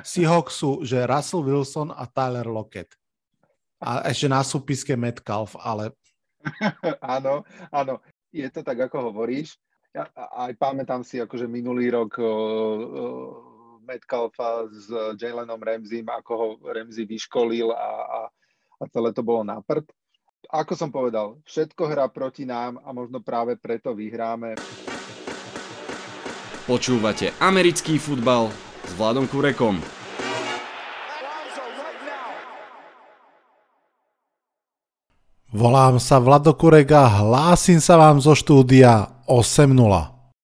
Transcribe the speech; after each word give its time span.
Seahawksu, 0.00 0.88
že 0.88 1.04
Russell 1.04 1.44
Wilson 1.44 1.92
a 1.92 2.08
Tyler 2.08 2.48
Lockett. 2.48 2.96
A 3.76 4.08
ešte 4.08 4.30
na 4.32 4.40
súpiske 4.40 4.96
Metcalf, 4.96 5.52
ale... 5.60 5.92
áno, 7.04 7.44
áno. 7.68 8.00
Je 8.32 8.48
to 8.48 8.64
tak, 8.64 8.88
ako 8.88 9.12
hovoríš. 9.12 9.60
Ja 9.92 10.08
aj 10.16 10.56
pamätám 10.56 11.04
si 11.04 11.20
akože 11.20 11.44
minulý 11.44 11.92
rok 11.92 12.16
uh, 12.16 12.24
uh, 12.24 13.28
Metcalfa 13.84 14.64
s 14.72 14.88
Jalenom 15.20 15.60
Ramseym, 15.60 16.08
ako 16.08 16.32
ho 16.32 16.46
Ramsey 16.72 17.04
vyškolil 17.04 17.68
a, 17.68 17.90
a, 18.00 18.20
a 18.80 18.82
celé 18.88 19.12
to 19.12 19.20
bolo 19.20 19.44
na 19.44 19.60
prd. 19.60 19.84
Ako 20.48 20.72
som 20.72 20.88
povedal, 20.88 21.36
všetko 21.44 21.92
hrá 21.92 22.08
proti 22.08 22.48
nám 22.48 22.80
a 22.80 22.96
možno 22.96 23.20
práve 23.20 23.60
preto 23.60 23.92
vyhráme. 23.92 24.56
Počúvate 26.64 27.36
americký 27.36 28.00
futbal 28.00 28.71
s 28.86 28.92
Vladom 28.98 29.30
Kurekom. 29.30 29.78
Volám 35.52 36.00
sa 36.00 36.16
Vlado 36.16 36.56
Kurek 36.56 36.96
a 36.96 37.04
hlásim 37.20 37.76
sa 37.76 38.00
vám 38.00 38.24
zo 38.24 38.32
štúdia 38.32 39.20
8.0. 39.28 39.76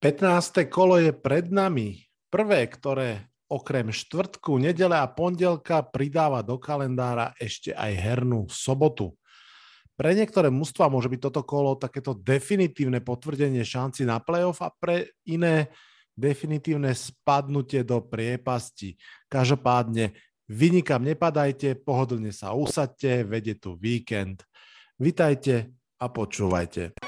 15. 0.04 0.68
kolo 0.68 1.00
je 1.00 1.16
pred 1.16 1.48
nami. 1.48 2.04
Prvé, 2.28 2.68
ktoré 2.68 3.32
okrem 3.48 3.88
štvrtku, 3.88 4.60
nedele 4.60 5.00
a 5.00 5.08
pondelka 5.08 5.80
pridáva 5.80 6.44
do 6.44 6.60
kalendára 6.60 7.32
ešte 7.40 7.72
aj 7.72 7.92
hernú 7.96 8.44
sobotu. 8.52 9.16
Pre 9.96 10.12
niektoré 10.12 10.52
mužstva 10.52 10.92
môže 10.92 11.08
byť 11.08 11.20
toto 11.24 11.42
kolo 11.42 11.80
takéto 11.80 12.12
definitívne 12.12 13.00
potvrdenie 13.00 13.64
šanci 13.64 14.04
na 14.04 14.20
playoff 14.20 14.60
a 14.60 14.70
pre 14.70 15.16
iné 15.24 15.72
definitívne 16.18 16.90
spadnutie 16.90 17.86
do 17.86 18.02
priepasti. 18.02 18.98
Každopádne 19.30 20.18
vy 20.50 20.82
nikam 20.82 21.06
nepadajte, 21.06 21.78
pohodlne 21.86 22.34
sa 22.34 22.50
usadte, 22.58 23.22
vedie 23.22 23.54
tu 23.54 23.78
víkend. 23.78 24.42
Vitajte 24.98 25.70
a 26.02 26.10
počúvajte. 26.10 26.98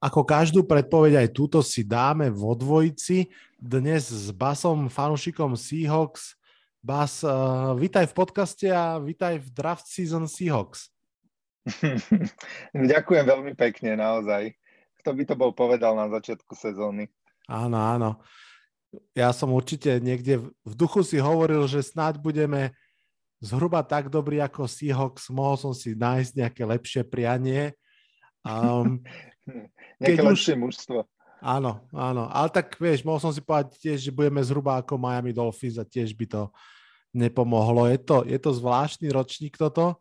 Ako 0.00 0.24
každú 0.24 0.64
predpoveď 0.64 1.24
aj 1.24 1.28
túto 1.32 1.60
si 1.60 1.84
dáme 1.84 2.32
vo 2.32 2.56
dvojici. 2.56 3.28
Dnes 3.60 4.08
s 4.08 4.32
Basom, 4.32 4.88
fanúšikom 4.88 5.56
Seahawks. 5.56 6.36
Bas, 6.80 7.20
uh, 7.20 7.76
vitaj 7.76 8.08
v 8.08 8.16
podcaste 8.16 8.68
a 8.72 8.96
vitaj 8.96 9.36
v 9.36 9.48
draft 9.52 9.84
season 9.84 10.24
Seahawks. 10.24 10.88
Ďakujem 12.72 13.24
veľmi 13.28 13.52
pekne, 13.52 14.00
naozaj. 14.00 14.56
Kto 15.00 15.10
by 15.16 15.22
to 15.24 15.34
bol 15.34 15.50
povedal 15.56 15.96
na 15.96 16.12
začiatku 16.12 16.52
sezóny? 16.52 17.08
Áno, 17.48 17.80
áno. 17.80 18.10
Ja 19.16 19.32
som 19.32 19.54
určite 19.54 19.96
niekde 20.02 20.44
v 20.44 20.74
duchu 20.74 21.00
si 21.00 21.16
hovoril, 21.16 21.64
že 21.70 21.80
snáď 21.80 22.20
budeme 22.20 22.74
zhruba 23.40 23.80
tak 23.80 24.12
dobrý 24.12 24.44
ako 24.44 24.68
Seahawks. 24.68 25.32
Mohol 25.32 25.56
som 25.56 25.72
si 25.72 25.96
nájsť 25.96 26.32
nejaké 26.36 26.62
lepšie 26.62 27.02
prianie. 27.08 27.72
Um, 28.44 29.00
nejaké 30.02 30.20
lepšie 30.20 30.54
už... 30.54 30.60
mužstvo. 30.60 30.98
Áno, 31.40 31.80
áno. 31.96 32.28
Ale 32.28 32.52
tak 32.52 32.76
vieš, 32.76 33.00
mohol 33.00 33.16
som 33.16 33.32
si 33.32 33.40
povedať 33.40 33.80
tiež, 33.80 33.98
že 34.04 34.12
budeme 34.12 34.44
zhruba 34.44 34.76
ako 34.76 35.00
Miami 35.00 35.32
Dolphins 35.32 35.80
a 35.80 35.88
tiež 35.88 36.12
by 36.12 36.28
to 36.28 36.42
nepomohlo. 37.16 37.88
Je 37.88 37.96
to, 37.96 38.22
je 38.28 38.36
to 38.36 38.52
zvláštny 38.52 39.08
ročník 39.08 39.56
toto. 39.56 39.96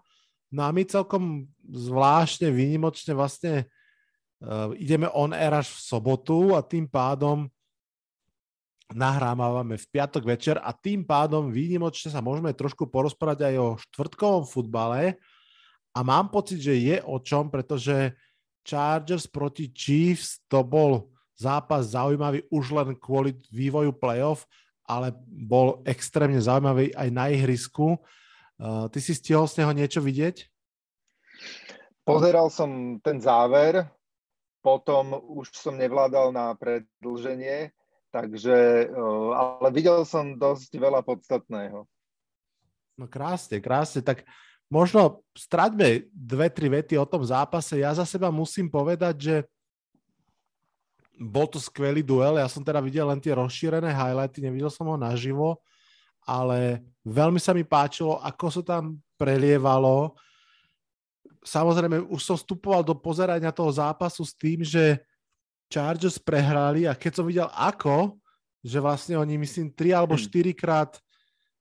No 0.51 0.67
a 0.67 0.69
my 0.75 0.83
celkom 0.83 1.47
zvláštne, 1.63 2.51
výnimočne 2.51 3.15
vlastne 3.15 3.69
Uh, 4.39 4.71
ideme 4.79 5.11
on 5.11 5.35
air 5.35 5.51
až 5.51 5.67
v 5.67 5.83
sobotu 5.83 6.55
a 6.55 6.63
tým 6.63 6.87
pádom 6.87 7.51
nahrávame 8.95 9.77
v 9.77 9.85
piatok 9.91 10.23
večer 10.25 10.55
a 10.63 10.71
tým 10.73 11.03
pádom 11.03 11.51
výnimočne 11.51 12.09
sa 12.09 12.23
môžeme 12.23 12.55
trošku 12.55 12.89
porozprávať 12.89 13.51
aj 13.51 13.55
o 13.59 13.67
štvrtkovom 13.77 14.47
futbale 14.49 15.19
a 15.93 15.99
mám 16.01 16.31
pocit, 16.31 16.63
že 16.63 16.73
je 16.73 16.97
o 17.03 17.19
čom, 17.21 17.51
pretože 17.51 18.15
Chargers 18.65 19.27
proti 19.27 19.69
Chiefs 19.75 20.41
to 20.47 20.63
bol 20.63 21.11
zápas 21.35 21.91
zaujímavý 21.91 22.47
už 22.47 22.75
len 22.75 22.95
kvôli 22.95 23.35
vývoju 23.51 23.91
playoff, 23.95 24.47
ale 24.87 25.13
bol 25.27 25.83
extrémne 25.83 26.39
zaujímavý 26.41 26.95
aj 26.95 27.09
na 27.11 27.27
ihrisku. 27.29 27.99
Uh, 28.59 28.91
ty 28.91 28.99
si 28.99 29.15
stihol 29.15 29.47
z 29.47 29.63
neho 29.63 29.71
niečo 29.71 30.03
vidieť? 30.03 30.49
Pozeral 32.03 32.49
som 32.49 32.99
ten 32.99 33.21
záver, 33.21 33.85
potom 34.59 35.15
už 35.39 35.51
som 35.55 35.79
nevládal 35.79 36.35
na 36.35 36.51
predlženie, 36.55 37.71
takže, 38.11 38.89
ale 39.33 39.69
videl 39.71 40.03
som 40.03 40.35
dosť 40.35 40.71
veľa 40.75 40.99
podstatného. 41.05 41.87
No 42.99 43.05
krásne, 43.07 43.63
krásne. 43.63 44.03
Tak 44.03 44.27
možno 44.67 45.23
straťme 45.31 46.11
dve, 46.11 46.47
tri 46.51 46.67
vety 46.67 46.99
o 46.99 47.07
tom 47.07 47.23
zápase. 47.23 47.79
Ja 47.79 47.95
za 47.95 48.03
seba 48.03 48.27
musím 48.27 48.67
povedať, 48.67 49.15
že 49.15 49.35
bol 51.15 51.47
to 51.47 51.59
skvelý 51.59 52.03
duel. 52.03 52.39
Ja 52.39 52.47
som 52.51 52.63
teda 52.63 52.83
videl 52.83 53.07
len 53.07 53.19
tie 53.19 53.35
rozšírené 53.35 53.91
highlighty, 53.91 54.43
nevidel 54.43 54.71
som 54.71 54.87
ho 54.87 54.95
naživo, 54.99 55.59
ale 56.23 56.83
veľmi 57.07 57.39
sa 57.39 57.55
mi 57.55 57.63
páčilo, 57.63 58.19
ako 58.19 58.45
sa 58.51 58.63
tam 58.63 58.99
prelievalo 59.19 60.15
samozrejme 61.49 62.05
už 62.13 62.21
som 62.21 62.37
vstupoval 62.37 62.85
do 62.85 62.93
pozerania 62.93 63.49
toho 63.49 63.73
zápasu 63.73 64.21
s 64.21 64.37
tým, 64.37 64.61
že 64.61 65.01
Chargers 65.69 66.21
prehrali 66.21 66.85
a 66.85 66.93
keď 66.93 67.11
som 67.13 67.25
videl 67.25 67.49
ako, 67.53 68.17
že 68.61 68.77
vlastne 68.77 69.15
oni 69.17 69.37
myslím 69.41 69.73
3 69.73 69.97
alebo 69.97 70.13
4 70.17 70.29
hmm. 70.29 70.57
krát 70.57 70.97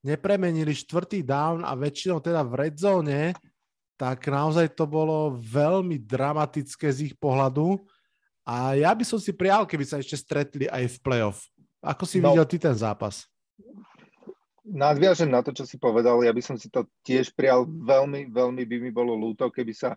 nepremenili 0.05 0.73
štvrtý 0.77 1.25
down 1.25 1.65
a 1.65 1.73
väčšinou 1.75 2.21
teda 2.21 2.45
v 2.45 2.53
red 2.57 2.75
zone, 2.79 3.35
tak 3.99 4.31
naozaj 4.31 4.79
to 4.79 4.87
bolo 4.87 5.35
veľmi 5.35 5.99
dramatické 5.99 6.87
z 6.89 7.13
ich 7.13 7.15
pohľadu 7.19 7.83
a 8.49 8.79
ja 8.79 8.95
by 8.95 9.05
som 9.05 9.21
si 9.21 9.35
prial, 9.35 9.69
keby 9.69 9.85
sa 9.85 10.01
ešte 10.01 10.17
stretli 10.17 10.65
aj 10.71 10.97
v 10.97 10.99
playoff. 11.05 11.45
Ako 11.85 12.09
si 12.09 12.23
no, 12.23 12.33
videl 12.33 12.47
ty 12.49 12.57
ten 12.57 12.73
zápas? 12.73 13.29
Nadviažem 14.69 15.33
na 15.33 15.41
to, 15.41 15.57
čo 15.57 15.65
si 15.65 15.81
povedal, 15.81 16.21
ja 16.21 16.33
by 16.33 16.43
som 16.45 16.57
si 16.61 16.69
to 16.69 16.85
tiež 17.03 17.33
prijal. 17.33 17.65
Veľmi, 17.65 18.29
veľmi 18.29 18.63
by 18.69 18.77
mi 18.85 18.91
bolo 18.93 19.17
ľúto, 19.17 19.49
keby 19.49 19.73
sa 19.73 19.97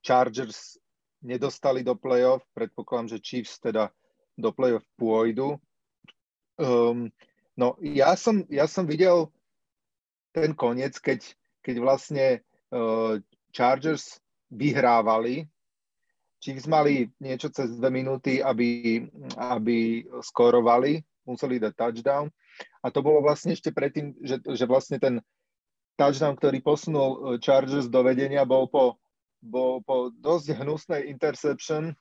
Chargers 0.00 0.80
nedostali 1.20 1.84
do 1.84 1.94
playoff. 1.94 2.42
Predpokladám, 2.56 3.16
že 3.16 3.22
Chiefs 3.22 3.60
teda 3.60 3.92
do 4.36 4.50
playoff 4.52 4.84
pôjdu. 4.96 5.60
Um, 6.56 7.12
no 7.56 7.76
ja 7.84 8.16
som, 8.16 8.44
ja 8.48 8.64
som 8.64 8.88
videl 8.88 9.28
ten 10.32 10.56
koniec, 10.56 10.96
keď, 10.96 11.20
keď 11.60 11.76
vlastne 11.80 12.26
uh, 12.72 13.20
Chargers 13.52 14.20
vyhrávali. 14.48 15.48
Chiefs 16.40 16.68
mali 16.68 17.08
niečo 17.20 17.48
cez 17.48 17.72
dve 17.76 17.88
minúty, 17.88 18.44
aby, 18.44 19.00
aby 19.36 20.04
skorovali, 20.20 21.00
museli 21.24 21.56
dať 21.60 21.72
touchdown 21.74 22.28
a 22.84 22.86
to 22.94 23.00
bolo 23.02 23.18
vlastne 23.24 23.52
ešte 23.52 23.74
predtým, 23.74 24.14
že, 24.22 24.38
že 24.42 24.64
vlastne 24.64 24.96
ten 25.02 25.18
touchdown, 25.96 26.36
ktorý 26.36 26.60
posunul 26.60 27.10
e, 27.10 27.18
Chargers 27.40 27.88
do 27.88 28.04
vedenia, 28.04 28.44
bol 28.46 28.68
po, 28.68 29.00
bol 29.40 29.80
po 29.82 30.12
dosť 30.12 30.60
hnusnej 30.60 31.08
interception 31.08 31.96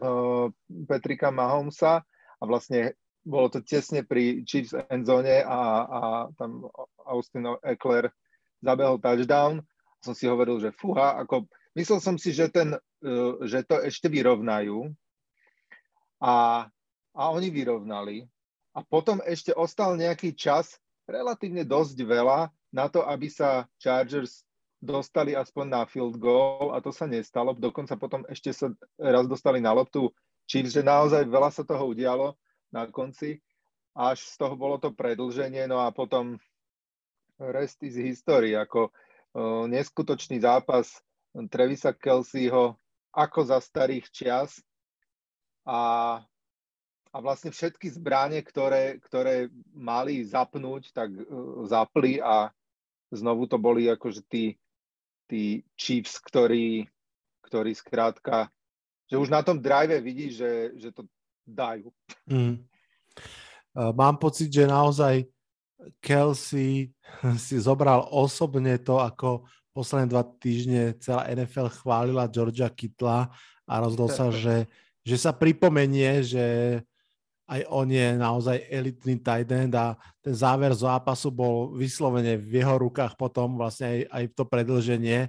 uh, 0.00 0.46
Petrika 0.86 1.28
Mahomesa. 1.34 2.02
A 2.40 2.42
vlastne 2.48 2.96
bolo 3.20 3.52
to 3.52 3.60
tesne 3.60 4.00
pri 4.00 4.46
Chiefs 4.48 4.72
endzone 4.88 5.44
a, 5.44 5.60
a 5.84 6.00
tam 6.40 6.64
Austin 7.04 7.44
Eckler 7.60 8.08
zabehol 8.64 8.96
touchdown. 9.00 9.60
Som 10.00 10.16
si 10.16 10.24
hovoril, 10.24 10.56
že 10.64 10.72
fúha, 10.72 11.20
ako 11.20 11.44
myslel 11.76 12.00
som 12.00 12.16
si, 12.16 12.32
že, 12.32 12.48
ten, 12.48 12.72
uh, 12.76 13.34
že 13.44 13.66
to 13.66 13.80
ešte 13.84 14.08
vyrovnajú. 14.08 14.88
A, 16.20 16.68
a 17.16 17.22
oni 17.32 17.48
vyrovnali 17.48 18.28
a 18.80 18.84
potom 18.88 19.20
ešte 19.28 19.52
ostal 19.52 20.00
nejaký 20.00 20.32
čas, 20.32 20.80
relatívne 21.04 21.68
dosť 21.68 22.00
veľa, 22.00 22.48
na 22.72 22.88
to, 22.88 23.04
aby 23.04 23.28
sa 23.28 23.68
Chargers 23.76 24.46
dostali 24.80 25.36
aspoň 25.36 25.66
na 25.68 25.82
field 25.84 26.16
goal 26.16 26.72
a 26.72 26.80
to 26.80 26.88
sa 26.88 27.04
nestalo. 27.04 27.52
Dokonca 27.52 28.00
potom 28.00 28.24
ešte 28.32 28.56
sa 28.56 28.72
raz 28.96 29.28
dostali 29.28 29.60
na 29.60 29.76
loptu 29.76 30.08
Chiefs, 30.48 30.72
že 30.72 30.80
naozaj 30.80 31.28
veľa 31.28 31.52
sa 31.52 31.62
toho 31.68 31.92
udialo 31.92 32.32
na 32.72 32.88
konci. 32.88 33.44
Až 33.92 34.24
z 34.24 34.34
toho 34.40 34.56
bolo 34.56 34.80
to 34.80 34.94
predlženie, 34.94 35.68
no 35.68 35.84
a 35.84 35.92
potom 35.92 36.40
rest 37.36 37.84
is 37.84 38.00
history, 38.00 38.56
ako 38.56 38.88
uh, 38.88 39.68
neskutočný 39.68 40.40
zápas 40.40 41.04
Trevisa 41.52 41.92
Kelseyho 41.92 42.80
ako 43.10 43.40
za 43.44 43.58
starých 43.58 44.06
čias 44.14 44.62
a 45.66 46.22
a 47.10 47.16
vlastne 47.18 47.50
všetky 47.50 47.90
zbranie, 47.90 48.38
ktoré, 48.40 49.02
ktoré 49.02 49.50
mali 49.74 50.22
zapnúť, 50.22 50.94
tak 50.94 51.10
uh, 51.10 51.66
zapli 51.66 52.22
a 52.22 52.54
znovu 53.10 53.50
to 53.50 53.58
boli 53.58 53.90
akože 53.90 54.22
tí, 54.30 54.54
tí 55.26 55.66
Chiefs, 55.74 56.22
ktorí, 56.22 56.86
ktorí 57.42 57.74
skrátka, 57.74 58.46
že 59.10 59.18
už 59.18 59.26
na 59.26 59.42
tom 59.42 59.58
drive 59.58 59.98
vidí, 59.98 60.30
že, 60.30 60.70
že 60.78 60.94
to 60.94 61.02
dajú. 61.42 61.90
Mm. 62.30 62.62
mám 63.98 64.14
pocit, 64.22 64.46
že 64.46 64.70
naozaj 64.70 65.26
Kelsey 65.98 66.94
si 67.44 67.56
zobral 67.58 68.06
osobne 68.06 68.78
to, 68.78 69.02
ako 69.02 69.50
posledné 69.74 70.06
dva 70.06 70.22
týždne 70.22 70.94
celá 71.02 71.26
NFL 71.30 71.74
chválila 71.74 72.30
Georgia 72.30 72.70
Kittla 72.70 73.30
a 73.66 73.74
rozhodol 73.82 74.10
sa, 74.14 74.30
že, 74.42 74.70
že 75.02 75.16
sa 75.18 75.34
pripomenie, 75.34 76.22
že 76.22 76.46
aj 77.50 77.66
on 77.66 77.90
je 77.90 78.06
naozaj 78.14 78.62
elitný 78.70 79.18
tight 79.18 79.50
end 79.50 79.74
a 79.74 79.98
ten 80.22 80.30
záver 80.30 80.70
zápasu 80.70 81.34
bol 81.34 81.74
vyslovene 81.74 82.38
v 82.38 82.62
jeho 82.62 82.78
rukách 82.78 83.18
potom 83.18 83.58
vlastne 83.58 83.90
aj, 83.90 84.00
aj 84.06 84.24
to 84.38 84.42
predlženie. 84.46 85.26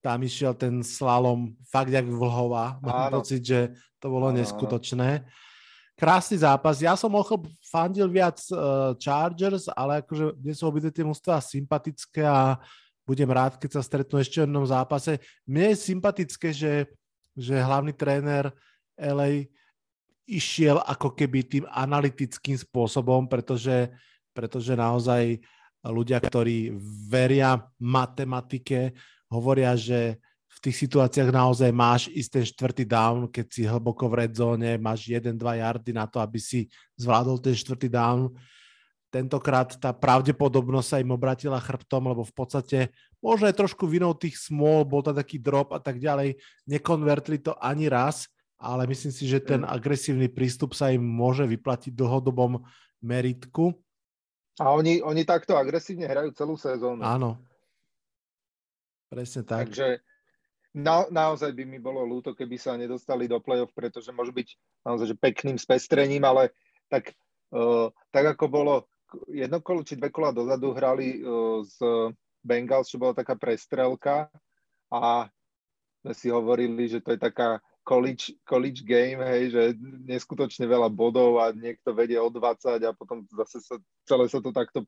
Tam 0.00 0.16
išiel 0.24 0.56
ten 0.56 0.80
slalom 0.80 1.52
fakt 1.68 1.92
jak 1.92 2.08
vlhová. 2.08 2.78
Mám 2.84 3.12
Áno. 3.12 3.20
pocit, 3.20 3.44
že 3.44 3.76
to 4.00 4.08
bolo 4.08 4.32
Áno. 4.32 4.40
neskutočné. 4.40 5.28
Krásny 5.98 6.40
zápas. 6.40 6.80
Ja 6.80 6.96
som 6.96 7.12
mohol 7.12 7.44
fandil 7.60 8.06
viac 8.08 8.38
uh, 8.54 8.94
Chargers, 8.96 9.68
ale 9.68 10.00
akože 10.00 10.40
dnes 10.40 10.56
sú 10.56 10.70
obidve 10.70 10.94
tie 10.94 11.02
mústva 11.02 11.42
sympatické 11.42 12.22
a 12.22 12.56
budem 13.02 13.28
rád, 13.28 13.58
keď 13.60 13.76
sa 13.76 13.82
stretnú 13.84 14.16
ešte 14.22 14.40
v 14.40 14.46
jednom 14.46 14.64
zápase. 14.64 15.18
Mne 15.42 15.74
je 15.74 15.84
sympatické, 15.90 16.48
že, 16.54 16.86
že 17.34 17.58
hlavný 17.58 17.90
tréner 17.92 18.54
LA 18.94 19.50
išiel 20.28 20.84
ako 20.84 21.16
keby 21.16 21.40
tým 21.48 21.64
analytickým 21.72 22.60
spôsobom, 22.60 23.24
pretože, 23.24 23.88
pretože 24.36 24.76
naozaj 24.76 25.40
ľudia, 25.80 26.20
ktorí 26.20 26.76
veria 27.08 27.56
matematike, 27.80 28.92
hovoria, 29.32 29.72
že 29.72 30.20
v 30.48 30.58
tých 30.68 30.76
situáciách 30.84 31.30
naozaj 31.30 31.70
máš 31.70 32.02
ísť 32.10 32.30
ten 32.34 32.44
štvrtý 32.44 32.84
down, 32.84 33.30
keď 33.30 33.46
si 33.46 33.62
hlboko 33.62 34.10
v 34.10 34.26
red 34.26 34.32
zóne, 34.34 34.74
máš 34.76 35.06
1-2 35.06 35.38
yardy 35.38 35.92
na 35.94 36.04
to, 36.04 36.18
aby 36.18 36.36
si 36.42 36.66
zvládol 36.98 37.38
ten 37.38 37.54
štvrtý 37.54 37.86
down. 37.86 38.34
Tentokrát 39.08 39.72
tá 39.80 39.94
pravdepodobnosť 39.94 40.88
sa 40.88 41.00
im 41.00 41.14
obratila 41.14 41.56
chrbtom, 41.62 42.10
lebo 42.12 42.26
v 42.26 42.34
podstate 42.34 42.78
možno 43.22 43.48
aj 43.48 43.56
trošku 43.56 43.88
vinou 43.88 44.12
tých 44.12 44.36
small, 44.36 44.84
bol 44.84 45.00
to 45.00 45.16
taký 45.16 45.40
drop 45.40 45.72
a 45.72 45.80
tak 45.80 45.96
ďalej, 46.02 46.36
nekonvertli 46.68 47.40
to 47.40 47.56
ani 47.56 47.88
raz 47.88 48.28
ale 48.58 48.90
myslím 48.90 49.14
si, 49.14 49.24
že 49.30 49.38
ten 49.38 49.62
agresívny 49.62 50.26
prístup 50.26 50.74
sa 50.74 50.90
im 50.90 51.00
môže 51.00 51.46
vyplatiť 51.46 51.94
v 51.94 52.00
dlhodobom 52.02 52.66
meritku. 52.98 53.72
A 54.58 54.74
oni, 54.74 54.98
oni 54.98 55.22
takto 55.22 55.54
agresívne 55.54 56.10
hrajú 56.10 56.34
celú 56.34 56.58
sezónu. 56.58 57.06
Áno. 57.06 57.38
Presne 59.06 59.46
tak. 59.46 59.70
Takže 59.70 60.02
na, 60.74 61.06
naozaj 61.08 61.54
by 61.54 61.64
mi 61.64 61.78
bolo 61.78 62.02
ľúto, 62.02 62.34
keby 62.34 62.58
sa 62.58 62.74
nedostali 62.74 63.30
do 63.30 63.38
play-off, 63.38 63.70
pretože 63.72 64.10
môžu 64.10 64.34
byť 64.34 64.48
naozaj 64.82 65.06
že 65.14 65.16
pekným 65.16 65.56
spestrením, 65.56 66.26
ale 66.26 66.52
tak, 66.90 67.14
uh, 67.54 67.88
tak 68.10 68.36
ako 68.36 68.44
bolo 68.50 68.74
jedno 69.30 69.64
kolo 69.64 69.86
či 69.86 69.96
dve 69.96 70.12
kola 70.12 70.34
dozadu 70.34 70.74
hrali 70.74 71.22
uh, 71.22 71.64
z 71.64 71.78
Bengals, 72.44 72.90
čo 72.90 73.00
bola 73.00 73.16
taká 73.16 73.38
prestrelka 73.38 74.28
a 74.92 75.30
sme 76.02 76.12
si 76.14 76.28
hovorili, 76.28 76.86
že 76.90 77.00
to 77.00 77.16
je 77.16 77.20
taká 77.20 77.58
college, 77.88 78.36
college 78.44 78.84
game, 78.84 79.24
hej, 79.24 79.48
že 79.48 79.62
neskutočne 80.04 80.68
veľa 80.68 80.92
bodov 80.92 81.40
a 81.40 81.56
niekto 81.56 81.96
vedie 81.96 82.20
o 82.20 82.28
20 82.28 82.84
a 82.84 82.92
potom 82.92 83.24
zase 83.32 83.64
sa, 83.64 83.80
celé 84.04 84.28
sa 84.28 84.44
to 84.44 84.52
takto 84.52 84.84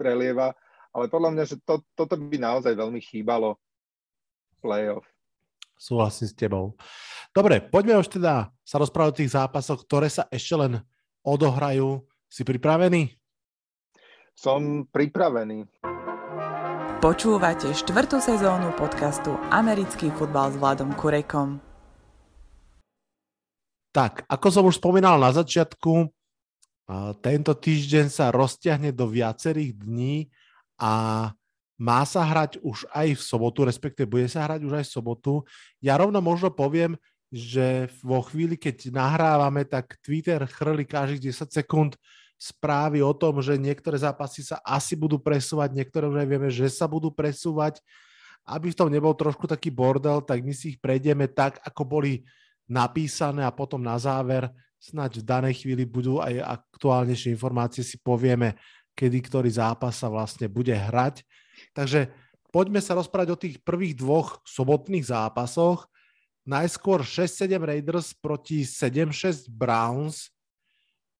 prelieva. 0.00 0.56
Ale 0.96 1.12
podľa 1.12 1.36
mňa, 1.36 1.44
že 1.44 1.60
to, 1.60 1.84
toto 1.92 2.16
by 2.16 2.40
naozaj 2.40 2.72
veľmi 2.72 3.04
chýbalo 3.04 3.60
playoff. 4.64 5.04
Súhlasím 5.76 6.26
s 6.26 6.34
tebou. 6.34 6.72
Dobre, 7.36 7.60
poďme 7.60 8.00
už 8.00 8.08
teda 8.08 8.48
sa 8.64 8.76
rozprávať 8.80 9.10
o 9.12 9.18
tých 9.20 9.36
zápasoch, 9.36 9.84
ktoré 9.84 10.08
sa 10.08 10.24
ešte 10.32 10.56
len 10.56 10.80
odohrajú. 11.20 12.02
Si 12.28 12.42
pripravený? 12.42 13.12
Som 14.32 14.88
pripravený. 14.88 15.68
Počúvate 16.98 17.70
štvrtú 17.70 18.18
sezónu 18.18 18.74
podcastu 18.74 19.38
Americký 19.54 20.10
futbal 20.18 20.50
s 20.50 20.56
Vladom 20.58 20.90
Kurekom. 20.98 21.67
Tak, 23.88 24.28
ako 24.28 24.46
som 24.52 24.64
už 24.68 24.76
spomínal 24.76 25.16
na 25.16 25.32
začiatku, 25.32 26.12
tento 27.20 27.52
týždeň 27.52 28.06
sa 28.08 28.32
rozťahne 28.32 28.92
do 28.96 29.08
viacerých 29.08 29.76
dní 29.76 30.32
a 30.80 30.92
má 31.78 32.02
sa 32.08 32.24
hrať 32.26 32.58
už 32.64 32.88
aj 32.90 33.14
v 33.14 33.22
sobotu, 33.22 33.62
respektíve 33.62 34.08
bude 34.08 34.26
sa 34.26 34.48
hrať 34.48 34.60
už 34.66 34.72
aj 34.82 34.84
v 34.88 34.94
sobotu. 34.98 35.32
Ja 35.78 35.94
rovno 36.00 36.18
možno 36.18 36.50
poviem, 36.50 36.96
že 37.28 37.92
vo 38.00 38.24
chvíli, 38.24 38.56
keď 38.56 38.88
nahrávame, 38.88 39.68
tak 39.68 40.00
Twitter 40.00 40.40
chrli 40.48 40.88
každých 40.88 41.28
10 41.28 41.52
sekúnd 41.52 41.92
správy 42.40 43.04
o 43.04 43.12
tom, 43.12 43.44
že 43.44 43.60
niektoré 43.60 44.00
zápasy 44.00 44.42
sa 44.42 44.56
asi 44.64 44.96
budú 44.96 45.20
presúvať, 45.20 45.76
niektoré 45.76 46.08
už 46.08 46.24
aj 46.24 46.28
vieme, 46.28 46.48
že 46.48 46.72
sa 46.72 46.88
budú 46.88 47.12
presúvať. 47.12 47.84
Aby 48.48 48.72
v 48.72 48.78
tom 48.80 48.88
nebol 48.88 49.12
trošku 49.12 49.44
taký 49.44 49.68
bordel, 49.68 50.24
tak 50.24 50.40
my 50.40 50.56
si 50.56 50.72
ich 50.72 50.78
prejdeme 50.80 51.28
tak, 51.28 51.60
ako 51.68 51.84
boli 51.84 52.24
napísané 52.68 53.42
a 53.42 53.50
potom 53.50 53.80
na 53.80 53.96
záver 53.96 54.52
snáď 54.78 55.20
v 55.20 55.26
danej 55.26 55.54
chvíli 55.64 55.88
budú 55.88 56.22
aj 56.22 56.38
aktuálnejšie 56.38 57.34
informácie, 57.34 57.82
si 57.82 57.98
povieme, 57.98 58.54
kedy 58.94 59.18
ktorý 59.26 59.50
zápas 59.50 59.98
sa 59.98 60.06
vlastne 60.06 60.46
bude 60.46 60.72
hrať. 60.72 61.26
Takže 61.74 62.14
poďme 62.54 62.78
sa 62.78 62.94
rozprávať 62.94 63.28
o 63.34 63.40
tých 63.40 63.56
prvých 63.64 63.98
dvoch 63.98 64.38
sobotných 64.46 65.10
zápasoch. 65.10 65.90
Najskôr 66.48 67.04
6-7 67.04 67.58
Raiders 67.58 68.14
proti 68.16 68.64
7-6 68.64 69.50
Browns. 69.50 70.32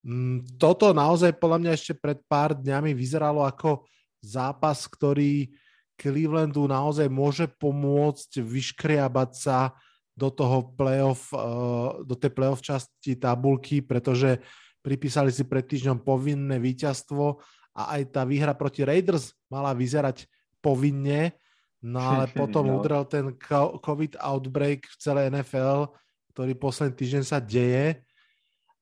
Mm, 0.07 0.47
toto 0.57 0.95
naozaj 0.95 1.37
podľa 1.37 1.59
mňa 1.67 1.73
ešte 1.75 1.93
pred 1.99 2.23
pár 2.31 2.55
dňami 2.57 2.95
vyzeralo 2.95 3.45
ako 3.45 3.85
zápas, 4.23 4.87
ktorý 4.87 5.51
Clevelandu 5.99 6.71
naozaj 6.71 7.11
môže 7.11 7.51
pomôcť 7.59 8.39
vyškriabať 8.39 9.31
sa 9.35 9.75
do 10.19 10.35
toho 10.35 10.75
playoff, 10.75 11.31
eh, 11.31 12.03
do 12.03 12.19
tej 12.19 12.35
playoff 12.35 12.59
časti 12.59 13.15
tabulky, 13.15 13.79
pretože 13.79 14.43
pripísali 14.83 15.31
si 15.31 15.47
pred 15.47 15.63
týždňom 15.63 16.03
povinné 16.03 16.59
víťazstvo 16.59 17.39
a 17.79 17.83
aj 17.95 18.03
tá 18.11 18.27
výhra 18.27 18.59
proti 18.59 18.83
Raiders 18.83 19.31
mala 19.47 19.71
vyzerať 19.71 20.27
povinne, 20.59 21.39
no 21.79 22.03
ale 22.03 22.27
potom 22.35 22.67
no. 22.67 22.83
udrel 22.83 23.07
ten 23.07 23.39
COVID 23.79 24.19
outbreak 24.19 24.91
v 24.91 24.97
celej 24.99 25.31
NFL, 25.31 25.95
ktorý 26.35 26.53
posledný 26.59 26.95
týždeň 26.99 27.23
sa 27.23 27.39
deje. 27.39 28.03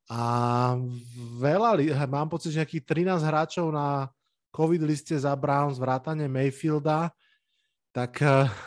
A 0.06 0.22
veľa, 1.42 1.82
mám 2.06 2.30
pocit, 2.30 2.54
že 2.54 2.62
nejakých 2.62 2.86
13 3.18 3.26
hráčov 3.26 3.66
na 3.74 4.06
COVID 4.54 4.86
liste 4.86 5.18
za 5.18 5.34
Browns, 5.34 5.76
vrátane 5.76 6.30
Mayfielda, 6.30 7.10
tak 7.90 8.22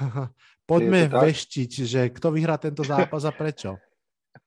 Poďme 0.69 1.09
veštiť, 1.09 1.71
že 1.81 2.01
kto 2.13 2.29
vyhrá 2.29 2.61
tento 2.61 2.85
zápas 2.85 3.25
a 3.25 3.33
prečo. 3.33 3.81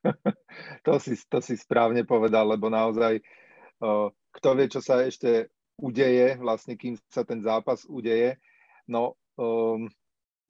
to, 0.86 0.94
si, 1.02 1.18
to 1.26 1.42
si 1.42 1.58
správne 1.58 2.06
povedal, 2.06 2.46
lebo 2.46 2.70
naozaj 2.70 3.18
uh, 3.82 4.06
kto 4.38 4.48
vie, 4.54 4.66
čo 4.70 4.78
sa 4.78 5.02
ešte 5.02 5.50
udeje, 5.82 6.38
vlastne 6.38 6.78
kým 6.78 6.94
sa 7.10 7.26
ten 7.26 7.42
zápas 7.42 7.82
udeje. 7.90 8.38
No, 8.86 9.18
um, 9.34 9.90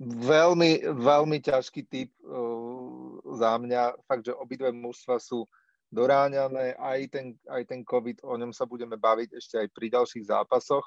veľmi, 0.03 0.85
veľmi 0.93 1.39
ťažký 1.41 1.83
typ 1.89 2.13
uh, 2.21 3.19
za 3.41 3.57
mňa. 3.57 3.97
Fakt, 4.05 4.29
že 4.29 4.37
obidve 4.37 4.69
mužstva 4.77 5.17
sú 5.17 5.49
doráňané, 5.93 6.77
aj 6.81 7.01
ten, 7.13 7.27
aj 7.49 7.63
ten 7.69 7.81
COVID, 7.85 8.25
o 8.25 8.35
ňom 8.37 8.53
sa 8.53 8.65
budeme 8.65 8.97
baviť 8.97 9.37
ešte 9.37 9.55
aj 9.61 9.69
pri 9.77 9.87
ďalších 9.93 10.25
zápasoch. 10.25 10.85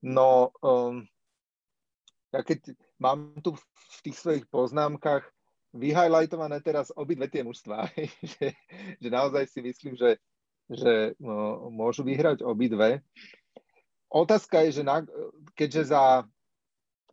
No, 0.00 0.54
um, 0.62 1.02
ja 2.30 2.40
keď 2.46 2.72
mám 3.00 3.32
tu 3.40 3.56
v 3.56 3.98
tých 4.04 4.20
svojich 4.20 4.44
poznámkach 4.52 5.24
vyhighlightované 5.72 6.60
teraz 6.60 6.92
obidve 6.92 7.26
tie 7.32 7.40
mužstva, 7.40 7.88
že, 8.36 8.52
že 9.00 9.08
naozaj 9.08 9.48
si 9.48 9.64
myslím, 9.64 9.96
že, 9.96 10.20
že 10.68 11.16
no, 11.16 11.72
môžu 11.72 12.04
vyhrať 12.04 12.44
obidve. 12.44 13.00
Otázka 14.10 14.66
je, 14.66 14.82
že 14.82 14.84
na, 14.84 15.06
keďže 15.54 15.94
za 15.94 16.26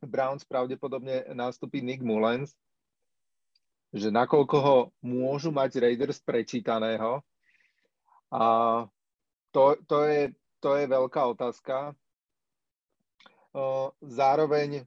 Browns 0.01 0.45
pravdepodobne 0.45 1.25
nastupí 1.33 1.81
Nick 1.81 2.01
Mullens, 2.01 2.53
že 3.93 4.11
nakoľko 4.11 4.57
ho 4.59 4.77
môžu 4.99 5.53
mať 5.53 5.79
Raiders 5.79 6.19
prečítaného. 6.21 7.23
A 8.33 8.43
to, 9.55 9.79
to, 9.87 10.03
je, 10.05 10.35
to 10.59 10.75
je 10.75 10.85
veľká 10.89 11.21
otázka. 11.33 11.95
Zároveň 14.03 14.85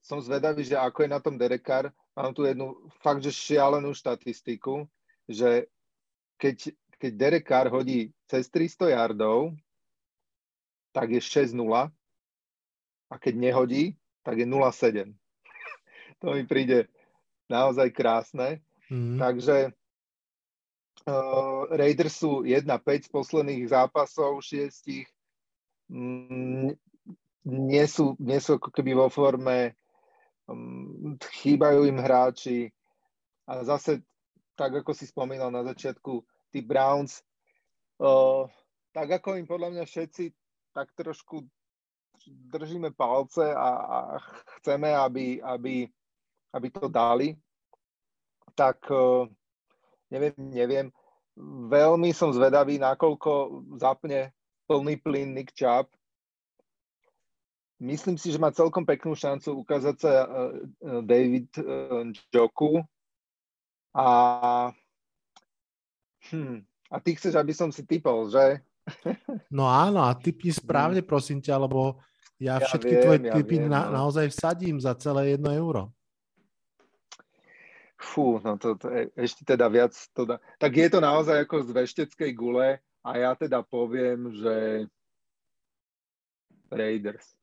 som 0.00 0.18
zvedavý, 0.20 0.64
že 0.64 0.76
ako 0.76 1.04
je 1.04 1.10
na 1.12 1.20
tom 1.20 1.36
Derekar. 1.36 1.92
Mám 2.16 2.32
tu 2.32 2.48
jednu 2.48 2.76
fakt, 3.04 3.22
že 3.22 3.32
šialenú 3.32 3.92
štatistiku, 3.92 4.88
že 5.28 5.68
keď, 6.40 6.72
keď 6.96 7.12
Derekar 7.14 7.66
hodí 7.68 8.10
cez 8.26 8.48
300 8.48 8.96
yardov, 8.96 9.54
tak 10.90 11.12
je 11.14 11.20
6-0 11.22 11.54
a 13.10 13.14
keď 13.14 13.34
nehodí, 13.36 13.94
tak 14.26 14.40
je 14.42 14.46
0-7. 14.48 15.14
to 16.20 16.26
mi 16.34 16.44
príde 16.48 16.90
naozaj 17.46 17.92
krásne. 17.94 18.64
Mm. 18.90 19.18
Takže 19.20 19.56
Uh, 21.08 21.64
Raiders 21.72 22.20
sú 22.20 22.44
1-5 22.44 23.08
z 23.08 23.08
posledných 23.08 23.72
zápasov, 23.72 24.44
šiestich. 24.44 25.08
Mm, 25.88 26.76
nie, 27.48 27.84
sú, 27.88 28.20
nie 28.20 28.36
sú 28.36 28.60
ako 28.60 28.68
keby 28.68 28.92
vo 28.92 29.08
forme, 29.08 29.79
chýbajú 31.18 31.86
im 31.86 31.98
hráči. 31.98 32.70
A 33.50 33.66
zase, 33.66 34.02
tak 34.54 34.82
ako 34.84 34.94
si 34.94 35.08
spomínal 35.10 35.50
na 35.50 35.66
začiatku, 35.66 36.22
tí 36.50 36.62
Browns, 36.62 37.22
uh, 38.02 38.46
tak 38.90 39.22
ako 39.22 39.38
im 39.38 39.46
podľa 39.46 39.68
mňa 39.74 39.84
všetci 39.86 40.24
tak 40.70 40.94
trošku 40.94 41.46
držíme 42.26 42.94
palce 42.94 43.50
a, 43.50 43.68
a 43.80 43.98
chceme, 44.60 44.92
aby, 44.92 45.40
aby, 45.42 45.88
aby 46.52 46.68
to 46.70 46.86
dali, 46.86 47.34
tak 48.54 48.82
uh, 48.90 49.26
neviem, 50.12 50.34
neviem. 50.36 50.86
Veľmi 51.70 52.12
som 52.12 52.34
zvedavý, 52.34 52.76
nakoľko 52.76 53.64
zapne 53.80 54.34
plný 54.68 55.00
plyn 55.00 55.32
Nick 55.32 55.56
Chubb. 55.56 55.88
Myslím 57.80 58.20
si, 58.20 58.28
že 58.28 58.36
má 58.36 58.52
celkom 58.52 58.84
peknú 58.84 59.16
šancu 59.16 59.64
ukázať 59.64 59.96
sa 59.96 60.12
uh, 60.28 61.00
David 61.00 61.48
uh, 61.56 62.12
Joku. 62.28 62.84
A, 63.96 64.08
hm, 66.28 66.60
a 66.92 66.96
ty 67.00 67.16
chceš, 67.16 67.40
aby 67.40 67.56
som 67.56 67.72
si 67.72 67.88
typol, 67.88 68.28
že? 68.28 68.60
No 69.56 69.64
áno, 69.64 70.04
a 70.04 70.12
typni 70.12 70.52
správne, 70.52 71.00
prosím 71.00 71.40
ťa, 71.40 71.56
lebo 71.56 71.96
ja, 72.36 72.60
ja 72.60 72.68
všetky 72.68 72.92
viem, 72.92 73.02
tvoje 73.02 73.18
typy 73.32 73.56
ja 73.56 73.62
viem, 73.64 73.72
na, 73.72 73.80
no. 73.88 74.04
naozaj 74.04 74.28
vsadím 74.28 74.76
za 74.76 74.92
celé 75.00 75.36
jedno 75.36 75.48
euro. 75.48 75.88
Fú, 78.00 78.40
no 78.40 78.56
to, 78.56 78.76
to 78.80 78.88
je, 78.88 79.12
ešte 79.16 79.44
teda 79.44 79.68
viac 79.68 79.92
to 80.16 80.24
dá. 80.24 80.36
Tak 80.56 80.72
je 80.72 80.88
to 80.88 81.00
naozaj 81.04 81.36
ako 81.44 81.64
z 81.64 81.70
vešteckej 81.72 82.30
gule 82.32 82.80
a 82.80 83.10
ja 83.16 83.32
teda 83.36 83.60
poviem, 83.64 84.32
že 84.36 84.84
Raiders. 86.72 87.39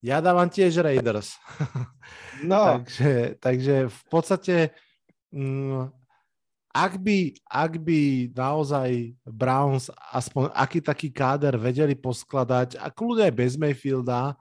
Ja 0.00 0.24
dávam 0.24 0.48
tiež 0.48 0.80
Raiders. 0.80 1.36
No. 2.40 2.80
takže, 2.80 3.36
takže 3.36 3.92
v 3.92 4.02
podstate 4.08 4.72
mm, 5.28 5.92
ak 6.72 7.02
by, 7.02 7.36
ak 7.44 7.72
by 7.82 8.00
naozaj 8.32 9.12
Browns 9.26 9.92
aspoň 10.08 10.48
aký 10.54 10.78
taký 10.80 11.08
káder 11.12 11.60
vedeli 11.60 11.92
poskladať, 11.92 12.78
a 12.78 12.88
kľudne 12.88 13.28
aj 13.28 13.34
bez 13.34 13.52
Mayfielda, 13.60 14.38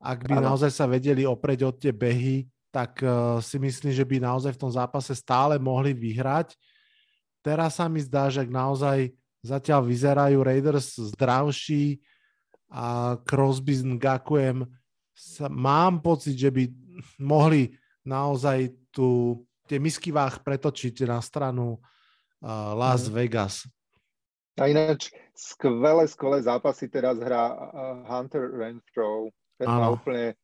ak 0.00 0.26
by 0.26 0.40
ano. 0.40 0.52
naozaj 0.52 0.72
sa 0.72 0.88
vedeli 0.88 1.28
opreť 1.28 1.60
od 1.68 1.76
tie 1.76 1.92
behy, 1.92 2.48
tak 2.72 2.98
uh, 3.04 3.38
si 3.44 3.60
myslím, 3.60 3.92
že 3.92 4.02
by 4.02 4.16
naozaj 4.24 4.56
v 4.56 4.62
tom 4.66 4.72
zápase 4.72 5.12
stále 5.12 5.60
mohli 5.60 5.92
vyhrať. 5.92 6.56
Teraz 7.44 7.76
sa 7.76 7.86
mi 7.86 8.00
zdá, 8.00 8.32
že 8.32 8.42
naozaj 8.48 9.12
zatiaľ 9.44 9.84
vyzerajú 9.84 10.38
Raiders 10.40 10.96
zdravší 10.96 12.00
a 12.72 13.18
Crosby 13.28 13.74
s 13.76 13.82
Ngakuem, 13.84 14.64
sa, 15.20 15.52
mám 15.52 16.00
pocit, 16.00 16.32
že 16.32 16.48
by 16.48 16.64
mohli 17.20 17.76
naozaj 18.08 18.72
tu 18.88 19.36
tie 19.68 19.76
misky 19.76 20.08
váh 20.08 20.40
pretočiť 20.40 21.04
na 21.04 21.20
stranu 21.20 21.76
uh, 21.76 22.72
Las 22.72 23.06
mm. 23.06 23.12
Vegas. 23.12 23.54
A 24.56 24.68
ináč 24.68 25.12
skvelé, 25.36 26.08
skvelé 26.08 26.40
zápasy 26.44 26.88
teraz 26.88 27.16
hrá 27.20 27.54
Hunter 28.08 28.50
Renfro 28.50 29.32
ten 29.60 29.68
má 29.68 29.92
úplne 29.92 30.40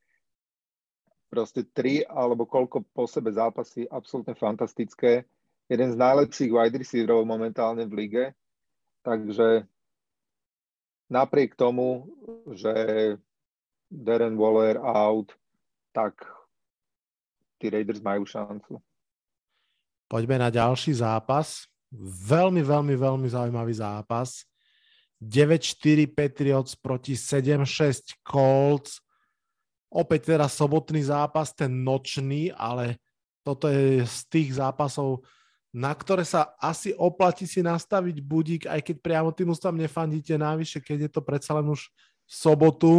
proste 1.33 1.64
tri 1.64 2.04
alebo 2.04 2.45
koľko 2.45 2.85
po 2.92 3.09
sebe 3.09 3.33
zápasy 3.33 3.88
absolútne 3.88 4.37
fantastické. 4.37 5.25
Jeden 5.73 5.88
z 5.90 5.97
najlepších 5.97 6.52
wide 6.52 6.76
receiverov 6.76 7.25
momentálne 7.25 7.88
v 7.88 7.97
lige. 7.97 8.25
Takže 9.00 9.64
napriek 11.09 11.56
tomu, 11.56 12.12
že 12.52 12.73
Darren 13.90 14.35
Waller 14.35 14.76
out, 14.83 15.33
tak 15.95 16.26
tí 17.62 17.71
Raiders 17.71 18.02
majú 18.02 18.26
šancu. 18.26 18.83
Poďme 20.07 20.38
na 20.38 20.50
ďalší 20.50 21.02
zápas. 21.02 21.66
Veľmi, 22.26 22.62
veľmi, 22.62 22.95
veľmi 22.95 23.28
zaujímavý 23.31 23.75
zápas. 23.78 24.47
9-4 25.23 26.07
Patriots 26.12 26.76
proti 26.76 27.16
7-6 27.16 28.21
Colts. 28.21 29.00
Opäť 29.88 30.37
teraz 30.37 30.59
sobotný 30.59 31.09
zápas, 31.09 31.57
ten 31.57 31.73
nočný, 31.73 32.52
ale 32.52 33.00
toto 33.47 33.71
je 33.71 34.02
z 34.05 34.19
tých 34.28 34.59
zápasov, 34.59 35.25
na 35.71 35.95
ktoré 35.95 36.26
sa 36.26 36.52
asi 36.59 36.93
oplatí 36.99 37.47
si 37.47 37.62
nastaviť 37.62 38.16
budík, 38.21 38.62
aj 38.66 38.83
keď 38.83 38.97
priamo 39.00 39.31
tým 39.31 39.55
ústavom 39.55 39.78
nefandíte 39.78 40.35
návyššie, 40.35 40.81
keď 40.83 40.99
je 41.07 41.11
to 41.12 41.23
predsa 41.23 41.55
len 41.57 41.71
už 41.71 41.88
v 42.26 42.33
sobotu. 42.33 42.93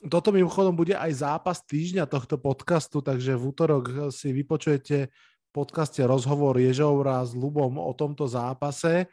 Toto 0.00 0.32
mimochodom 0.32 0.72
bude 0.72 0.96
aj 0.96 1.12
zápas 1.20 1.60
týždňa 1.60 2.08
tohto 2.08 2.40
podcastu, 2.40 3.04
takže 3.04 3.36
v 3.36 3.44
útorok 3.52 3.84
si 4.08 4.32
vypočujete 4.32 5.12
v 5.12 5.50
podcaste 5.52 6.00
rozhovor 6.06 6.56
Ježovra 6.56 7.20
s 7.20 7.36
Lubom 7.36 7.76
o 7.76 7.92
tomto 7.92 8.24
zápase. 8.24 9.10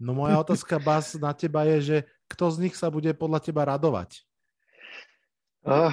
No 0.00 0.16
moja 0.16 0.40
otázka, 0.44 0.80
Bas, 0.80 1.12
na 1.20 1.36
teba 1.36 1.68
je, 1.68 1.78
že 1.80 1.96
kto 2.30 2.48
z 2.48 2.56
nich 2.68 2.74
sa 2.78 2.88
bude 2.88 3.12
podľa 3.12 3.44
teba 3.44 3.68
radovať? 3.68 4.24
Uh, 5.60 5.92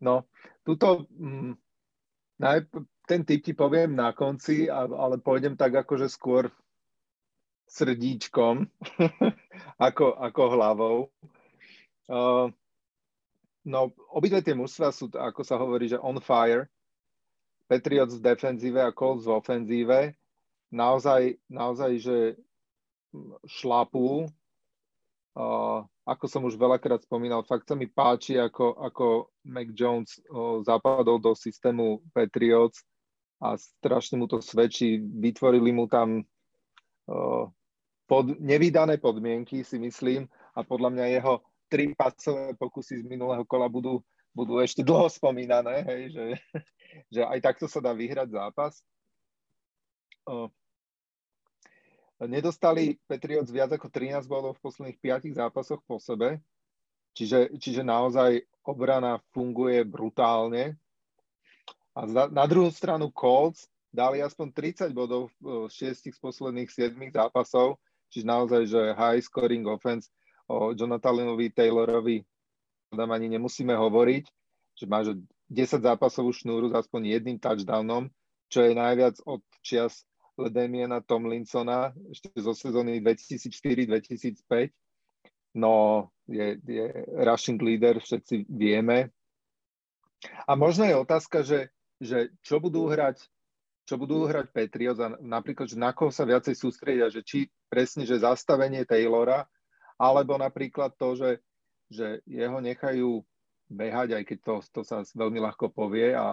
No, 0.00 0.28
tuto 0.64 1.08
mm, 1.16 1.56
ten 3.08 3.20
typ 3.24 3.40
ti 3.40 3.52
poviem 3.56 3.96
na 3.96 4.12
konci, 4.12 4.68
ale 4.68 5.16
pôjdem 5.20 5.56
tak 5.56 5.72
akože 5.72 6.08
skôr 6.12 6.52
srdíčkom 7.66 8.68
ako, 9.88 10.06
ako 10.20 10.42
hlavou. 10.52 10.96
Uh, 12.06 12.50
no, 13.66 13.90
obidve 14.14 14.42
tie 14.42 14.54
mužstva 14.54 14.94
sú, 14.94 15.10
ako 15.10 15.42
sa 15.42 15.58
hovorí, 15.58 15.90
že 15.90 16.00
on 16.00 16.18
fire. 16.22 16.70
Patriots 17.66 18.14
v 18.14 18.22
defenzíve 18.22 18.78
a 18.78 18.94
Colts 18.94 19.26
v 19.26 19.34
ofenzíve. 19.34 20.14
Naozaj, 20.70 21.42
naozaj 21.50 21.92
že 21.98 22.18
šlapú. 23.46 24.30
Uh, 25.34 25.82
ako 26.06 26.24
som 26.30 26.46
už 26.46 26.54
veľakrát 26.54 27.02
spomínal, 27.02 27.42
fakt 27.42 27.66
sa 27.66 27.74
mi 27.74 27.90
páči, 27.90 28.38
ako, 28.38 28.78
ako 28.78 29.06
Mac 29.42 29.74
Jones 29.74 30.22
o, 30.30 30.62
zapadol 30.62 31.18
do 31.18 31.34
systému 31.34 31.98
Patriots 32.14 32.86
a 33.42 33.58
strašne 33.58 34.22
mu 34.22 34.30
to 34.30 34.38
svedčí. 34.38 35.02
Vytvorili 35.02 35.74
mu 35.74 35.90
tam 35.90 36.22
o, 37.10 37.50
pod, 38.06 38.38
nevydané 38.38 39.02
podmienky, 39.02 39.66
si 39.66 39.82
myslím, 39.82 40.30
a 40.54 40.62
podľa 40.62 40.94
mňa 40.94 41.04
jeho 41.18 41.42
tri 41.66 41.94
pasové 41.94 42.54
pokusy 42.54 43.02
z 43.02 43.04
minulého 43.04 43.42
kola 43.46 43.66
budú, 43.66 44.02
budú 44.30 44.62
ešte 44.62 44.82
dlho 44.86 45.10
spomínané, 45.10 45.82
hej, 45.86 46.02
že, 46.14 46.26
že 47.14 47.20
aj 47.26 47.38
takto 47.42 47.66
sa 47.66 47.82
dá 47.82 47.94
vyhrať 47.94 48.32
zápas. 48.34 48.80
O, 50.26 50.50
Nedostali 52.24 52.96
Patriots 53.04 53.52
viac 53.52 53.76
ako 53.76 53.92
13 53.92 54.24
bodov 54.24 54.56
v 54.56 54.64
posledných 54.64 54.98
5 55.04 55.36
zápasoch 55.36 55.84
po 55.84 56.00
sebe, 56.00 56.40
čiže, 57.12 57.52
čiže 57.60 57.84
naozaj 57.84 58.40
obrana 58.64 59.20
funguje 59.36 59.84
brutálne. 59.84 60.80
A 61.92 62.08
za, 62.08 62.32
na 62.32 62.48
druhú 62.48 62.72
stranu 62.72 63.12
Colts 63.12 63.68
dali 63.92 64.24
aspoň 64.24 64.48
30 64.88 64.96
bodov 64.96 65.28
v 65.36 65.68
6 65.68 66.08
z 66.08 66.16
posledných 66.16 66.72
7 66.72 66.96
zápasov, 67.12 67.76
čiže 68.08 68.24
naozaj, 68.24 68.62
že 68.64 68.96
high 68.96 69.20
scoring 69.20 69.68
offense 69.68 70.08
o 70.46 70.72
Jonathanovi 70.72 71.50
Taylorovi 71.50 72.22
tam 72.94 73.10
ani 73.10 73.28
nemusíme 73.28 73.74
hovoriť, 73.74 74.24
že 74.78 74.84
má 74.86 75.02
10 75.02 75.18
zápasovú 75.82 76.30
šnúru 76.30 76.70
s 76.70 76.86
aspoň 76.86 77.18
jedným 77.18 77.38
touchdownom, 77.38 78.10
čo 78.46 78.62
je 78.62 78.72
najviac 78.74 79.18
od 79.26 79.42
čias 79.62 80.06
Ledemiena 80.36 81.00
Tomlinsona 81.00 81.96
ešte 82.12 82.28
zo 82.36 82.52
sezóny 82.52 83.00
2004-2005. 83.00 84.70
No, 85.56 86.06
je, 86.28 86.60
je 86.60 86.86
rushing 87.24 87.56
leader, 87.56 87.96
všetci 87.96 88.44
vieme. 88.52 89.08
A 90.44 90.52
možno 90.52 90.84
je 90.84 90.92
otázka, 90.92 91.40
že, 91.40 91.72
že 91.96 92.28
čo 92.44 92.60
budú 92.60 92.92
hrať 92.92 93.24
čo 93.86 93.94
budú 94.02 94.26
hrať 94.26 94.50
Patriots 94.50 94.98
a 94.98 95.14
napríklad, 95.22 95.70
že 95.70 95.78
na 95.78 95.94
koho 95.94 96.10
sa 96.10 96.26
viacej 96.26 96.58
sústredia, 96.58 97.06
že 97.06 97.22
či 97.22 97.46
presne, 97.70 98.02
že 98.02 98.18
zastavenie 98.18 98.82
Taylora, 98.82 99.46
alebo 99.96 100.36
napríklad 100.36 100.92
to, 100.96 101.16
že, 101.16 101.30
že 101.88 102.06
jeho 102.28 102.60
nechajú 102.60 103.24
behať, 103.66 104.20
aj 104.20 104.22
keď 104.24 104.38
to, 104.44 104.54
to 104.70 104.80
sa 104.86 105.02
veľmi 105.02 105.42
ľahko 105.42 105.72
povie 105.72 106.14
a 106.14 106.24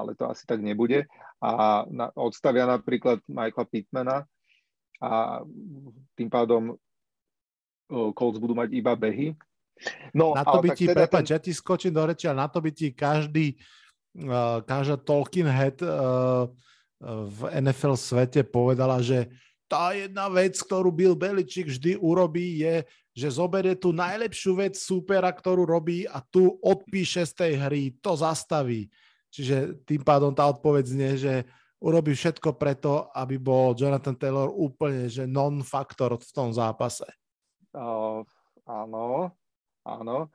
ale 0.00 0.16
to 0.16 0.24
asi 0.32 0.48
tak 0.48 0.64
nebude. 0.64 1.04
A 1.44 1.84
na, 1.92 2.08
odstavia 2.16 2.64
napríklad 2.64 3.20
Michaela 3.28 3.68
Pittmana 3.68 4.16
a 4.96 5.44
tým 6.16 6.32
pádom 6.32 6.80
Colts 7.90 8.40
budú 8.40 8.56
mať 8.56 8.72
iba 8.72 8.96
behy. 8.96 9.36
No, 10.16 10.32
na 10.32 10.44
to 10.44 10.60
by 10.62 10.72
ti, 10.72 10.88
teda 10.88 11.04
prepáč, 11.04 11.26
ten... 11.28 11.34
ja 11.36 11.40
ti 11.40 11.52
skočím 11.52 11.92
do 11.92 12.04
reči, 12.06 12.28
ale 12.28 12.44
na 12.44 12.48
to 12.48 12.64
by 12.64 12.70
ti 12.72 12.92
každý 12.92 13.60
každá 14.66 14.98
Tolkien 14.98 15.46
head 15.46 15.78
v 17.06 17.40
NFL 17.62 17.94
svete 17.94 18.42
povedala, 18.42 18.98
že 18.98 19.30
tá 19.70 19.94
jedna 19.94 20.26
vec, 20.26 20.58
ktorú 20.58 20.90
Bill 20.90 21.14
Belichick 21.14 21.70
vždy 21.70 21.94
urobí, 22.02 22.58
je, 22.58 22.82
že 23.14 23.38
zoberie 23.38 23.78
tú 23.78 23.94
najlepšiu 23.94 24.58
vec 24.58 24.74
supera, 24.74 25.30
ktorú 25.30 25.62
robí 25.62 26.10
a 26.10 26.18
tu 26.18 26.58
odpíše 26.58 27.22
z 27.22 27.32
tej 27.38 27.52
hry, 27.54 27.82
to 28.02 28.18
zastaví. 28.18 28.90
Čiže 29.30 29.86
tým 29.86 30.02
pádom 30.02 30.34
tá 30.34 30.50
odpoveď 30.50 30.84
znie, 30.90 31.12
že 31.14 31.34
urobí 31.78 32.18
všetko 32.18 32.58
preto, 32.58 33.14
aby 33.14 33.38
bol 33.38 33.78
Jonathan 33.78 34.18
Taylor 34.18 34.50
úplne 34.50 35.06
že 35.06 35.30
non-faktor 35.30 36.18
v 36.18 36.32
tom 36.34 36.50
zápase. 36.50 37.06
Uh, 37.70 38.26
áno, 38.66 39.30
áno. 39.86 40.26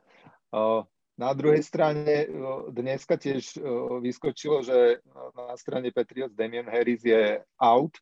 Uh, 0.48 0.80
na 1.16 1.32
druhej 1.32 1.64
strane 1.64 2.28
dneska 2.72 3.16
tiež 3.16 3.56
vyskočilo, 4.04 4.60
že 4.60 5.00
na 5.32 5.56
strane 5.56 5.88
Patriots 5.88 6.36
Damian 6.36 6.68
Harris 6.68 7.00
je 7.08 7.40
out, 7.56 7.96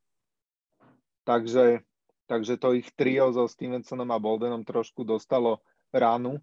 takže, 1.25 1.83
takže 2.31 2.55
to 2.57 2.77
ich 2.77 2.89
trio 2.95 3.33
so 3.33 3.49
Stevensonom 3.49 4.09
a 4.13 4.23
Boldenom 4.23 4.63
trošku 4.63 5.03
dostalo 5.03 5.61
ránu, 5.91 6.39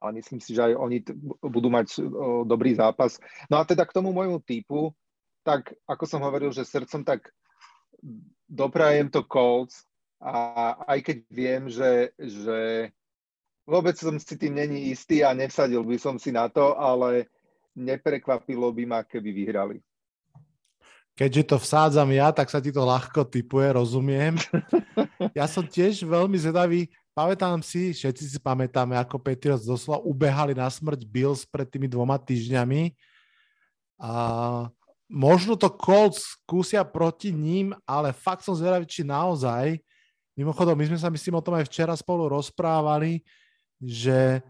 ale 0.00 0.10
myslím 0.16 0.40
si, 0.40 0.54
že 0.56 0.72
aj 0.72 0.74
oni 0.78 0.98
t- 1.04 1.12
budú 1.42 1.68
mať 1.68 2.00
o, 2.00 2.46
dobrý 2.48 2.72
zápas. 2.72 3.20
No 3.52 3.60
a 3.60 3.68
teda 3.68 3.84
k 3.84 3.94
tomu 3.94 4.14
môjmu 4.16 4.40
typu, 4.40 4.96
tak 5.44 5.76
ako 5.84 6.04
som 6.08 6.24
hovoril, 6.24 6.54
že 6.54 6.64
srdcom 6.64 7.04
tak 7.04 7.28
doprajem 8.48 9.12
to 9.12 9.20
Colts 9.28 9.84
a 10.24 10.72
aj 10.88 10.98
keď 11.04 11.16
viem, 11.28 11.62
že, 11.68 12.16
že 12.16 12.88
Vôbec 13.64 13.96
som 13.96 14.20
si 14.20 14.36
tým 14.36 14.60
není 14.60 14.92
istý 14.92 15.24
a 15.24 15.32
nevsadil 15.32 15.80
by 15.88 15.96
som 15.96 16.20
si 16.20 16.28
na 16.28 16.52
to, 16.52 16.76
ale 16.76 17.32
neprekvapilo 17.72 18.68
by 18.76 18.84
ma, 18.84 19.00
keby 19.08 19.32
vyhrali. 19.32 19.80
Keďže 21.14 21.42
to 21.46 21.56
vsádzam 21.62 22.10
ja, 22.10 22.34
tak 22.34 22.50
sa 22.50 22.58
ti 22.58 22.74
to 22.74 22.82
ľahko 22.82 23.22
typuje, 23.26 23.74
rozumiem. 23.74 24.34
Ja 25.32 25.50
som 25.50 25.64
tiež 25.66 26.04
veľmi 26.04 26.36
zvedavý. 26.38 26.90
Pamätám 27.14 27.62
si, 27.62 27.94
všetci 27.94 28.34
si 28.34 28.38
pamätáme, 28.38 28.98
ako 28.98 29.22
Patriots 29.22 29.66
doslova 29.66 30.02
ubehali 30.02 30.54
na 30.54 30.66
smrť 30.66 31.06
Bills 31.06 31.46
pred 31.46 31.66
tými 31.66 31.86
dvoma 31.86 32.18
týždňami. 32.18 32.94
A 34.02 34.12
možno 35.06 35.54
to 35.54 35.70
Colts 35.70 36.38
skúsia 36.38 36.82
proti 36.82 37.30
ním, 37.30 37.70
ale 37.86 38.10
fakt 38.10 38.42
som 38.42 38.54
zvedavý, 38.54 38.86
či 38.86 39.06
naozaj. 39.06 39.78
Mimochodom, 40.34 40.74
my 40.74 40.90
sme 40.90 40.98
sa 40.98 41.10
myslím 41.10 41.38
o 41.38 41.44
tom 41.46 41.54
aj 41.54 41.70
včera 41.70 41.94
spolu 41.94 42.26
rozprávali, 42.30 43.22
že 43.78 44.42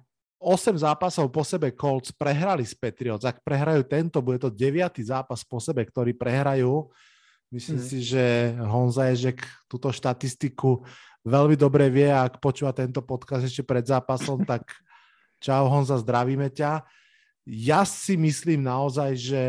8 0.44 0.76
zápasov 0.76 1.32
po 1.32 1.40
sebe 1.40 1.72
Colts 1.72 2.12
prehrali 2.12 2.68
s 2.68 2.76
Patriots. 2.76 3.24
Ak 3.24 3.40
prehrajú 3.40 3.80
tento, 3.88 4.20
bude 4.20 4.36
to 4.36 4.52
9. 4.52 5.00
zápas 5.00 5.40
po 5.40 5.56
sebe, 5.56 5.80
ktorý 5.88 6.12
prehrajú. 6.12 6.92
Myslím 7.48 7.80
mm. 7.80 7.86
si, 7.88 7.98
že 8.04 8.52
Honza 8.60 9.08
Ježek 9.08 9.40
túto 9.64 9.88
štatistiku 9.88 10.84
veľmi 11.24 11.56
dobre 11.56 11.88
vie 11.88 12.12
a 12.12 12.28
ak 12.28 12.44
počúva 12.44 12.76
tento 12.76 13.00
podcast 13.00 13.48
ešte 13.48 13.64
pred 13.64 13.88
zápasom, 13.88 14.44
tak 14.52 14.68
čau 15.40 15.64
Honza, 15.72 15.96
zdravíme 15.96 16.52
ťa. 16.52 16.84
Ja 17.48 17.88
si 17.88 18.20
myslím 18.20 18.68
naozaj, 18.68 19.10
že 19.16 19.40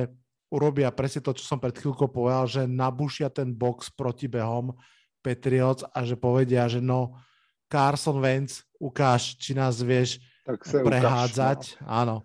urobia 0.47 0.87
presne 0.95 1.19
to, 1.19 1.35
čo 1.35 1.43
som 1.43 1.59
pred 1.59 1.75
chvíľkou 1.75 2.07
povedal, 2.07 2.47
že 2.47 2.61
nabušia 2.63 3.27
ten 3.27 3.51
box 3.51 3.91
proti 3.91 4.31
behom 4.31 4.71
Patriots 5.19 5.83
a 5.91 6.07
že 6.07 6.15
povedia, 6.15 6.69
že 6.71 6.79
no, 6.79 7.19
Carson 7.67 8.21
Wentz, 8.21 8.63
ukáž, 8.77 9.35
či 9.35 9.57
nás 9.57 9.81
vieš 9.81 10.21
tak 10.45 10.61
prehádzať. 10.61 11.59
Ukáž, 11.75 11.81
no. 11.81 11.89
Áno, 11.89 12.15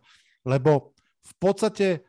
lebo 0.44 0.92
v 1.24 1.34
podstate 1.40 2.04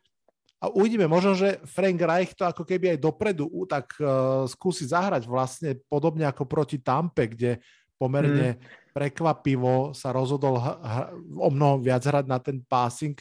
a 0.61 0.69
uvidíme, 0.69 1.09
možno, 1.09 1.33
že 1.33 1.57
Frank 1.65 1.97
Reich 1.97 2.37
to 2.37 2.45
ako 2.45 2.61
keby 2.61 2.93
aj 2.93 2.99
dopredu 3.01 3.49
tak 3.65 3.97
uh, 3.97 4.45
skúsi 4.45 4.85
zahrať 4.85 5.25
vlastne 5.25 5.73
podobne 5.89 6.29
ako 6.29 6.45
proti 6.45 6.77
Tampe, 6.77 7.25
kde 7.25 7.57
pomerne 7.97 8.61
hmm. 8.61 8.93
prekvapivo 8.93 9.97
sa 9.97 10.13
rozhodol 10.13 10.61
h- 10.61 10.77
h- 10.77 11.09
o 11.41 11.49
mnoho 11.49 11.81
viac 11.81 12.05
hrať 12.05 12.25
na 12.29 12.37
ten 12.37 12.61
passing 12.61 13.17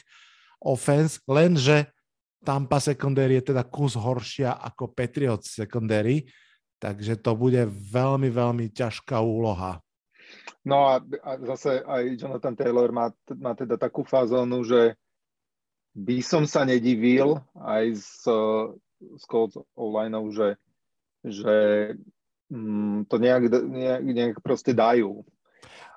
offense, 0.61 1.17
lenže 1.25 1.89
Tampa 2.45 2.77
secondary 2.77 3.41
je 3.41 3.53
teda 3.53 3.65
kus 3.65 3.97
horšia 3.97 4.61
ako 4.61 4.93
Patriots 4.93 5.57
secondary, 5.57 6.25
takže 6.77 7.17
to 7.21 7.33
bude 7.33 7.61
veľmi, 7.69 8.29
veľmi 8.29 8.69
ťažká 8.69 9.17
úloha. 9.17 9.81
No 10.61 10.89
a, 10.89 11.01
a 11.01 11.31
zase 11.53 11.81
aj 11.81 12.03
Jonathan 12.21 12.55
Taylor 12.55 12.89
má, 12.93 13.09
má 13.37 13.57
teda 13.57 13.77
takú 13.81 14.05
fazónu, 14.05 14.61
že 14.61 14.93
by 15.97 16.23
som 16.23 16.43
sa 16.47 16.63
nedivil 16.63 17.41
aj 17.57 17.85
s, 17.97 18.23
s 19.01 19.23
Colts 19.27 19.57
online, 19.75 20.15
že, 20.31 20.49
že 21.25 21.55
mm, 22.53 23.09
to 23.11 23.15
nejak, 23.17 23.43
nejak, 23.49 24.01
nejak 24.05 24.37
proste 24.39 24.71
dajú. 24.71 25.25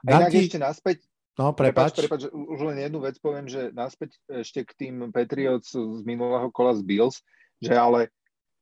A 0.09 0.21
inak 0.21 0.33
ti... 0.33 0.49
ešte 0.49 0.61
naspäť, 0.61 1.05
No, 1.35 1.51
prepač. 1.51 1.99
prepač. 1.99 2.31
už 2.31 2.61
len 2.63 2.79
jednu 2.79 3.03
vec 3.03 3.19
poviem, 3.19 3.51
že 3.51 3.75
naspäť 3.75 4.15
ešte 4.31 4.63
k 4.63 4.73
tým 4.79 5.11
Patriots 5.11 5.75
z 5.75 6.01
minulého 6.07 6.47
kola 6.55 6.79
z 6.79 6.87
Bills, 6.87 7.27
že 7.59 7.75
ale 7.75 8.15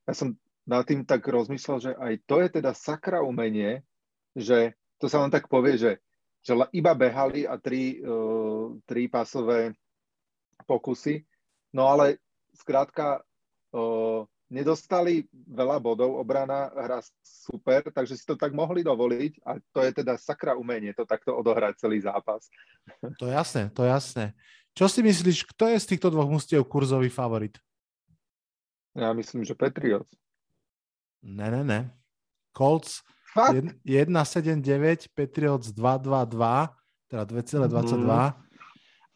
ja 0.09 0.17
som 0.17 0.33
nad 0.65 0.81
tým 0.81 1.05
tak 1.05 1.21
rozmyslel, 1.21 1.77
že 1.77 1.91
aj 1.93 2.13
to 2.25 2.41
je 2.41 2.49
teda 2.49 2.73
sakra 2.73 3.21
umenie, 3.21 3.85
že 4.33 4.73
to 5.03 5.11
sa 5.11 5.19
len 5.19 5.27
tak 5.27 5.51
povie, 5.51 5.75
že, 5.75 5.91
že 6.39 6.55
iba 6.71 6.95
behali 6.95 7.43
a 7.43 7.59
tri, 7.59 7.99
uh, 7.99 8.71
tri 8.87 9.11
pasové 9.11 9.75
pokusy, 10.63 11.19
no 11.75 11.91
ale 11.91 12.23
skrátka 12.55 13.19
uh, 13.19 14.23
nedostali 14.47 15.27
veľa 15.51 15.83
bodov, 15.83 16.15
obrana 16.15 16.71
hra 16.71 17.03
super, 17.19 17.83
takže 17.91 18.15
si 18.15 18.23
to 18.23 18.39
tak 18.39 18.55
mohli 18.55 18.79
dovoliť 18.79 19.43
a 19.43 19.59
to 19.75 19.83
je 19.83 19.91
teda 19.91 20.15
sakra 20.15 20.55
umenie 20.55 20.95
to 20.95 21.03
takto 21.03 21.35
odohrať 21.35 21.83
celý 21.83 21.99
zápas. 21.99 22.47
To 23.19 23.27
jasné, 23.27 23.67
to 23.75 23.83
jasné. 23.83 24.31
Čo 24.71 24.87
si 24.87 25.03
myslíš, 25.03 25.51
kto 25.51 25.67
je 25.67 25.77
z 25.83 25.89
týchto 25.95 26.07
dvoch 26.15 26.31
mustiev 26.31 26.63
kurzový 26.63 27.11
favorit? 27.11 27.59
Ja 28.95 29.11
myslím, 29.11 29.43
že 29.43 29.51
Patriots. 29.51 30.15
Ne, 31.19 31.51
ne, 31.51 31.61
ne. 31.67 31.79
Colts 32.55 33.03
1,79, 33.33 35.09
Patriots 35.13 35.73
2,22, 35.73 36.69
teda 37.09 37.23
2,22. 37.25 38.05
Mm. 38.05 38.43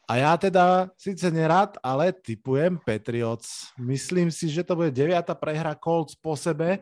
A 0.08 0.12
ja 0.16 0.32
teda 0.40 0.88
síce 0.96 1.28
nerad, 1.28 1.76
ale 1.84 2.16
typujem 2.16 2.80
Patriots. 2.80 3.76
Myslím 3.76 4.32
si, 4.32 4.48
že 4.48 4.64
to 4.64 4.72
bude 4.72 4.88
deviata 4.88 5.36
prehra 5.36 5.76
Colts 5.76 6.16
po 6.16 6.32
sebe. 6.32 6.80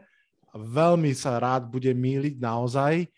Veľmi 0.54 1.10
sa 1.10 1.36
rád 1.42 1.66
bude 1.66 1.90
míliť 1.90 2.38
naozaj, 2.38 3.10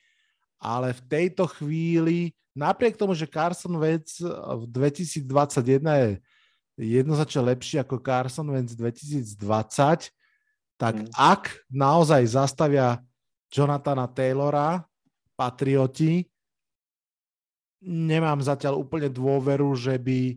ale 0.57 0.97
v 0.97 1.03
tejto 1.07 1.45
chvíli, 1.47 2.33
napriek 2.57 2.97
tomu, 2.97 3.13
že 3.13 3.29
Carson 3.29 3.77
Wentz 3.77 4.25
v 4.25 4.65
2021 4.67 5.23
je 6.81 6.97
jednoznačne 6.99 7.43
lepší 7.55 7.77
ako 7.79 8.01
Carson 8.01 8.49
Wentz 8.49 8.75
2020, 8.75 10.09
tak 10.81 10.95
mm. 11.05 11.13
ak 11.15 11.53
naozaj 11.69 12.23
zastavia 12.33 13.03
Jonathana 13.49 14.07
Taylora, 14.09 14.85
Patrioti. 15.35 16.25
Nemám 17.85 18.43
zatiaľ 18.43 18.81
úplne 18.81 19.09
dôveru, 19.09 19.71
že 19.79 19.97
by 19.97 20.35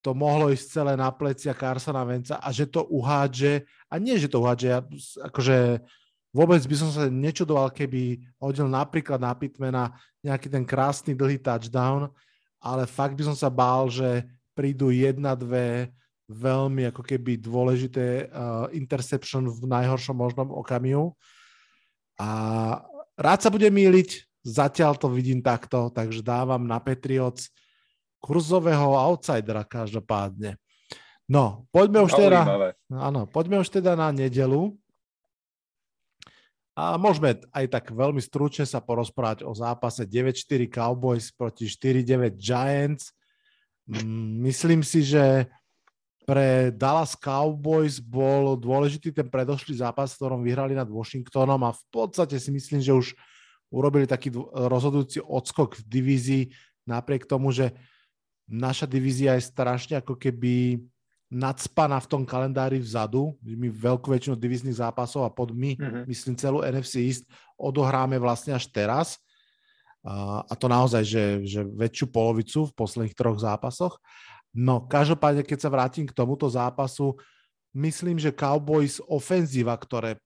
to 0.00 0.16
mohlo 0.16 0.48
ísť 0.48 0.80
celé 0.80 0.92
na 0.96 1.12
plecia 1.12 1.52
Carsona 1.52 2.06
Venca 2.08 2.40
a 2.40 2.48
že 2.48 2.64
to 2.64 2.88
uhádže, 2.88 3.68
a 3.92 3.94
nie, 4.00 4.16
že 4.16 4.32
to 4.32 4.40
uhádže, 4.40 4.68
ja, 4.70 4.80
akože 5.28 5.84
vôbec 6.32 6.62
by 6.64 6.76
som 6.78 6.88
sa 6.88 7.04
nečudoval, 7.12 7.68
keby 7.68 8.16
hodil 8.40 8.64
napríklad 8.64 9.20
na 9.20 9.36
Pitmana 9.36 9.92
nejaký 10.24 10.48
ten 10.48 10.64
krásny 10.64 11.12
dlhý 11.12 11.36
touchdown, 11.36 12.08
ale 12.62 12.88
fakt 12.88 13.12
by 13.12 13.28
som 13.28 13.36
sa 13.36 13.52
bál, 13.52 13.92
že 13.92 14.24
prídu 14.56 14.88
jedna, 14.88 15.36
dve 15.36 15.92
veľmi 16.30 16.86
ako 16.94 17.02
keby 17.02 17.42
dôležité 17.42 18.30
uh, 18.30 18.70
interception 18.70 19.50
v 19.50 19.66
najhoršom 19.66 20.14
možnom 20.14 20.48
okamihu 20.54 21.12
a 22.20 22.28
rád 23.16 23.38
sa 23.40 23.48
bude 23.48 23.64
míliť, 23.72 24.28
zatiaľ 24.44 25.00
to 25.00 25.08
vidím 25.08 25.40
takto, 25.40 25.88
takže 25.88 26.20
dávam 26.20 26.68
na 26.68 26.76
Patriots 26.76 27.48
kurzového 28.20 28.92
outsidera 28.92 29.64
každopádne. 29.64 30.60
No, 31.24 31.64
poďme 31.72 32.04
už 32.04 32.12
teda, 32.12 32.40
áno, 32.92 33.24
poďme 33.24 33.64
už 33.64 33.72
teda 33.72 33.96
na 33.96 34.12
nedelu. 34.12 34.76
A 36.76 36.96
môžeme 37.00 37.40
aj 37.54 37.66
tak 37.70 37.92
veľmi 37.92 38.20
stručne 38.20 38.64
sa 38.68 38.80
porozprávať 38.80 39.44
o 39.44 39.52
zápase 39.56 40.04
9-4 40.04 40.68
Cowboys 40.68 41.32
proti 41.32 41.68
4-9 41.68 42.36
Giants. 42.36 43.12
Mm, 43.88 44.44
myslím 44.48 44.80
si, 44.80 45.04
že 45.04 45.48
pre 46.30 46.70
Dallas 46.70 47.18
Cowboys 47.18 47.98
bol 47.98 48.54
dôležitý 48.54 49.10
ten 49.10 49.26
predošlý 49.26 49.82
zápas, 49.82 50.14
v 50.14 50.18
ktorom 50.22 50.46
vyhrali 50.46 50.78
nad 50.78 50.86
Washingtonom 50.86 51.58
a 51.66 51.74
v 51.74 51.82
podstate 51.90 52.38
si 52.38 52.54
myslím, 52.54 52.78
že 52.78 52.94
už 52.94 53.18
urobili 53.66 54.06
taký 54.06 54.30
rozhodujúci 54.54 55.18
odskok 55.26 55.82
v 55.82 55.82
divízii, 55.90 56.44
napriek 56.86 57.26
tomu, 57.26 57.50
že 57.50 57.74
naša 58.46 58.86
divízia 58.86 59.34
je 59.34 59.50
strašne 59.50 59.98
ako 59.98 60.14
keby 60.14 60.78
nadspaná 61.34 61.98
v 61.98 62.10
tom 62.10 62.22
kalendári 62.22 62.78
vzadu. 62.78 63.34
My 63.42 63.66
veľkú 63.66 64.14
väčšinu 64.14 64.38
divizných 64.38 64.78
zápasov 64.78 65.26
a 65.26 65.34
pod 65.34 65.50
my, 65.50 65.74
uh-huh. 65.82 66.06
myslím 66.06 66.38
celú 66.38 66.62
NFC 66.62 67.10
East, 67.10 67.26
odohráme 67.58 68.22
vlastne 68.22 68.54
až 68.54 68.70
teraz. 68.70 69.18
A, 70.06 70.46
a 70.46 70.54
to 70.54 70.70
naozaj, 70.70 71.02
že, 71.02 71.24
že 71.42 71.66
väčšiu 71.66 72.06
polovicu 72.14 72.70
v 72.70 72.76
posledných 72.78 73.18
troch 73.18 73.42
zápasoch. 73.42 73.98
No, 74.50 74.82
každopádne, 74.82 75.46
keď 75.46 75.58
sa 75.62 75.70
vrátim 75.70 76.04
k 76.06 76.16
tomuto 76.16 76.50
zápasu, 76.50 77.14
myslím, 77.74 78.18
že 78.18 78.34
Cowboys 78.34 78.98
ofenzíva, 79.06 79.78
ktoré, 79.78 80.18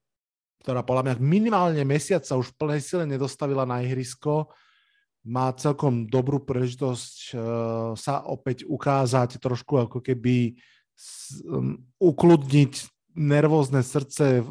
ktorá 0.65 0.81
podľa 0.81 1.13
mňa 1.13 1.15
minimálne 1.21 1.83
mesiac 1.85 2.25
sa 2.25 2.33
už 2.33 2.53
v 2.53 2.57
plnej 2.57 2.81
sile 2.81 3.05
nedostavila 3.05 3.69
na 3.69 3.85
ihrisko, 3.85 4.49
má 5.25 5.49
celkom 5.57 6.05
dobrú 6.05 6.41
príležitosť 6.41 7.15
uh, 7.33 7.39
sa 7.97 8.21
opäť 8.29 8.65
ukázať, 8.69 9.41
trošku 9.41 9.89
ako 9.89 9.97
keby 10.01 10.53
um, 11.49 11.81
ukludniť 11.97 12.93
nervózne 13.15 13.79
srdce 13.79 14.43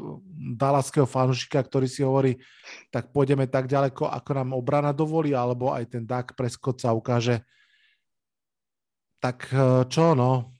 dalaského 0.56 1.04
fanúšika, 1.04 1.60
ktorý 1.60 1.86
si 1.86 2.00
hovorí, 2.00 2.40
tak 2.88 3.12
pôjdeme 3.12 3.44
tak 3.44 3.68
ďaleko, 3.68 4.08
ako 4.08 4.30
nám 4.34 4.50
obrana 4.56 4.90
dovolí, 4.90 5.36
alebo 5.36 5.70
aj 5.70 5.94
ten 5.94 6.02
Dak 6.08 6.32
Prescott 6.32 6.80
sa 6.80 6.96
ukáže. 6.96 7.44
Tak 9.24 9.48
uh, 9.56 9.88
čo, 9.88 10.12
no? 10.12 10.52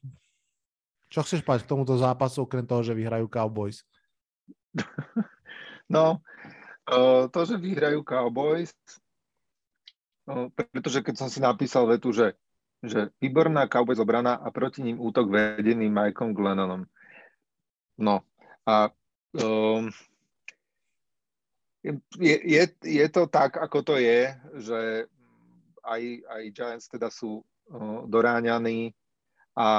Čo 1.13 1.21
chceš 1.21 1.45
povedať 1.45 1.69
k 1.69 1.73
tomuto 1.77 2.01
zápasu, 2.01 2.49
okrem 2.49 2.65
toho, 2.65 2.81
že 2.81 2.97
vyhrajú 2.97 3.29
Cowboys? 3.29 3.85
No, 5.85 6.25
uh, 6.89 7.29
to, 7.29 7.45
že 7.45 7.61
vyhrajú 7.61 8.01
Cowboys, 8.09 8.73
no, 10.25 10.49
pretože 10.49 11.05
keď 11.05 11.15
som 11.21 11.29
si 11.29 11.45
napísal 11.45 11.85
vetu, 11.85 12.09
že 12.09 12.33
že 12.85 13.09
výborná 13.21 13.69
Cowboys 13.69 14.01
obrana 14.01 14.37
a 14.37 14.53
proti 14.53 14.85
ním 14.85 15.01
útok 15.01 15.33
vedený 15.33 15.89
Mikeom 15.89 16.37
Glennonom. 16.37 16.85
No 17.97 18.21
a 18.69 18.93
um, 19.41 19.89
je, 22.21 22.37
je, 22.45 22.65
je 22.85 23.07
to 23.09 23.25
tak, 23.29 23.57
ako 23.57 23.79
to 23.85 23.95
je, 23.97 24.33
že 24.61 24.81
aj, 25.85 26.03
aj 26.29 26.43
Giants 26.53 26.89
teda 26.89 27.09
sú 27.09 27.45
doráňaní 28.07 28.93
a, 29.57 29.71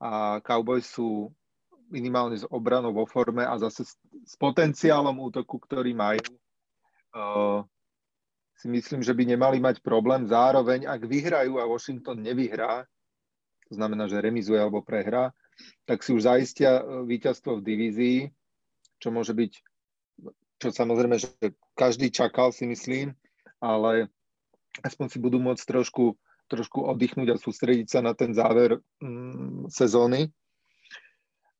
a 0.00 0.10
Cowboys 0.44 0.86
sú 0.88 1.32
minimálne 1.88 2.36
s 2.40 2.44
obranou 2.48 2.90
vo 2.90 3.06
forme 3.06 3.46
a 3.46 3.54
zase 3.60 3.86
s, 3.86 3.94
s 4.24 4.34
potenciálom 4.40 5.14
útoku, 5.20 5.60
ktorý 5.62 5.94
majú. 5.94 6.24
Uh, 7.14 7.62
si 8.58 8.66
myslím, 8.70 9.02
že 9.02 9.14
by 9.14 9.22
nemali 9.26 9.58
mať 9.60 9.82
problém. 9.82 10.26
Zároveň, 10.26 10.86
ak 10.86 11.06
vyhrajú 11.06 11.58
a 11.58 11.68
Washington 11.68 12.22
nevyhrá, 12.22 12.86
to 13.68 13.72
znamená, 13.74 14.06
že 14.06 14.22
remizuje 14.22 14.60
alebo 14.60 14.84
prehrá, 14.84 15.34
tak 15.86 16.02
si 16.02 16.14
už 16.14 16.26
zaistia 16.26 16.80
e, 16.80 17.04
víťazstvo 17.06 17.58
v 17.58 17.66
divízii, 17.66 18.18
čo 19.02 19.08
môže 19.10 19.34
byť, 19.34 19.52
čo 20.62 20.68
samozrejme, 20.70 21.16
že 21.18 21.30
každý 21.74 22.10
čakal, 22.14 22.54
si 22.54 22.64
myslím, 22.70 23.12
ale 23.58 24.08
aspoň 24.82 25.06
si 25.10 25.18
budú 25.18 25.42
môcť 25.42 25.64
trošku, 25.64 26.14
trošku 26.54 26.86
oddychnúť 26.86 27.34
a 27.34 27.40
sústrediť 27.40 27.86
sa 27.90 28.00
na 28.00 28.14
ten 28.14 28.30
záver 28.30 28.78
mm, 29.02 29.66
sezóny. 29.68 30.30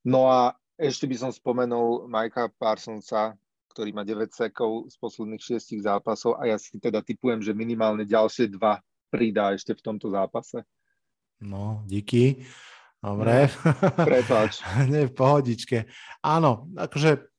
No 0.06 0.30
a 0.30 0.54
ešte 0.78 1.10
by 1.10 1.16
som 1.18 1.30
spomenul 1.34 2.06
Majka 2.06 2.50
Parsonsa, 2.54 3.34
ktorý 3.74 3.90
má 3.90 4.06
9 4.06 4.30
sekov 4.30 4.86
z 4.86 4.94
posledných 5.02 5.42
6 5.42 5.82
zápasov 5.82 6.38
a 6.38 6.46
ja 6.46 6.56
si 6.58 6.78
teda 6.78 7.02
typujem, 7.02 7.42
že 7.42 7.50
minimálne 7.50 8.06
ďalšie 8.06 8.54
dva 8.54 8.78
pridá 9.10 9.50
ešte 9.50 9.74
v 9.74 9.82
tomto 9.82 10.10
zápase. 10.14 10.62
No, 11.42 11.82
díky. 11.86 12.46
Dobre. 13.02 13.50
No, 13.50 14.04
prepáč. 14.08 14.62
Nie, 14.86 15.10
v 15.10 15.14
pohodičke. 15.14 15.90
Áno, 16.22 16.70
akože 16.78 17.34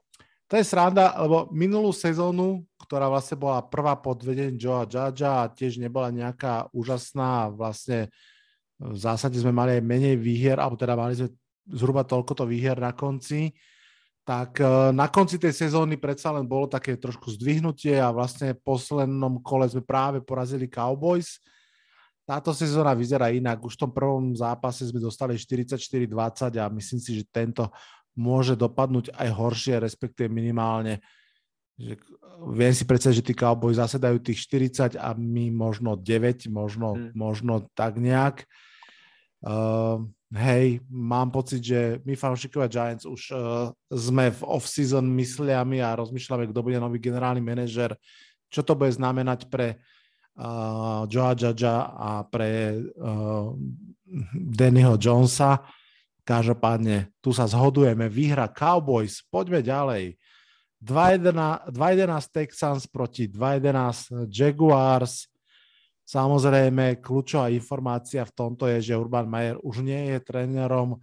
to 0.46 0.62
je 0.62 0.66
sranda, 0.68 1.18
lebo 1.18 1.50
minulú 1.50 1.90
sezónu, 1.90 2.62
ktorá 2.86 3.10
vlastne 3.10 3.42
bola 3.42 3.66
prvá 3.66 3.98
pod 3.98 4.22
vedením 4.22 4.62
Joea 4.62 4.86
Judgea 4.86 5.44
a 5.44 5.52
tiež 5.52 5.82
nebola 5.82 6.14
nejaká 6.14 6.70
úžasná, 6.70 7.50
vlastne 7.50 8.14
v 8.78 8.98
zásade 8.98 9.42
sme 9.42 9.56
mali 9.56 9.80
aj 9.80 9.84
menej 9.84 10.16
výhier, 10.20 10.62
alebo 10.62 10.78
teda 10.78 10.94
mali 10.94 11.18
sme 11.18 11.34
zhruba 11.66 12.06
toľkoto 12.06 12.46
výhier 12.46 12.78
na 12.78 12.94
konci, 12.94 13.50
tak 14.26 14.58
e, 14.58 14.94
na 14.94 15.08
konci 15.10 15.38
tej 15.38 15.54
sezóny 15.54 16.02
predsa 16.02 16.34
len 16.34 16.50
bolo 16.50 16.66
také 16.66 16.98
trošku 16.98 17.30
zdvihnutie 17.38 17.98
a 18.02 18.10
vlastne 18.10 18.58
v 18.58 18.62
poslednom 18.66 19.42
kole 19.46 19.70
sme 19.70 19.86
práve 19.86 20.22
porazili 20.22 20.66
Cowboys. 20.66 21.38
Táto 22.26 22.50
sezóna 22.58 22.98
vyzerá 22.98 23.30
inak. 23.30 23.62
Už 23.62 23.78
v 23.78 23.82
tom 23.86 23.92
prvom 23.94 24.34
zápase 24.34 24.90
sme 24.90 24.98
dostali 24.98 25.38
44-20 25.38 26.58
a 26.58 26.66
myslím 26.74 27.00
si, 27.00 27.22
že 27.22 27.24
tento 27.30 27.70
môže 28.18 28.58
dopadnúť 28.58 29.14
aj 29.14 29.30
horšie, 29.30 29.78
respektíve 29.78 30.26
minimálne. 30.26 31.06
Že 31.76 31.94
viem 32.56 32.74
si 32.76 32.84
predstaviť, 32.88 33.16
že 33.20 33.28
tí 33.32 33.34
Cowboys 33.36 33.80
zasedajú 33.80 34.20
tých 34.24 34.48
40 34.48 34.96
a 34.96 35.12
my 35.16 35.52
možno 35.52 36.00
9, 36.00 36.48
možno, 36.48 36.96
hmm. 36.96 37.12
možno 37.16 37.68
tak 37.76 38.00
nejak. 38.00 38.48
Uh, 39.46 40.02
hej, 40.34 40.82
mám 40.90 41.30
pocit, 41.30 41.62
že 41.62 42.02
my 42.02 42.18
fanúšikovia 42.18 42.72
Giants 42.72 43.06
už 43.06 43.22
uh, 43.30 43.70
sme 43.94 44.34
v 44.34 44.42
off-season 44.42 45.06
mysliami 45.06 45.84
a 45.86 46.00
rozmýšľame, 46.00 46.50
kto 46.50 46.66
bude 46.66 46.82
nový 46.82 46.98
generálny 46.98 47.44
manažer, 47.44 47.94
čo 48.50 48.66
to 48.66 48.74
bude 48.74 48.90
znamenať 48.96 49.52
pre 49.52 49.78
uh, 50.40 51.06
Joa 51.06 51.38
Judgea 51.38 51.94
a 51.94 52.26
pre 52.26 52.74
uh, 52.74 53.54
Dannyho 54.34 54.98
Jonesa. 54.98 55.62
Každopádne, 56.26 57.14
tu 57.22 57.30
sa 57.30 57.46
zhodujeme, 57.46 58.10
výhra 58.10 58.50
Cowboys, 58.50 59.22
poďme 59.30 59.62
ďalej. 59.62 60.18
2-11 60.86 61.74
Texans 62.30 62.86
proti 62.86 63.26
2-11 63.26 64.30
Jaguars. 64.30 65.26
Samozrejme, 66.06 67.02
kľúčová 67.02 67.50
informácia 67.50 68.22
v 68.22 68.36
tomto 68.38 68.70
je, 68.70 68.94
že 68.94 68.94
Urban 68.94 69.26
Meyer 69.26 69.58
už 69.66 69.82
nie 69.82 70.14
je 70.14 70.22
trénerom 70.22 71.02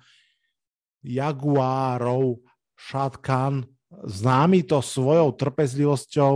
Jaguárov. 1.02 2.38
Shad 2.78 3.18
Khan, 3.18 3.66
známy 3.90 4.62
to 4.62 4.78
svojou 4.78 5.34
trpezlivosťou, 5.34 6.34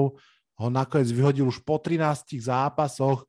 ho 0.56 0.66
nakoniec 0.72 1.10
vyhodil 1.14 1.46
už 1.46 1.62
po 1.62 1.78
13 1.78 2.42
zápasoch. 2.42 3.26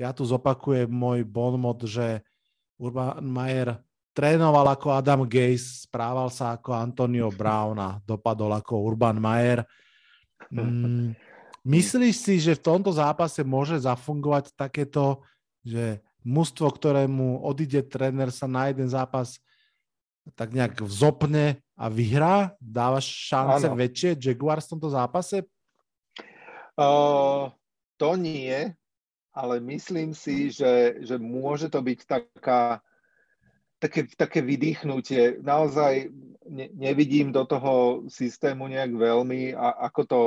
Ja 0.00 0.16
tu 0.16 0.24
zopakujem 0.24 0.88
môj 0.88 1.28
bonmot, 1.28 1.84
že 1.84 2.24
Urban 2.80 3.20
Meyer 3.20 3.84
trénoval 4.20 4.76
ako 4.76 4.92
Adam 4.92 5.24
Gaze, 5.24 5.88
správal 5.88 6.28
sa 6.28 6.60
ako 6.60 6.76
Antonio 6.76 7.32
Brown 7.32 7.80
a 7.80 7.96
dopadol 8.04 8.52
ako 8.52 8.84
Urban 8.84 9.16
Meyer. 9.16 9.64
Mm, 10.52 11.16
Myslíš 11.64 12.16
si, 12.16 12.34
že 12.36 12.52
v 12.56 12.64
tomto 12.68 12.92
zápase 12.92 13.40
môže 13.40 13.80
zafungovať 13.80 14.52
takéto, 14.52 15.24
že 15.64 16.04
mužstvo, 16.20 16.68
ktorému 16.68 17.40
odíde 17.40 17.80
tréner, 17.84 18.28
sa 18.28 18.44
na 18.44 18.68
jeden 18.68 18.92
zápas 18.92 19.40
tak 20.36 20.52
nejak 20.52 20.84
vzopne 20.84 21.60
a 21.72 21.88
vyhrá? 21.88 22.52
Dávaš 22.60 23.08
šance 23.08 23.72
ano. 23.72 23.76
väčšie 23.76 24.20
Jaguars 24.20 24.68
v 24.68 24.72
tomto 24.76 24.88
zápase? 24.92 25.48
Uh, 26.76 27.48
to 27.96 28.20
nie, 28.20 28.72
ale 29.32 29.54
myslím 29.64 30.12
si, 30.12 30.52
že, 30.52 31.00
že 31.04 31.16
môže 31.16 31.72
to 31.72 31.80
byť 31.80 31.98
taká 32.04 32.84
také, 33.80 34.06
také 34.14 34.44
vydýchnutie. 34.44 35.40
Naozaj 35.40 36.12
ne, 36.46 36.66
nevidím 36.76 37.32
do 37.32 37.48
toho 37.48 38.04
systému 38.06 38.68
nejak 38.68 38.92
veľmi, 38.92 39.56
a 39.56 39.88
ako 39.88 40.00
to 40.04 40.20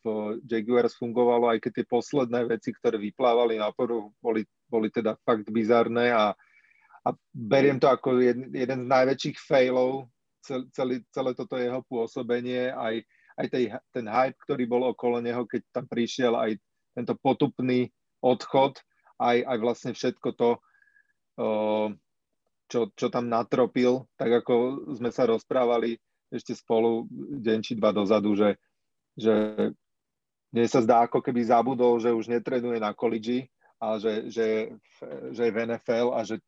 v 0.00 0.02
Jaguars 0.46 0.94
fungovalo, 0.94 1.50
aj 1.50 1.58
keď 1.58 1.82
tie 1.82 1.86
posledné 1.90 2.40
veci, 2.46 2.70
ktoré 2.70 2.96
vyplávali 2.96 3.58
na 3.58 3.74
poru, 3.74 4.14
boli, 4.22 4.46
boli 4.70 4.88
teda 4.94 5.18
fakt 5.26 5.50
bizarné 5.50 6.14
a, 6.14 6.32
a 7.04 7.08
beriem 7.34 7.82
to 7.82 7.90
ako 7.90 8.22
jeden, 8.22 8.54
jeden 8.54 8.86
z 8.86 8.90
najväčších 8.90 9.36
failov 9.42 10.06
cel, 10.44 11.00
celé 11.08 11.30
toto 11.32 11.56
jeho 11.56 11.80
pôsobenie, 11.88 12.70
aj, 12.70 13.00
aj 13.40 13.46
tej, 13.48 13.64
ten 13.90 14.06
hype, 14.06 14.38
ktorý 14.44 14.64
bol 14.68 14.82
okolo 14.92 15.24
neho, 15.24 15.48
keď 15.48 15.64
tam 15.72 15.88
prišiel 15.88 16.36
aj 16.36 16.60
tento 16.92 17.16
potupný 17.18 17.88
odchod, 18.20 18.76
aj, 19.18 19.40
aj 19.40 19.56
vlastne 19.58 19.92
všetko 19.96 20.28
to, 20.36 20.50
uh, 21.40 21.88
čo, 22.74 22.90
čo 22.98 23.06
tam 23.06 23.30
natropil, 23.30 24.02
tak 24.18 24.42
ako 24.42 24.82
sme 24.98 25.14
sa 25.14 25.30
rozprávali 25.30 25.94
ešte 26.34 26.58
spolu 26.58 27.06
deň 27.38 27.58
či 27.62 27.78
dva 27.78 27.94
dozadu, 27.94 28.34
že, 28.34 28.58
že 29.14 29.54
mne 30.50 30.66
sa 30.66 30.82
zdá, 30.82 31.06
ako 31.06 31.22
keby 31.22 31.46
zabudol, 31.46 32.02
že 32.02 32.10
už 32.10 32.26
netrenuje 32.26 32.82
na 32.82 32.90
college, 32.90 33.46
ale 33.78 34.02
že, 34.02 34.12
že, 34.26 34.48
že 35.30 35.42
je 35.46 35.54
v 35.54 35.60
NFL 35.70 36.18
a 36.18 36.26
že 36.26 36.42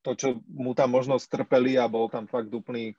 to, 0.00 0.16
čo 0.16 0.40
mu 0.48 0.72
tam 0.72 0.88
možno 0.88 1.20
strpeli 1.20 1.76
a 1.76 1.84
bol 1.84 2.08
tam 2.08 2.24
fakt 2.24 2.48
úplný 2.48 2.96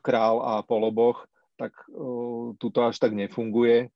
král 0.00 0.40
a 0.40 0.64
poloboch, 0.64 1.28
tak 1.60 1.76
o, 1.92 2.56
tu 2.56 2.72
to 2.72 2.88
až 2.88 2.96
tak 2.96 3.12
nefunguje. 3.12 3.92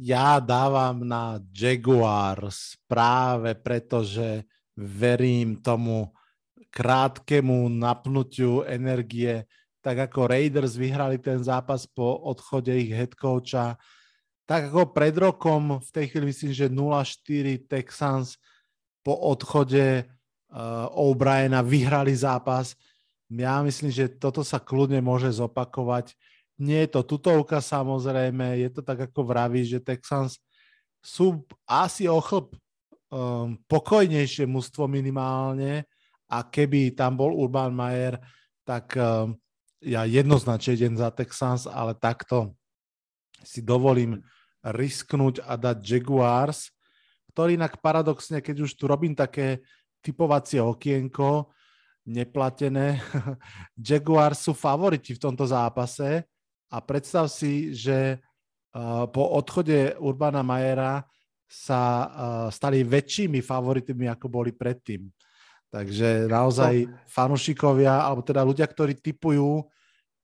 Ja 0.01 0.41
dávam 0.41 1.05
na 1.05 1.37
Jaguars 1.53 2.73
práve 2.89 3.53
preto, 3.53 4.01
že 4.01 4.49
verím 4.73 5.61
tomu 5.61 6.09
krátkemu 6.71 7.67
napnutiu 7.67 8.63
energie, 8.63 9.43
tak 9.83 10.07
ako 10.09 10.31
Raiders 10.31 10.79
vyhrali 10.79 11.19
ten 11.19 11.43
zápas 11.43 11.83
po 11.83 12.15
odchode 12.23 12.71
ich 12.71 12.95
head 12.95 13.11
coacha, 13.17 13.75
tak 14.47 14.71
ako 14.71 14.91
pred 14.91 15.15
rokom, 15.15 15.79
v 15.79 15.89
tej 15.91 16.05
chvíli 16.11 16.25
myslím, 16.31 16.51
že 16.51 16.67
0-4 16.67 17.71
Texans 17.71 18.35
po 18.99 19.15
odchode 19.15 20.03
uh, 20.03 20.91
O'Briena 20.91 21.63
vyhrali 21.63 22.11
zápas. 22.11 22.75
Ja 23.31 23.63
myslím, 23.63 23.91
že 23.95 24.11
toto 24.11 24.43
sa 24.43 24.59
kľudne 24.59 24.99
môže 24.99 25.31
zopakovať. 25.31 26.13
Nie 26.59 26.85
je 26.85 26.99
to 26.99 27.01
tutovka 27.15 27.63
samozrejme, 27.63 28.59
je 28.59 28.69
to 28.69 28.81
tak 28.83 29.07
ako 29.07 29.23
vraví, 29.23 29.63
že 29.63 29.79
Texans 29.81 30.37
sú 31.01 31.41
asi 31.65 32.05
o 32.05 32.21
chlb 32.21 32.53
um, 33.09 33.57
pokojnejšie 33.65 34.45
mužstvo 34.45 34.85
minimálne 34.85 35.89
a 36.31 36.47
keby 36.47 36.95
tam 36.95 37.19
bol 37.19 37.35
Urban 37.35 37.75
Mayer, 37.75 38.15
tak 38.63 38.95
um, 38.95 39.35
ja 39.83 40.07
jednoznačne 40.07 40.79
idem 40.79 40.95
za 40.95 41.11
Texans, 41.11 41.67
ale 41.67 41.91
takto 41.91 42.55
si 43.43 43.59
dovolím 43.59 44.23
risknúť 44.63 45.43
a 45.43 45.59
dať 45.59 45.77
Jaguars, 45.83 46.71
ktorý 47.35 47.59
inak 47.59 47.83
paradoxne, 47.83 48.39
keď 48.39 48.63
už 48.63 48.79
tu 48.79 48.87
robím 48.87 49.11
také 49.11 49.59
typovacie 49.99 50.63
okienko, 50.63 51.51
neplatené, 52.07 53.03
Jaguars 53.77 54.47
sú 54.47 54.55
favoriti 54.55 55.13
v 55.17 55.21
tomto 55.21 55.43
zápase, 55.43 56.25
a 56.71 56.77
predstav 56.79 57.27
si, 57.27 57.75
že 57.75 58.15
uh, 58.15 59.03
po 59.11 59.35
odchode 59.35 59.99
Urbana 59.99 60.39
Majera 60.39 61.03
sa 61.51 61.83
uh, 61.83 62.07
stali 62.47 62.87
väčšími 62.87 63.43
favoritmi, 63.43 64.07
ako 64.07 64.31
boli 64.31 64.55
predtým. 64.55 65.03
Takže 65.71 66.27
naozaj 66.27 66.91
fanúšikovia, 67.07 68.03
alebo 68.03 68.19
teda 68.19 68.43
ľudia, 68.43 68.67
ktorí 68.67 68.99
typujú, 68.99 69.63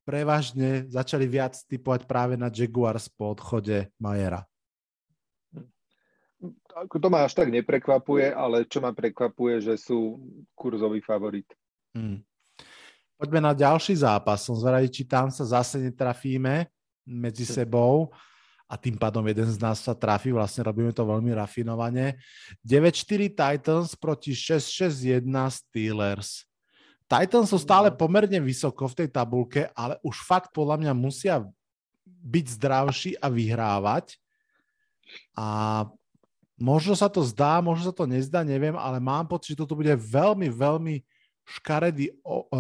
prevažne 0.04 0.92
začali 0.92 1.24
viac 1.24 1.56
typovať 1.72 2.04
práve 2.04 2.36
na 2.36 2.52
Jaguars 2.52 3.08
po 3.08 3.32
odchode 3.32 3.88
Majera. 3.96 4.44
To 6.78 7.08
ma 7.10 7.26
až 7.26 7.34
tak 7.34 7.50
neprekvapuje, 7.50 8.30
ale 8.30 8.68
čo 8.68 8.84
ma 8.84 8.92
prekvapuje, 8.92 9.72
že 9.72 9.76
sú 9.80 10.20
kurzový 10.54 11.00
favorit. 11.00 11.48
Hmm. 11.96 12.22
Poďme 13.18 13.50
na 13.50 13.54
ďalší 13.58 13.98
zápas. 13.98 14.46
Som 14.46 14.60
zvedavý, 14.60 14.92
či 14.92 15.08
tam 15.08 15.34
sa 15.34 15.48
zase 15.48 15.82
netrafíme 15.82 16.70
medzi 17.08 17.48
sebou 17.48 18.14
a 18.68 18.76
tým 18.76 19.00
pádom 19.00 19.24
jeden 19.24 19.48
z 19.48 19.58
nás 19.64 19.80
sa 19.80 19.96
trafí, 19.96 20.36
vlastne 20.36 20.68
robíme 20.68 20.92
to 20.92 21.08
veľmi 21.08 21.32
rafinovane. 21.32 22.20
9-4 22.68 23.32
Titans 23.32 23.96
proti 23.96 24.36
6-6-1 24.36 25.24
Steelers. 25.48 26.44
Titans 27.08 27.48
sú 27.48 27.56
stále 27.56 27.88
pomerne 27.96 28.44
vysoko 28.44 28.92
v 28.92 29.04
tej 29.04 29.08
tabulke, 29.08 29.72
ale 29.72 29.96
už 30.04 30.20
fakt 30.28 30.52
podľa 30.52 30.84
mňa 30.84 30.92
musia 30.92 31.48
byť 32.04 32.46
zdravší 32.60 33.12
a 33.24 33.32
vyhrávať. 33.32 34.20
A 35.32 35.48
možno 36.60 36.92
sa 37.00 37.08
to 37.08 37.24
zdá, 37.24 37.64
možno 37.64 37.88
sa 37.88 37.96
to 37.96 38.04
nezdá, 38.04 38.44
neviem, 38.44 38.76
ale 38.76 39.00
mám 39.00 39.24
pocit, 39.24 39.56
že 39.56 39.64
toto 39.64 39.80
bude 39.80 39.96
veľmi, 39.96 40.52
veľmi 40.52 41.00
škaredý 41.48 42.12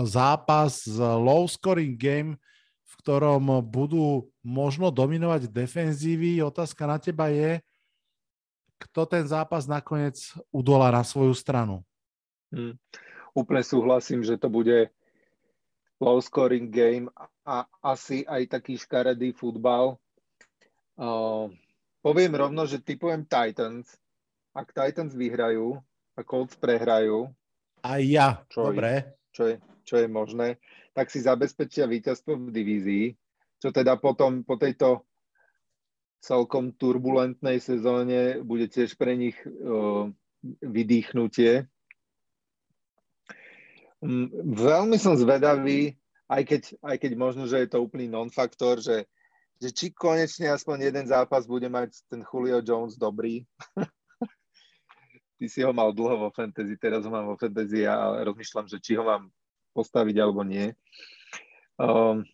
zápas, 0.08 0.88
low 0.96 1.43
scoring 1.43 2.00
game, 2.00 2.39
ktorom 3.08 3.63
budú 3.63 4.28
možno 4.43 4.91
dominovať 4.91 5.48
defenzívy. 5.48 6.43
Otázka 6.43 6.84
na 6.84 7.00
teba 7.00 7.32
je, 7.32 7.63
kto 8.84 9.08
ten 9.08 9.24
zápas 9.24 9.63
nakoniec 9.63 10.20
udolá 10.52 10.91
na 10.91 11.08
svoju 11.08 11.32
stranu. 11.32 11.88
Hmm. 12.52 12.76
Úplne 13.32 13.63
súhlasím, 13.63 14.28
že 14.28 14.36
to 14.36 14.52
bude 14.52 14.91
low 16.04 16.20
scoring 16.20 16.67
game 16.67 17.08
a 17.48 17.63
asi 17.80 18.28
aj 18.28 18.60
taký 18.60 18.76
škaredý 18.76 19.32
futbal. 19.32 19.96
Uh, 21.00 21.48
poviem 22.04 22.36
rovno, 22.36 22.67
že 22.67 22.84
typujem 22.84 23.24
Titans. 23.24 23.88
Ak 24.52 24.76
Titans 24.76 25.15
vyhrajú 25.15 25.80
a 26.12 26.28
Colts 26.28 26.60
prehrajú, 26.60 27.32
aj 27.88 28.02
ja, 28.04 28.43
čo 28.52 28.67
dobre. 28.67 28.91
Je, 28.91 29.00
čo, 29.32 29.43
je, 29.48 29.56
čo 29.88 29.96
je 29.96 30.08
možné, 30.12 30.60
tak 30.97 31.13
si 31.13 31.21
zabezpečia 31.21 31.86
víťazstvo 31.86 32.49
v 32.49 32.49
divízii, 32.49 33.05
čo 33.62 33.69
teda 33.69 34.01
potom 34.01 34.41
po 34.41 34.57
tejto 34.57 35.05
celkom 36.25 36.73
turbulentnej 36.73 37.62
sezóne 37.62 38.41
bude 38.41 38.65
tiež 38.65 38.97
pre 38.97 39.13
nich 39.13 39.38
uh, 39.45 40.10
vydýchnutie. 40.65 41.69
Um, 44.01 44.33
veľmi 44.57 44.97
som 44.97 45.13
zvedavý, 45.13 45.93
aj 46.25 46.41
keď, 46.49 46.62
aj 46.81 46.97
keď 46.97 47.12
možno, 47.13 47.45
že 47.45 47.62
je 47.62 47.69
to 47.69 47.77
úplný 47.77 48.10
non-faktor, 48.10 48.81
že, 48.81 49.05
že 49.62 49.69
či 49.69 49.93
konečne 49.93 50.49
aspoň 50.49 50.89
jeden 50.89 51.05
zápas 51.05 51.45
bude 51.45 51.69
mať 51.69 51.93
ten 52.10 52.25
Julio 52.25 52.57
Jones 52.65 52.97
dobrý, 52.97 53.45
ty 55.38 55.45
si 55.45 55.62
ho 55.62 55.69
mal 55.69 55.93
dlho 55.93 56.25
vo 56.25 56.29
fantasy, 56.33 56.73
teraz 56.81 57.05
ho 57.05 57.13
mám 57.13 57.29
vo 57.29 57.38
fantasy 57.38 57.86
a 57.86 58.25
rozmýšľam, 58.25 58.65
že 58.65 58.81
či 58.81 58.97
ho 58.97 59.05
mám 59.05 59.29
postaviť 59.78 60.16
alebo 60.18 60.42
nie. 60.42 60.74
Um, 61.78 62.26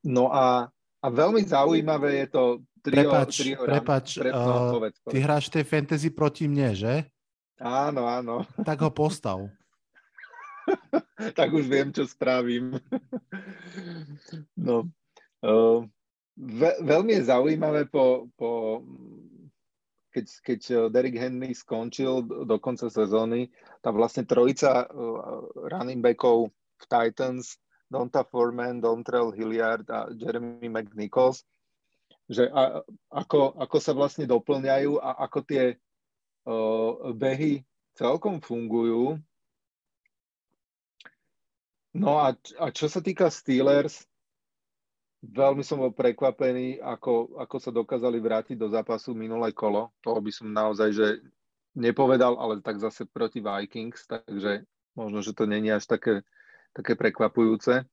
no 0.00 0.32
a, 0.32 0.72
a 1.04 1.06
veľmi 1.12 1.44
zaujímavé 1.44 2.24
je 2.24 2.28
to 2.32 2.44
trio, 2.80 3.12
prepač, 3.12 3.32
trio 3.44 3.60
prepač, 3.68 4.06
uh, 4.16 4.72
povedz, 4.72 4.96
povedz. 5.04 5.12
ty 5.12 5.18
hráš 5.20 5.44
tej 5.52 5.64
fantasy 5.68 6.08
proti 6.08 6.48
mne, 6.48 6.72
že? 6.72 6.94
Áno, 7.60 8.08
áno. 8.08 8.48
Tak 8.68 8.80
ho 8.82 8.90
postav. 8.90 9.44
tak 11.38 11.52
už 11.52 11.68
viem, 11.68 11.92
čo 11.92 12.08
spravím. 12.08 12.80
no. 14.68 14.88
Uh, 15.42 15.84
ve, 16.38 16.80
veľmi 16.80 17.18
je 17.20 17.28
zaujímavé 17.28 17.86
po, 17.90 18.30
po 18.38 18.80
keď, 20.12 20.26
keď 20.44 20.60
eh, 20.68 20.78
Derrick 20.92 21.16
Henry 21.16 21.56
skončil 21.56 22.22
do 22.22 22.56
konca 22.60 22.92
sezóny, 22.92 23.48
tá 23.80 23.90
vlastne 23.90 24.22
trojica 24.22 24.86
uh, 24.86 25.42
running 25.72 25.98
backov 25.98 26.52
v 26.52 26.84
Titans, 26.86 27.58
Donta 27.90 28.22
Foreman, 28.22 28.78
Dontrell 28.78 29.34
Hilliard 29.34 29.88
a 29.90 30.12
Jeremy 30.14 30.70
McNichols, 30.70 31.42
že 32.30 32.46
a, 32.46 32.80
ako, 33.10 33.58
ako 33.58 33.76
sa 33.82 33.92
vlastne 33.92 34.24
doplňajú 34.30 35.02
a 35.02 35.26
ako 35.26 35.38
tie 35.42 35.64
uh, 36.46 37.10
behy 37.10 37.66
celkom 37.98 38.38
fungujú. 38.38 39.18
No 41.92 42.22
a, 42.22 42.32
a 42.62 42.66
čo 42.72 42.88
sa 42.88 43.04
týka 43.04 43.28
Steelers, 43.28 44.08
Veľmi 45.22 45.62
som 45.62 45.78
bol 45.78 45.94
prekvapený, 45.94 46.82
ako, 46.82 47.38
ako 47.38 47.56
sa 47.62 47.70
dokázali 47.70 48.18
vrátiť 48.18 48.58
do 48.58 48.66
zápasu 48.66 49.14
minulé 49.14 49.54
kolo. 49.54 49.94
To 50.02 50.18
by 50.18 50.34
som 50.34 50.50
naozaj 50.50 50.90
že 50.90 51.08
nepovedal, 51.78 52.34
ale 52.42 52.58
tak 52.58 52.82
zase 52.82 53.06
proti 53.06 53.38
Vikings, 53.38 54.02
takže 54.10 54.66
možno, 54.98 55.22
že 55.22 55.30
to 55.30 55.46
není 55.46 55.70
až 55.70 55.86
také, 55.86 56.26
také 56.74 56.98
prekvapujúce. 56.98 57.86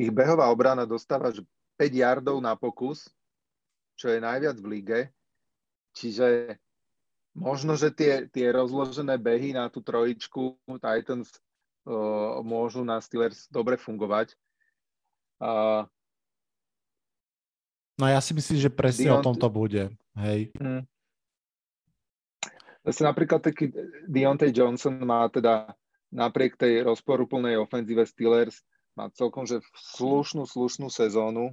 Ich 0.00 0.10
behová 0.10 0.50
obrana 0.50 0.88
dostáva 0.88 1.30
5 1.30 1.44
yardov 1.78 2.40
na 2.42 2.58
pokus, 2.58 3.06
čo 3.94 4.10
je 4.10 4.18
najviac 4.18 4.56
v 4.58 4.66
lige. 4.66 5.00
Čiže 5.94 6.58
možno, 7.38 7.78
že 7.78 7.94
tie, 7.94 8.26
tie 8.26 8.50
rozložené 8.50 9.14
behy 9.20 9.54
na 9.54 9.70
tú 9.70 9.78
trojičku 9.78 10.58
Titans 10.82 11.30
uh, 11.86 12.42
môžu 12.42 12.82
na 12.82 12.98
Steelers 12.98 13.46
dobre 13.52 13.78
fungovať. 13.78 14.34
Uh, 15.44 15.84
no 18.00 18.08
ja 18.08 18.24
si 18.24 18.32
myslím, 18.32 18.58
že 18.64 18.72
presne 18.72 19.12
Deont- 19.12 19.20
o 19.20 19.24
tom 19.28 19.36
to 19.36 19.52
bude. 19.52 19.92
Hej. 20.16 20.48
Hmm. 20.56 20.88
Zase 22.84 23.04
napríklad 23.04 23.44
taký 23.44 23.72
Deontay 24.08 24.52
Johnson 24.52 24.96
má 25.04 25.28
teda 25.28 25.72
napriek 26.12 26.56
tej 26.56 26.84
rozporuplnej 26.84 27.56
ofenzíve 27.56 28.04
Steelers 28.04 28.60
má 28.94 29.10
celkom 29.10 29.42
že 29.44 29.58
slušnú, 29.96 30.46
slušnú 30.46 30.86
sezónu. 30.86 31.52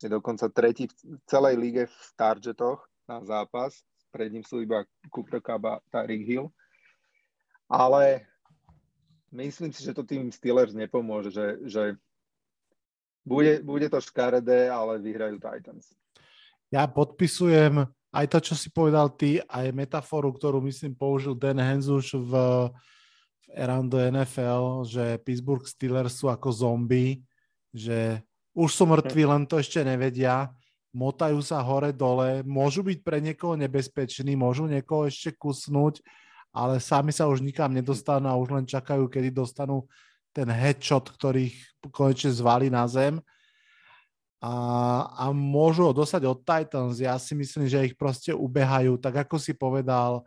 Je 0.00 0.08
dokonca 0.08 0.48
tretí 0.48 0.88
v 0.88 1.20
celej 1.28 1.54
lige 1.60 1.84
v 1.86 1.98
targetoch 2.16 2.82
na 3.04 3.20
zápas. 3.24 3.84
Pred 4.10 4.32
ním 4.32 4.44
sú 4.46 4.64
iba 4.64 4.86
Cooper 5.12 5.42
Cup 5.44 5.62
a 5.68 5.74
Tyreek 5.92 6.24
Hill. 6.24 6.46
Ale 7.68 8.24
myslím 9.32 9.72
si, 9.72 9.84
že 9.84 9.92
to 9.92 10.06
tým 10.06 10.32
Steelers 10.32 10.72
nepomôže, 10.72 11.34
že, 11.34 11.46
že 11.68 11.82
bude, 13.24 13.64
bude 13.64 13.88
to 13.88 13.98
škaredé, 13.98 14.68
ale 14.68 15.00
vyhrajú 15.00 15.40
Titans. 15.40 15.96
Ja 16.68 16.84
podpisujem 16.84 17.88
aj 18.14 18.26
to, 18.30 18.38
čo 18.38 18.54
si 18.54 18.70
povedal 18.70 19.10
ty, 19.16 19.42
aj 19.50 19.74
metaforu, 19.74 20.30
ktorú 20.30 20.62
myslím 20.70 20.94
použil 20.94 21.34
Dan 21.34 21.58
Henzuš 21.58 22.14
v, 22.14 22.30
v 22.30 22.34
Around 23.58 23.90
the 23.90 24.12
NFL, 24.14 24.86
že 24.86 25.18
Pittsburgh 25.24 25.66
Steelers 25.66 26.14
sú 26.14 26.30
ako 26.30 26.54
zombie, 26.54 27.26
že 27.74 28.22
už 28.54 28.70
sú 28.70 28.86
mŕtvi, 28.86 29.26
len 29.26 29.50
to 29.50 29.58
ešte 29.58 29.82
nevedia, 29.82 30.54
motajú 30.94 31.42
sa 31.42 31.58
hore-dole, 31.58 32.46
môžu 32.46 32.86
byť 32.86 32.98
pre 33.02 33.18
niekoho 33.18 33.58
nebezpeční, 33.58 34.38
môžu 34.38 34.70
niekoho 34.70 35.10
ešte 35.10 35.34
kusnúť, 35.34 35.98
ale 36.54 36.78
sami 36.78 37.10
sa 37.10 37.26
už 37.26 37.42
nikam 37.42 37.74
nedostanú 37.74 38.30
a 38.30 38.38
už 38.38 38.54
len 38.54 38.66
čakajú, 38.66 39.10
kedy 39.10 39.34
dostanú 39.34 39.90
ten 40.34 40.50
headshot, 40.50 41.14
ktorý 41.14 41.54
ich 41.54 41.58
konečne 41.94 42.34
zvali 42.34 42.66
na 42.68 42.84
zem 42.90 43.22
a, 44.44 44.52
a 45.16 45.24
môžu 45.32 45.88
ho 45.88 45.92
dostať 45.96 46.22
od 46.28 46.44
Titans. 46.44 47.00
Ja 47.00 47.16
si 47.16 47.32
myslím, 47.32 47.64
že 47.64 47.86
ich 47.88 47.96
proste 47.96 48.36
ubehajú. 48.36 49.00
Tak 49.00 49.24
ako 49.24 49.40
si 49.40 49.56
povedal, 49.56 50.20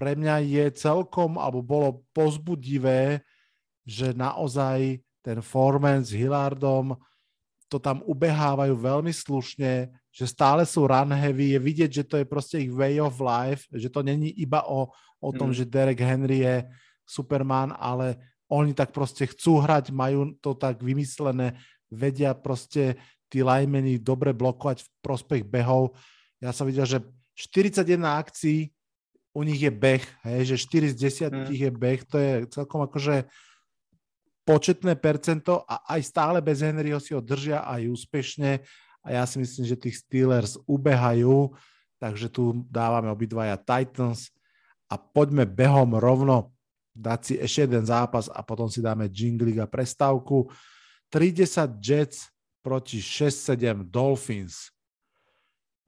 pre 0.00 0.16
mňa 0.16 0.40
je 0.48 0.64
celkom, 0.72 1.36
alebo 1.36 1.60
bolo 1.60 2.08
pozbudivé, 2.16 3.20
že 3.84 4.16
naozaj 4.16 5.04
ten 5.20 5.44
Foreman 5.44 6.00
s 6.00 6.16
Hillardom 6.16 6.96
to 7.68 7.76
tam 7.76 8.00
ubehávajú 8.08 8.72
veľmi 8.72 9.12
slušne, 9.12 9.92
že 10.08 10.24
stále 10.24 10.64
sú 10.64 10.88
run 10.88 11.12
heavy, 11.12 11.52
je 11.52 11.60
vidieť, 11.60 11.90
že 12.00 12.04
to 12.08 12.16
je 12.16 12.24
proste 12.24 12.64
ich 12.64 12.72
way 12.72 12.96
of 12.96 13.20
life, 13.20 13.68
že 13.68 13.92
to 13.92 14.00
není 14.00 14.32
iba 14.40 14.64
o, 14.64 14.88
o 15.20 15.30
tom, 15.36 15.52
mm. 15.52 15.56
že 15.56 15.68
Derek 15.68 16.00
Henry 16.00 16.48
je 16.48 16.64
Superman, 17.04 17.76
ale 17.76 18.16
oni 18.48 18.72
tak 18.72 18.96
proste 18.96 19.28
chcú 19.28 19.60
hrať, 19.60 19.92
majú 19.92 20.32
to 20.40 20.56
tak 20.56 20.80
vymyslené, 20.80 21.60
vedia 21.92 22.32
proste 22.32 22.96
tí 23.28 23.44
linemeni 23.44 24.00
dobre 24.00 24.32
blokovať 24.32 24.84
v 24.84 24.88
prospech 25.04 25.42
behov. 25.44 25.96
Ja 26.40 26.52
som 26.52 26.64
videl, 26.64 26.88
že 26.88 27.04
41 27.36 28.00
akcií 28.02 28.72
u 29.36 29.44
nich 29.44 29.60
je 29.60 29.70
beh, 29.70 30.02
hej, 30.24 30.56
že 30.56 30.56
4 30.64 30.92
z 30.92 30.96
10 30.96 31.30
mm. 31.30 31.46
je 31.52 31.70
beh, 31.70 32.00
to 32.08 32.16
je 32.16 32.32
celkom 32.50 32.82
akože 32.88 33.28
početné 34.48 34.96
percento 34.96 35.60
a 35.68 35.84
aj 35.92 36.00
stále 36.08 36.40
bez 36.40 36.64
Henryho 36.64 36.96
si 36.96 37.12
ho 37.12 37.20
držia 37.20 37.68
aj 37.68 37.84
úspešne 37.84 38.64
a 39.04 39.08
ja 39.12 39.22
si 39.28 39.36
myslím, 39.38 39.64
že 39.68 39.76
tých 39.76 40.00
Steelers 40.00 40.56
ubehajú, 40.64 41.52
takže 42.00 42.32
tu 42.32 42.64
dávame 42.72 43.12
obidvaja 43.12 43.60
Titans 43.60 44.32
a 44.88 44.96
poďme 44.96 45.44
behom 45.44 46.00
rovno 46.00 46.56
dať 46.98 47.20
si 47.22 47.34
ešte 47.38 47.70
jeden 47.70 47.86
zápas 47.86 48.26
a 48.26 48.42
potom 48.42 48.66
si 48.66 48.82
dáme 48.82 49.06
jingling 49.06 49.62
a 49.62 49.70
prestávku. 49.70 50.50
30 51.14 51.78
Jets 51.78 52.26
proti 52.60 52.98
6-7 52.98 53.86
Dolphins. 53.86 54.74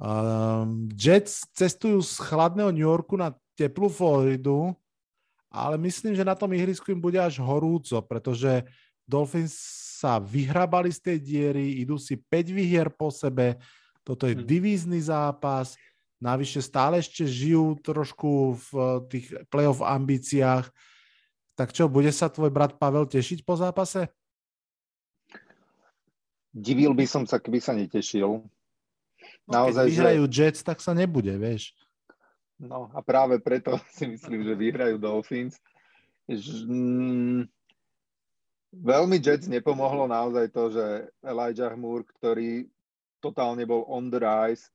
Um, 0.00 0.88
Jets 0.94 1.44
cestujú 1.52 2.00
z 2.00 2.14
chladného 2.24 2.70
New 2.72 2.86
Yorku 2.86 3.18
na 3.18 3.34
teplú 3.52 3.92
Floridu 3.92 4.72
ale 5.50 5.74
myslím, 5.82 6.14
že 6.14 6.22
na 6.22 6.38
tom 6.38 6.54
ihrisku 6.54 6.94
im 6.94 7.02
bude 7.02 7.18
až 7.18 7.42
horúco, 7.42 7.98
pretože 8.06 8.62
Dolphins 9.02 9.58
sa 9.98 10.22
vyhrabali 10.22 10.94
z 10.94 11.00
tej 11.02 11.18
diery, 11.18 11.82
idú 11.82 11.98
si 11.98 12.14
5 12.14 12.54
výhier 12.54 12.88
po 12.88 13.10
sebe, 13.10 13.58
toto 14.06 14.30
je 14.30 14.38
hm. 14.38 14.46
divízny 14.46 15.02
zápas, 15.02 15.74
navyše 16.22 16.62
stále 16.62 17.02
ešte 17.02 17.26
žijú 17.26 17.74
trošku 17.82 18.54
v 18.54 18.68
tých 19.10 19.26
playoff 19.50 19.82
ambíciách. 19.82 20.70
Tak 21.60 21.76
čo, 21.76 21.92
bude 21.92 22.08
sa 22.08 22.32
tvoj 22.32 22.48
brat 22.48 22.80
Pavel 22.80 23.04
tešiť 23.04 23.44
po 23.44 23.52
zápase? 23.52 24.08
Divil 26.56 26.96
by 26.96 27.04
som 27.04 27.28
sa, 27.28 27.36
keby 27.36 27.60
sa 27.60 27.76
netešil. 27.76 28.40
No, 29.44 29.52
Naozaj, 29.52 29.84
keď 29.84 29.92
vyhrajú 29.92 30.24
že... 30.24 30.32
Jets, 30.40 30.64
tak 30.64 30.80
sa 30.80 30.96
nebude, 30.96 31.36
vieš. 31.36 31.76
No 32.56 32.88
a 32.96 33.04
práve 33.04 33.36
preto 33.44 33.76
si 33.92 34.08
myslím, 34.08 34.40
že 34.40 34.56
vyhrajú 34.56 34.96
Dolphins. 34.96 35.60
Mm, 36.64 37.44
veľmi 38.72 39.20
Jets 39.20 39.44
nepomohlo 39.44 40.08
naozaj 40.08 40.48
to, 40.56 40.72
že 40.72 41.12
Elijah 41.20 41.76
Moore, 41.76 42.08
ktorý 42.08 42.72
totálne 43.20 43.68
bol 43.68 43.84
on 43.84 44.08
the 44.08 44.16
rise, 44.16 44.72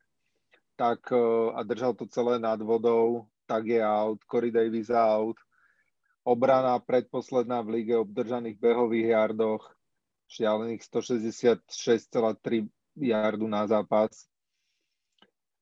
tak 0.77 1.01
e, 1.09 1.17
a 1.49 1.65
držal 1.65 1.97
to 1.97 2.05
celé 2.13 2.37
nad 2.37 2.61
vodou, 2.61 3.25
tak 3.49 3.65
je 3.73 3.81
out, 3.81 4.21
Corey 4.29 4.53
Davis 4.53 4.93
out, 4.93 5.41
obrana 6.25 6.81
predposledná 6.81 7.61
v 7.61 7.79
lige 7.79 7.93
obdržaných 7.93 8.57
behových 8.57 9.13
jardoch, 9.13 9.63
šialených 10.25 10.81
166,3 10.81 12.65
jardu 12.97 13.45
na 13.45 13.69
zápas. 13.69 14.25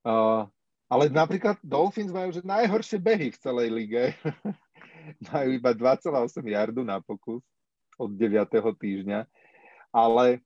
Uh, 0.07 0.47
ale 0.87 1.11
napríklad 1.11 1.59
Dolphins 1.59 2.15
majú 2.15 2.31
že 2.31 2.43
najhoršie 2.47 2.95
behy 2.95 3.35
v 3.35 3.41
celej 3.43 3.67
lige. 3.75 4.03
majú 5.31 5.49
iba 5.51 5.75
2,8 5.75 6.39
jardu 6.47 6.87
na 6.87 7.03
pokus 7.03 7.43
od 7.99 8.15
9. 8.15 8.47
týždňa. 8.55 9.27
Ale 9.91 10.39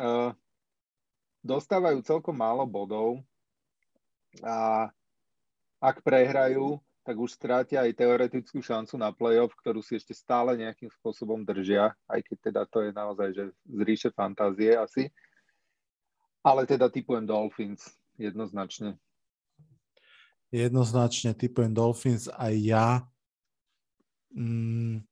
uh, 0.00 0.32
dostávajú 1.44 2.00
celkom 2.00 2.34
málo 2.34 2.64
bodov 2.64 3.20
a 4.40 4.88
ak 5.84 6.00
prehrajú, 6.00 6.80
tak 7.04 7.20
už 7.20 7.36
strátia 7.36 7.84
aj 7.84 8.00
teoretickú 8.00 8.64
šancu 8.64 8.96
na 8.96 9.12
playoff, 9.12 9.52
ktorú 9.60 9.84
si 9.84 10.00
ešte 10.00 10.16
stále 10.16 10.56
nejakým 10.56 10.88
spôsobom 10.88 11.44
držia, 11.44 11.92
aj 12.08 12.20
keď 12.24 12.36
teda 12.50 12.62
to 12.64 12.78
je 12.80 12.90
naozaj 12.96 13.28
že 13.36 13.44
z 13.52 13.80
ríše 13.84 14.10
fantázie 14.10 14.72
asi. 14.72 15.12
Ale 16.40 16.64
teda 16.64 16.88
typujem 16.88 17.28
Dolphins 17.28 17.92
jednoznačne 18.16 18.96
jednoznačne 20.54 21.34
typujem 21.34 21.74
Dolphins 21.74 22.30
aj 22.30 22.54
ja. 22.62 22.88
Mm, 24.30 25.02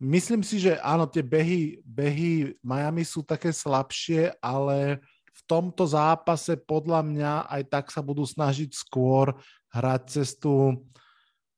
myslím 0.00 0.40
si, 0.40 0.56
že 0.56 0.80
áno, 0.80 1.04
tie 1.04 1.20
behy, 1.20 1.84
behy 1.84 2.56
Miami 2.64 3.04
sú 3.04 3.20
také 3.20 3.52
slabšie, 3.52 4.32
ale 4.40 5.04
v 5.36 5.40
tomto 5.44 5.84
zápase 5.84 6.56
podľa 6.56 7.04
mňa 7.04 7.32
aj 7.52 7.62
tak 7.68 7.86
sa 7.92 8.00
budú 8.00 8.24
snažiť 8.24 8.72
skôr 8.72 9.36
hrať 9.68 10.02
cez 10.08 10.32
tú 10.40 10.80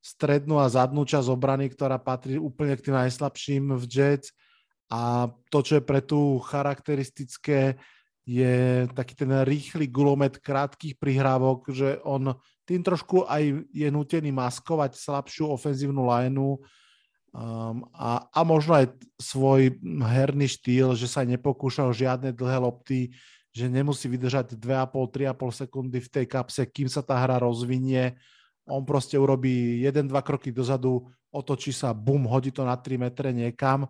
strednú 0.08 0.56
a 0.56 0.72
zadnú 0.72 1.04
časť 1.04 1.28
obrany, 1.28 1.68
ktorá 1.68 2.00
patrí 2.00 2.40
úplne 2.40 2.72
k 2.80 2.88
tým 2.88 2.96
najslabším 2.96 3.76
v 3.76 3.84
Jets. 3.84 4.32
A 4.88 5.28
to, 5.52 5.60
čo 5.60 5.78
je 5.78 5.84
pre 5.84 6.00
tú 6.00 6.40
charakteristické, 6.40 7.76
je 8.28 8.84
taký 8.92 9.16
ten 9.16 9.32
rýchly 9.44 9.88
gulomet 9.88 10.36
krátkých 10.36 11.00
prihrávok, 11.00 11.72
že 11.72 11.96
on 12.04 12.36
tým 12.68 12.84
trošku 12.84 13.24
aj 13.24 13.64
je 13.72 13.88
nutený 13.88 14.28
maskovať 14.28 15.00
slabšiu 15.00 15.48
ofenzívnu 15.48 16.04
lineu 16.04 16.60
um, 17.32 17.88
a, 17.96 18.28
a 18.28 18.40
možno 18.44 18.76
aj 18.76 18.92
svoj 19.16 19.80
herný 20.04 20.44
štýl, 20.44 20.92
že 20.92 21.08
sa 21.08 21.24
nepokúša 21.24 21.88
o 21.88 21.92
žiadne 21.96 22.36
dlhé 22.36 22.60
lopty, 22.60 23.16
že 23.48 23.64
nemusí 23.72 24.04
vydržať 24.12 24.60
2,5-3,5 24.60 25.64
sekundy 25.64 25.98
v 26.04 26.12
tej 26.12 26.26
kapse, 26.28 26.68
kým 26.68 26.92
sa 26.92 27.00
tá 27.00 27.16
hra 27.16 27.40
rozvinie. 27.40 28.20
On 28.68 28.84
proste 28.84 29.16
urobí 29.16 29.80
1-2 29.82 30.12
kroky 30.20 30.52
dozadu, 30.52 31.08
otočí 31.32 31.72
sa, 31.72 31.96
bum, 31.96 32.28
hodí 32.28 32.52
to 32.52 32.64
na 32.64 32.76
3 32.76 33.00
metre 33.00 33.28
niekam 33.32 33.88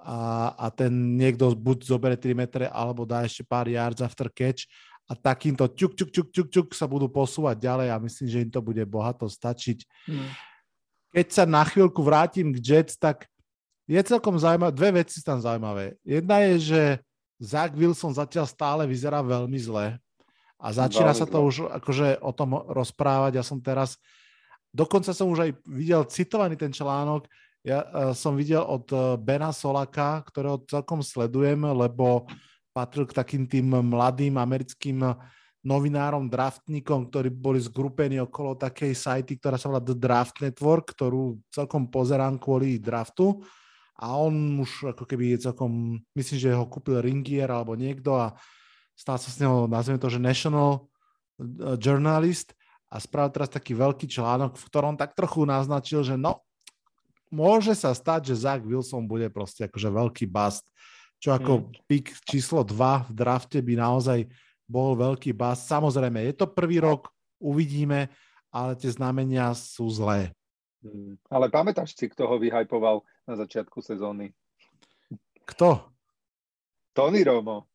a, 0.00 0.50
a 0.56 0.66
ten 0.70 0.90
niekto 1.18 1.52
buď 1.52 1.78
zobere 1.84 2.16
3 2.16 2.34
metre 2.34 2.64
alebo 2.70 3.04
dá 3.04 3.22
ešte 3.22 3.44
pár 3.44 3.68
yards 3.68 4.00
after 4.00 4.30
catch 4.32 4.66
a 5.10 5.18
takýmto 5.18 5.66
ťuk, 5.66 5.98
ťuk, 5.98 6.10
ťuk, 6.14 6.28
ťuk, 6.30 6.48
ťuk 6.48 6.68
sa 6.70 6.86
budú 6.86 7.10
posúvať 7.10 7.58
ďalej 7.58 7.88
a 7.90 7.96
myslím, 7.98 8.26
že 8.30 8.42
im 8.46 8.50
to 8.50 8.62
bude 8.62 8.82
bohato 8.86 9.26
stačiť. 9.26 9.82
Hmm. 10.06 10.30
Keď 11.10 11.26
sa 11.34 11.44
na 11.46 11.66
chvíľku 11.66 11.98
vrátim 12.06 12.54
k 12.54 12.58
Jets, 12.62 12.94
tak 12.94 13.26
je 13.90 13.98
celkom 14.06 14.38
zaujímavé, 14.38 14.70
dve 14.70 14.90
veci 15.02 15.18
sú 15.18 15.26
tam 15.26 15.42
zaujímavé. 15.42 15.98
Jedna 16.06 16.46
je, 16.46 16.54
že 16.62 16.82
Zach 17.42 17.74
Wilson 17.74 18.14
zatiaľ 18.14 18.46
stále 18.46 18.86
vyzerá 18.86 19.18
veľmi 19.18 19.58
zle 19.58 19.98
a 20.60 20.68
začína 20.76 21.16
veľmi 21.16 21.20
sa 21.20 21.26
to 21.26 21.38
už 21.40 21.56
akože 21.80 22.20
o 22.20 22.32
tom 22.36 22.60
rozprávať. 22.68 23.40
Ja 23.40 23.44
som 23.44 23.58
teraz, 23.64 23.96
dokonca 24.68 25.16
som 25.16 25.32
už 25.32 25.48
aj 25.48 25.50
videl 25.64 26.04
citovaný 26.06 26.60
ten 26.60 26.70
článok, 26.70 27.24
ja 27.60 27.84
uh, 27.84 28.12
som 28.16 28.36
videl 28.36 28.64
od 28.64 28.88
uh, 28.92 29.16
Bena 29.20 29.52
Solaka, 29.52 30.24
ktorého 30.24 30.64
celkom 30.68 31.04
sledujem, 31.04 31.60
lebo 31.64 32.28
patril 32.72 33.04
k 33.04 33.16
takým 33.16 33.44
tým 33.44 33.68
mladým 33.68 34.38
americkým 34.40 35.02
novinárom, 35.60 36.32
draftníkom, 36.32 37.12
ktorí 37.12 37.28
boli 37.28 37.60
zgrupení 37.60 38.16
okolo 38.24 38.56
takej 38.56 38.96
sajty, 38.96 39.36
ktorá 39.36 39.60
sa 39.60 39.68
volá 39.68 39.82
The 39.84 39.92
Draft 39.92 40.40
Network, 40.40 40.96
ktorú 40.96 41.36
celkom 41.52 41.92
pozerám 41.92 42.40
kvôli 42.40 42.80
draftu. 42.80 43.44
A 44.00 44.16
on 44.16 44.56
už 44.56 44.96
ako 44.96 45.04
keby 45.04 45.36
je 45.36 45.52
celkom, 45.52 46.00
myslím, 46.16 46.38
že 46.40 46.56
ho 46.56 46.64
kúpil 46.64 47.04
Ringier 47.04 47.52
alebo 47.52 47.76
niekto 47.76 48.16
a 48.16 48.32
stal 49.00 49.16
sa 49.16 49.32
s 49.32 49.40
neho, 49.40 49.64
nazveme 49.64 49.96
to, 49.96 50.12
že 50.12 50.20
National 50.20 50.84
uh, 51.40 51.80
Journalist 51.80 52.52
a 52.92 53.00
spravil 53.00 53.32
teraz 53.32 53.48
taký 53.48 53.72
veľký 53.72 54.04
článok, 54.04 54.60
v 54.60 54.66
ktorom 54.68 55.00
tak 55.00 55.16
trochu 55.16 55.48
naznačil, 55.48 56.04
že 56.04 56.20
no, 56.20 56.44
môže 57.32 57.72
sa 57.72 57.96
stať, 57.96 58.34
že 58.34 58.44
Zach 58.44 58.60
Wilson 58.60 59.08
bude 59.08 59.32
proste 59.32 59.64
akože 59.64 59.88
veľký 59.88 60.26
bust, 60.28 60.68
čo 61.16 61.32
ako 61.32 61.52
hmm. 61.64 61.66
pick 61.88 62.12
číslo 62.28 62.60
2 62.60 63.08
v 63.08 63.12
drafte 63.16 63.64
by 63.64 63.74
naozaj 63.78 64.28
bol 64.68 64.98
veľký 64.98 65.32
bust. 65.32 65.70
Samozrejme, 65.70 66.20
je 66.26 66.34
to 66.36 66.50
prvý 66.50 66.82
rok, 66.82 67.08
uvidíme, 67.40 68.10
ale 68.50 68.74
tie 68.76 68.90
znamenia 68.90 69.54
sú 69.54 69.86
zlé. 69.88 70.34
Hmm. 70.82 71.14
Ale 71.30 71.46
pamätáš 71.48 71.94
si, 71.94 72.10
kto 72.10 72.26
ho 72.26 72.36
vyhajpoval 72.42 73.06
na 73.24 73.34
začiatku 73.38 73.78
sezóny? 73.80 74.34
Kto? 75.46 75.86
Tony 76.90 77.22
Romo. 77.22 77.69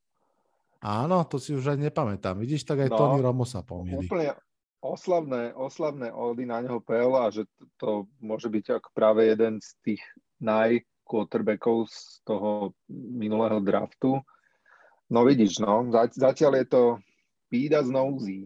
Áno, 0.86 1.26
to 1.26 1.42
si 1.42 1.58
už 1.58 1.74
aj 1.74 1.82
nepamätám. 1.82 2.38
Vidíš, 2.38 2.62
tak 2.70 2.86
aj 2.86 2.94
no, 2.94 2.98
Tony 3.02 3.20
Romo 3.26 3.42
sa 3.42 3.66
pomýli. 3.66 4.06
Úplne 4.06 4.38
oslavné, 4.86 5.50
oslavné 5.58 6.14
ody 6.14 6.46
na 6.46 6.62
neho 6.62 6.78
PL 6.78 7.10
a 7.18 7.34
že 7.34 7.50
to, 7.58 7.64
to 7.82 7.90
môže 8.22 8.46
byť 8.46 8.78
ako 8.78 8.90
práve 8.94 9.26
jeden 9.26 9.58
z 9.58 9.74
tých 9.82 10.02
naj 10.38 10.86
quarterbackov 11.02 11.90
z 11.90 12.22
toho 12.22 12.78
minulého 13.18 13.58
draftu. 13.66 14.22
No 15.10 15.26
vidíš, 15.26 15.58
no, 15.58 15.90
zatiaľ 16.14 16.62
je 16.62 16.68
to 16.70 16.84
pída 17.50 17.82
z 17.82 17.90
nouzí. 17.90 18.40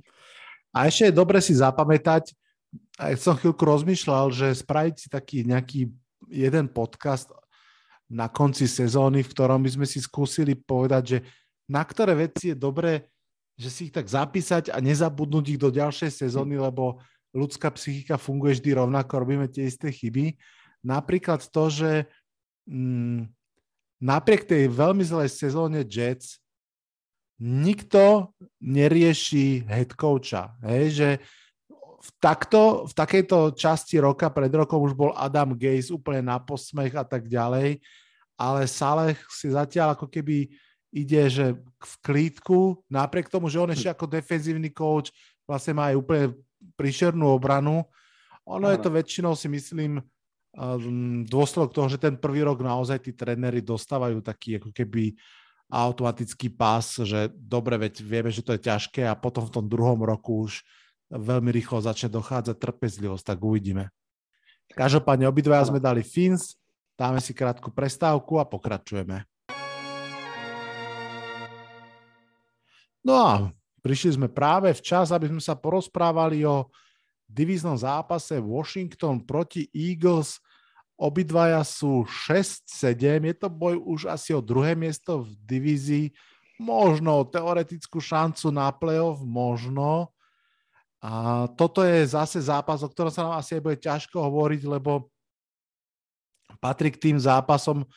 A 0.71 0.87
ešte 0.87 1.11
je 1.11 1.19
dobre 1.19 1.43
si 1.43 1.55
zapamätať, 1.59 2.31
aj 2.99 3.19
som 3.19 3.35
chvíľku 3.35 3.63
rozmýšľal, 3.67 4.31
že 4.31 4.47
spraviť 4.63 4.95
si 4.95 5.07
taký 5.11 5.43
nejaký 5.43 5.91
jeden 6.31 6.71
podcast 6.71 7.31
na 8.07 8.31
konci 8.31 8.67
sezóny, 8.67 9.25
v 9.25 9.31
ktorom 9.33 9.59
by 9.59 9.69
sme 9.75 9.87
si 9.87 9.99
skúsili 9.99 10.53
povedať, 10.53 11.03
že 11.03 11.17
na 11.69 11.85
ktoré 11.85 12.17
veci 12.17 12.51
je 12.51 12.57
dobré, 12.57 13.05
že 13.53 13.69
si 13.69 13.79
ich 13.87 13.93
tak 13.93 14.09
zapísať 14.09 14.73
a 14.73 14.81
nezabudnúť 14.81 15.45
ich 15.53 15.59
do 15.61 15.69
ďalšej 15.69 16.25
sezóny, 16.25 16.57
lebo 16.57 16.97
ľudská 17.29 17.69
psychika 17.77 18.17
funguje 18.17 18.57
vždy 18.57 18.81
rovnako, 18.81 19.21
robíme 19.21 19.45
tie 19.45 19.69
isté 19.69 19.93
chyby. 19.93 20.33
Napríklad 20.81 21.45
to, 21.45 21.69
že 21.69 21.91
mm, 22.65 23.29
napriek 24.01 24.49
tej 24.49 24.65
veľmi 24.71 25.05
zlej 25.05 25.29
sezóne 25.29 25.85
Jets 25.85 26.41
nikto 27.39 28.33
nerieši 28.59 29.63
head 29.69 29.93
coacha. 29.93 30.55
Hej, 30.65 30.85
že 30.91 31.09
v, 31.99 32.09
takto, 32.19 32.87
v 32.87 32.93
takejto 32.95 33.55
časti 33.59 33.99
roka, 33.99 34.31
pred 34.31 34.51
rokom 34.51 34.79
už 34.83 34.95
bol 34.95 35.11
Adam 35.15 35.51
Gaze 35.55 35.91
úplne 35.91 36.23
na 36.23 36.39
posmech 36.39 36.95
a 36.95 37.03
tak 37.03 37.27
ďalej, 37.27 37.83
ale 38.39 38.61
Saleh 38.71 39.19
si 39.27 39.51
zatiaľ 39.51 39.99
ako 39.99 40.07
keby 40.07 40.47
ide, 40.89 41.29
že 41.29 41.45
v 41.79 41.93
klídku, 42.01 42.81
napriek 42.89 43.29
tomu, 43.29 43.47
že 43.47 43.61
on 43.61 43.69
ešte 43.69 43.89
ako 43.89 44.09
defenzívny 44.09 44.73
coach 44.73 45.13
vlastne 45.45 45.77
má 45.77 45.93
aj 45.93 45.95
úplne 45.97 46.25
príšernú 46.75 47.29
obranu. 47.29 47.85
Ono 48.49 48.67
je 48.69 48.79
to 48.81 48.89
väčšinou 48.89 49.37
si 49.37 49.45
myslím 49.49 50.01
um, 50.01 51.23
dôsledok 51.25 51.71
toho, 51.73 51.87
že 51.89 52.01
ten 52.01 52.17
prvý 52.17 52.41
rok 52.41 52.65
naozaj 52.65 53.05
tí 53.05 53.11
tréneri 53.13 53.61
dostávajú 53.61 54.21
taký 54.25 54.57
ako 54.57 54.73
keby 54.73 55.13
automatický 55.69 56.49
pás, 56.49 56.97
že 56.97 57.29
dobre, 57.29 57.77
veď 57.77 58.01
vieme, 58.01 58.33
že 58.33 58.41
to 58.41 58.57
je 58.57 58.65
ťažké 58.65 59.05
a 59.05 59.13
potom 59.13 59.45
v 59.45 59.53
tom 59.53 59.65
druhom 59.69 60.01
roku 60.01 60.49
už 60.49 60.65
veľmi 61.13 61.53
rýchlo 61.53 61.85
začne 61.85 62.09
dochádzať 62.09 62.57
trpezlivosť, 62.57 63.23
tak 63.33 63.39
uvidíme. 63.41 63.93
Každopádne 64.73 65.29
obidvaja 65.29 65.69
sme 65.69 65.77
dali 65.77 66.01
Fins, 66.01 66.57
dáme 66.97 67.21
si 67.21 67.37
krátku 67.37 67.69
prestávku 67.69 68.41
a 68.41 68.49
pokračujeme. 68.49 69.28
No 73.03 73.13
a 73.15 73.31
prišli 73.79 74.19
sme 74.19 74.27
práve 74.27 74.71
včas, 74.75 75.09
aby 75.15 75.31
sme 75.31 75.41
sa 75.41 75.55
porozprávali 75.55 76.43
o 76.43 76.67
divíznom 77.29 77.77
zápase 77.77 78.37
Washington 78.39 79.23
proti 79.23 79.67
Eagles– 79.71 80.37
Obidvaja 80.99 81.63
sú 81.63 82.03
6-7, 82.03 83.23
je 83.23 83.35
to 83.39 83.47
boj 83.47 83.79
už 83.79 84.11
asi 84.11 84.35
o 84.35 84.43
druhé 84.43 84.75
miesto 84.75 85.23
v 85.23 85.31
divízii, 85.47 86.11
možno 86.59 87.23
teoretickú 87.23 88.03
šancu 88.03 88.51
na 88.51 88.67
playoff, 88.67 89.23
možno. 89.23 90.11
A 90.99 91.47
toto 91.55 91.87
je 91.87 92.03
zase 92.03 92.43
zápas, 92.43 92.83
o 92.83 92.91
ktorom 92.91 93.07
sa 93.07 93.23
nám 93.23 93.39
asi 93.39 93.55
aj 93.55 93.63
bude 93.63 93.79
ťažko 93.79 94.19
hovoriť, 94.19 94.61
lebo 94.67 95.07
patrí 96.59 96.91
k 96.91 96.99
tým 96.99 97.15
zápasom, 97.15 97.87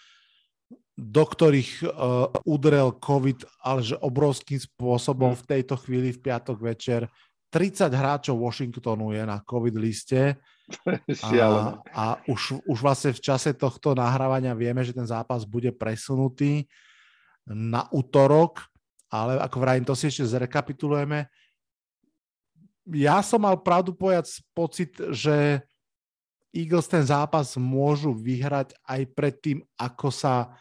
do 1.02 1.24
ktorých 1.26 1.82
uh, 1.82 2.30
udrel 2.46 2.94
COVID, 3.02 3.66
ale 3.66 3.82
že 3.82 3.98
obrovským 3.98 4.62
spôsobom 4.62 5.34
v 5.34 5.46
tejto 5.50 5.74
chvíli 5.74 6.14
v 6.14 6.22
piatok 6.22 6.62
večer. 6.62 7.10
30 7.52 7.92
hráčov 7.92 8.40
Washingtonu 8.40 9.12
je 9.12 9.26
na 9.26 9.42
COVID 9.42 9.76
liste 9.76 10.40
a, 11.28 11.76
a 11.92 12.04
už, 12.30 12.64
už 12.64 12.78
vlastne 12.80 13.12
v 13.12 13.20
čase 13.20 13.52
tohto 13.52 13.92
nahrávania 13.92 14.56
vieme, 14.56 14.80
že 14.80 14.96
ten 14.96 15.04
zápas 15.04 15.44
bude 15.44 15.68
presunutý 15.74 16.64
na 17.44 17.90
útorok, 17.92 18.64
ale 19.12 19.36
ako 19.42 19.56
vrajím, 19.58 19.84
to 19.84 19.92
si 19.92 20.08
ešte 20.08 20.24
zrekapitulujeme. 20.24 21.28
Ja 22.94 23.20
som 23.20 23.44
mal 23.44 23.60
pravdu 23.60 23.92
povedať 23.92 24.40
pocit, 24.56 24.96
že 25.12 25.60
Eagles 26.52 26.88
ten 26.88 27.04
zápas 27.04 27.56
môžu 27.60 28.16
vyhrať 28.16 28.72
aj 28.84 29.00
predtým, 29.12 29.58
ako 29.76 30.08
sa 30.08 30.56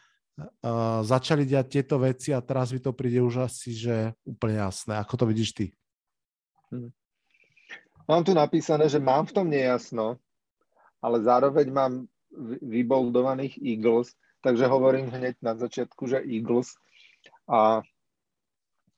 začali 1.03 1.45
diať 1.45 1.67
tieto 1.79 2.01
veci 2.01 2.33
a 2.33 2.41
teraz 2.41 2.71
mi 2.71 2.79
to 2.79 2.95
príde 2.95 3.21
už 3.21 3.45
asi, 3.49 3.73
že 3.73 4.15
úplne 4.25 4.61
jasné. 4.61 4.97
Ako 4.97 5.17
to 5.17 5.25
vidíš 5.25 5.51
ty? 5.53 5.65
Hm. 6.71 6.91
Mám 8.09 8.21
tu 8.27 8.33
napísané, 8.33 8.89
že 8.89 8.99
mám 8.99 9.29
v 9.29 9.35
tom 9.35 9.47
nejasno, 9.47 10.19
ale 10.99 11.23
zároveň 11.23 11.67
mám 11.71 11.93
vyboldovaných 12.61 13.59
Eagles, 13.59 14.15
takže 14.41 14.67
hovorím 14.67 15.11
hneď 15.11 15.35
na 15.39 15.53
začiatku, 15.55 16.07
že 16.07 16.23
Eagles. 16.23 16.75
A 17.47 17.83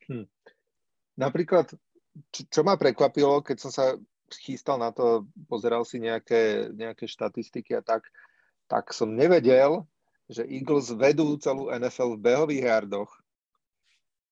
hm, 0.07 0.25
napríklad, 1.17 1.73
čo, 2.31 2.41
čo 2.49 2.61
ma 2.61 2.77
prekvapilo, 2.77 3.41
keď 3.41 3.57
som 3.59 3.71
sa 3.73 3.85
chystal 4.33 4.81
na 4.81 4.89
to, 4.89 5.29
pozeral 5.45 5.85
si 5.85 6.01
nejaké, 6.01 6.73
nejaké 6.73 7.05
štatistiky 7.05 7.77
a 7.77 7.85
tak, 7.85 8.07
tak 8.65 8.89
som 8.95 9.13
nevedel, 9.13 9.85
že 10.32 10.47
Eagles 10.47 10.91
vedú 10.93 11.36
celú 11.39 11.67
NFL 11.67 12.15
v 12.15 12.24
behových 12.24 12.63
yardoch, 12.63 13.11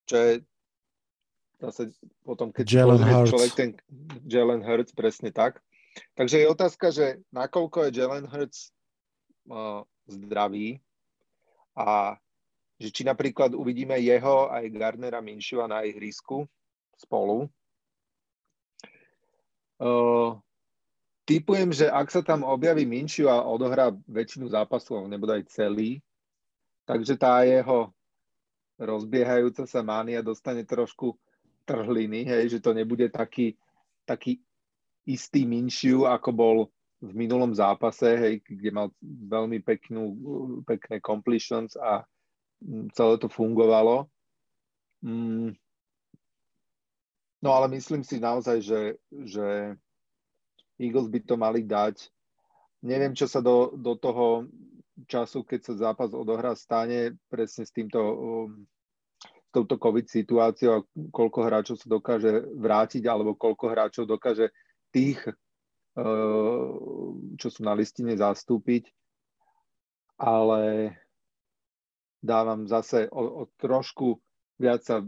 čo 0.08 0.16
je 0.16 0.32
zase 1.62 1.94
potom, 2.26 2.50
keď 2.50 2.66
Jalen 2.66 3.04
Hurts. 3.06 3.30
človek 3.30 3.52
ten 3.54 3.70
Jalen 4.26 4.66
Hurts, 4.66 4.92
presne 4.98 5.30
tak. 5.30 5.62
Takže 6.16 6.42
je 6.42 6.48
otázka, 6.48 6.89
že 6.89 7.22
nakoľko 7.30 7.88
je 7.88 7.96
Jalen 8.02 8.26
Hurts 8.26 8.74
uh, 9.52 9.86
zdravý 10.10 10.82
a 11.78 12.18
že 12.82 12.89
či 12.89 13.06
napríklad 13.06 13.54
uvidíme 13.54 13.94
jeho 14.02 14.50
aj 14.50 14.74
Gardnera 14.74 15.22
Minshua 15.22 15.70
na 15.70 15.86
ihrisku 15.86 16.50
spolu. 16.98 17.46
Uh, 19.78 20.38
typujem, 21.26 21.69
že 21.72 21.88
ak 21.88 22.07
sa 22.11 22.22
tam 22.26 22.43
objaví 22.43 22.86
Minshew 22.86 23.30
a 23.30 23.45
odohrá 23.45 23.93
väčšinu 24.09 24.49
zápasov, 24.49 25.05
nebude 25.07 25.38
aj 25.38 25.49
celý, 25.53 26.01
takže 26.86 27.17
tá 27.17 27.45
jeho 27.45 27.93
rozbiehajúca 28.82 29.69
sa 29.69 29.86
mánia 29.86 30.26
dostane 30.26 30.65
trošku 30.65 31.13
trhliny, 31.65 32.26
hej, 32.26 32.57
že 32.57 32.59
to 32.59 32.74
nebude 32.74 33.05
taký, 33.13 33.53
taký 34.03 34.41
istý 35.05 35.45
Minšiu, 35.45 36.09
ako 36.09 36.30
bol 36.34 36.57
v 37.01 37.11
minulom 37.17 37.53
zápase, 37.53 38.13
hej, 38.17 38.34
kde 38.45 38.69
mal 38.69 38.88
veľmi 39.03 39.61
peknú, 39.65 40.03
pekné 40.65 41.01
completions 41.01 41.74
a 41.78 42.05
mm, 42.61 42.93
celé 42.93 43.17
to 43.17 43.26
fungovalo. 43.26 44.05
Mm. 45.01 45.57
No 47.41 47.49
ale 47.57 47.74
myslím 47.74 48.05
si 48.05 48.22
naozaj, 48.22 48.61
že, 48.61 48.82
že 49.09 49.74
Eagles 50.82 51.08
by 51.14 51.20
to 51.22 51.36
mali 51.38 51.62
dať. 51.62 52.10
Neviem, 52.82 53.14
čo 53.14 53.30
sa 53.30 53.46
do, 53.46 53.78
do 53.78 53.94
toho 53.94 54.50
času, 55.06 55.46
keď 55.46 55.60
sa 55.62 55.74
zápas 55.90 56.10
odohrá, 56.18 56.58
stane 56.58 57.22
presne 57.30 57.70
s 57.70 57.72
týmto 57.72 58.02
um, 58.02 58.66
touto 59.52 59.76
COVID 59.78 60.08
situáciou 60.08 60.72
a 60.82 60.86
koľko 61.12 61.40
hráčov 61.44 61.76
sa 61.78 61.88
dokáže 61.92 62.50
vrátiť 62.56 63.04
alebo 63.06 63.36
koľko 63.36 63.66
hráčov 63.68 64.04
dokáže 64.08 64.50
tých, 64.96 65.20
eh, 65.28 66.70
čo 67.36 67.48
sú 67.52 67.62
na 67.68 67.76
listine 67.76 68.16
zastúpiť. 68.16 68.88
Ale 70.22 70.94
dávam 72.22 72.70
zase 72.70 73.10
o, 73.12 73.44
o 73.44 73.50
trošku 73.58 74.22
viac 74.62 74.86
sa 74.86 75.02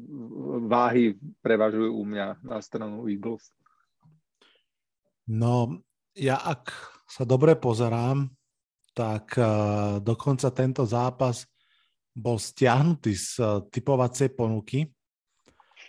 váhy 0.66 1.14
prevažujú 1.46 1.94
u 1.94 2.04
mňa 2.10 2.42
na 2.42 2.58
stranu 2.58 3.06
Eagles. 3.06 3.54
No, 5.30 5.84
ja 6.18 6.40
ak 6.40 6.74
sa 7.08 7.24
dobre 7.24 7.56
pozerám, 7.56 8.28
tak 8.94 9.38
uh, 9.38 9.98
dokonca 10.04 10.54
tento 10.54 10.86
zápas 10.86 11.48
bol 12.14 12.38
stiahnutý 12.38 13.18
z 13.18 13.42
eh, 13.42 13.50
typovacej 13.74 14.38
ponuky. 14.38 14.86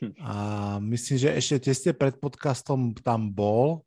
Hm. 0.00 0.12
A 0.24 0.34
myslím, 0.80 1.20
že 1.20 1.36
ešte 1.36 1.68
tesne 1.68 1.92
pred 1.92 2.16
podcastom 2.16 2.96
tam 2.96 3.28
bol 3.28 3.84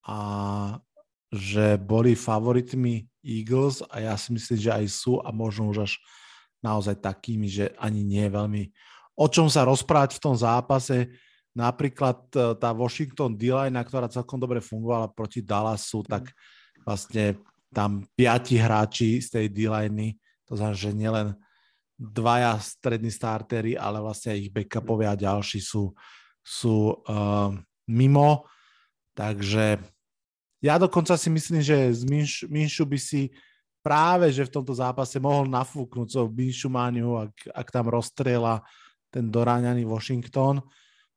a 0.00 0.80
že 1.28 1.76
boli 1.76 2.16
favoritmi 2.16 3.04
Eagles 3.20 3.84
a 3.92 4.00
ja 4.00 4.16
si 4.16 4.32
myslím, 4.32 4.56
že 4.56 4.72
aj 4.72 4.86
sú 4.88 5.20
a 5.20 5.28
možno 5.28 5.68
už 5.68 5.84
až 5.84 5.92
naozaj 6.64 6.96
takými, 7.04 7.52
že 7.52 7.68
ani 7.76 8.00
nie 8.00 8.24
veľmi 8.32 8.72
o 9.18 9.26
čom 9.26 9.50
sa 9.50 9.66
rozprávať 9.66 10.14
v 10.14 10.22
tom 10.22 10.38
zápase. 10.38 11.10
Napríklad 11.58 12.30
e, 12.38 12.54
tá 12.54 12.70
Washington 12.70 13.34
D-line, 13.34 13.74
ktorá 13.82 14.06
celkom 14.06 14.38
dobre 14.38 14.62
fungovala 14.62 15.10
proti 15.10 15.42
Dallasu, 15.42 16.06
tak 16.06 16.30
vlastne 16.86 17.42
tam 17.74 18.06
piati 18.14 18.62
hráči 18.62 19.18
z 19.18 19.28
tej 19.34 19.46
D-line, 19.50 20.14
to 20.46 20.54
znamená, 20.54 20.78
že 20.78 20.94
nielen 20.94 21.28
dvaja 21.98 22.54
strední 22.62 23.10
startery, 23.10 23.74
ale 23.74 23.98
vlastne 23.98 24.38
ich 24.38 24.54
backupovia 24.54 25.18
a 25.18 25.20
ďalší 25.20 25.58
sú, 25.58 25.90
sú 26.46 26.94
uh, 26.94 27.50
mimo. 27.90 28.46
Takže 29.18 29.82
ja 30.62 30.78
dokonca 30.78 31.18
si 31.18 31.26
myslím, 31.26 31.58
že 31.58 31.74
z 31.90 32.02
Minš, 32.06 32.32
Minšu 32.46 32.86
by 32.86 32.98
si 33.02 33.34
práve, 33.82 34.30
že 34.30 34.46
v 34.46 34.54
tomto 34.62 34.78
zápase 34.78 35.18
mohol 35.18 35.50
nafúknúť 35.50 36.08
svoj 36.14 36.30
Minšu 36.30 36.70
Mániu, 36.70 37.18
ak, 37.18 37.34
ak 37.50 37.68
tam 37.74 37.90
rozstrela 37.90 38.62
ten 39.10 39.26
doráňaný 39.26 39.82
Washington. 39.82 40.62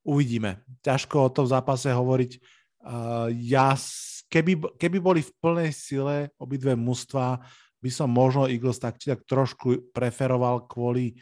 Uvidíme. 0.01 0.65
Ťažko 0.81 1.29
o 1.29 1.33
tom 1.33 1.45
zápase 1.45 1.93
hovoriť. 1.93 2.31
Uh, 2.81 3.29
ja, 3.37 3.77
keby, 4.33 4.57
keby 4.81 4.97
boli 4.97 5.21
v 5.21 5.31
plnej 5.37 5.69
sile 5.69 6.33
obidve 6.41 6.73
mužstva, 6.73 7.37
by 7.81 7.89
som 7.89 8.09
možno 8.09 8.49
Eagles 8.49 8.81
tak, 8.81 8.97
tak 9.01 9.25
trošku 9.25 9.93
preferoval 9.93 10.65
kvôli 10.69 11.17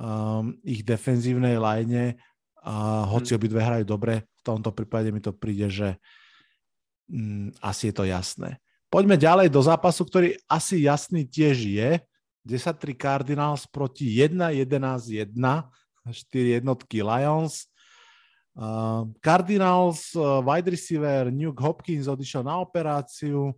um, 0.00 0.56
ich 0.64 0.84
defenzívnej 0.84 1.56
line. 1.60 2.16
Uh, 2.64 3.04
hoci 3.12 3.32
mhm. 3.32 3.36
obidve 3.36 3.60
hrajú 3.60 3.84
dobre, 3.84 4.24
v 4.24 4.42
tomto 4.42 4.72
prípade 4.72 5.12
mi 5.12 5.20
to 5.20 5.36
príde, 5.36 5.68
že 5.68 5.88
mm, 7.12 7.60
asi 7.60 7.92
je 7.92 7.94
to 7.94 8.04
jasné. 8.08 8.60
Poďme 8.86 9.18
ďalej 9.18 9.50
do 9.50 9.60
zápasu, 9.60 10.06
ktorý 10.06 10.38
asi 10.46 10.86
jasný 10.86 11.26
tiež 11.26 11.56
je. 11.58 11.90
10-3 12.46 12.94
Cardinals 12.94 13.66
proti 13.66 14.06
1-11-1, 14.22 15.34
4 15.34 16.56
jednotky 16.62 17.02
Lions. 17.02 17.66
Uh, 18.56 19.04
Cardinals, 19.20 20.16
uh, 20.16 20.40
wide 20.40 20.72
receiver 20.72 21.28
Nuke 21.28 21.60
Hopkins 21.60 22.08
odišiel 22.08 22.40
na 22.40 22.56
operáciu 22.56 23.52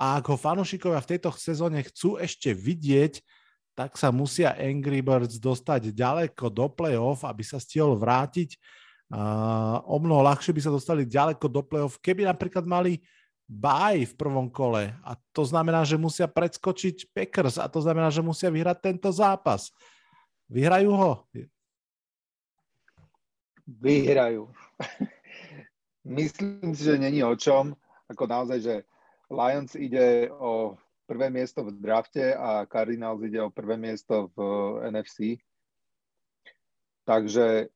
a 0.00 0.16
ak 0.16 0.32
ho 0.32 0.36
fanúšikovia 0.40 1.04
v 1.04 1.10
tejto 1.12 1.28
sezóne 1.36 1.84
chcú 1.84 2.16
ešte 2.16 2.56
vidieť, 2.56 3.20
tak 3.76 4.00
sa 4.00 4.08
musia 4.08 4.56
Angry 4.56 5.04
Birds 5.04 5.36
dostať 5.36 5.92
ďaleko 5.92 6.48
do 6.48 6.72
playoff, 6.72 7.20
aby 7.28 7.44
sa 7.44 7.60
stihol 7.60 8.00
vrátiť 8.00 8.56
Uh, 9.10 9.82
o 9.90 9.98
mnoho 9.98 10.22
ľahšie 10.22 10.54
by 10.54 10.62
sa 10.62 10.70
dostali 10.70 11.02
ďaleko 11.02 11.50
do 11.50 11.66
play-off, 11.66 11.98
keby 11.98 12.30
napríklad 12.30 12.62
mali 12.62 13.02
baj 13.50 14.06
v 14.06 14.14
prvom 14.14 14.46
kole. 14.46 14.94
A 15.02 15.18
to 15.34 15.42
znamená, 15.42 15.82
že 15.82 15.98
musia 15.98 16.30
predskočiť 16.30 17.10
Packers 17.10 17.58
a 17.58 17.66
to 17.66 17.82
znamená, 17.82 18.06
že 18.14 18.22
musia 18.22 18.46
vyhrať 18.54 18.78
tento 18.78 19.10
zápas. 19.10 19.74
Vyhrajú 20.46 20.94
ho? 20.94 21.26
Vyhrajú. 23.78 24.50
Myslím 26.02 26.74
si, 26.74 26.82
že 26.82 26.98
není 26.98 27.22
o 27.22 27.36
čom. 27.38 27.76
Ako 28.10 28.26
naozaj, 28.26 28.58
že 28.58 28.74
Lions 29.30 29.78
ide 29.78 30.26
o 30.34 30.74
prvé 31.06 31.30
miesto 31.30 31.62
v 31.62 31.78
drafte 31.78 32.34
a 32.34 32.66
Cardinals 32.66 33.22
ide 33.22 33.38
o 33.38 33.54
prvé 33.54 33.78
miesto 33.78 34.34
v 34.34 34.38
NFC. 34.90 35.38
Takže 37.06 37.70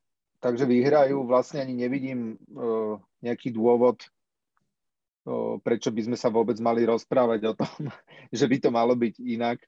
takže 0.45 0.68
vyhrajú. 0.68 1.24
Vlastne 1.24 1.64
ani 1.64 1.72
nevidím 1.72 2.36
uh, 2.53 3.01
nejaký 3.24 3.49
dôvod, 3.49 4.05
uh, 4.05 5.57
prečo 5.64 5.88
by 5.88 6.12
sme 6.12 6.16
sa 6.20 6.28
vôbec 6.28 6.61
mali 6.61 6.84
rozprávať 6.84 7.40
o 7.49 7.53
tom, 7.57 7.88
že 8.38 8.45
by 8.45 8.57
to 8.61 8.68
malo 8.68 8.92
byť 8.92 9.24
inak. 9.24 9.64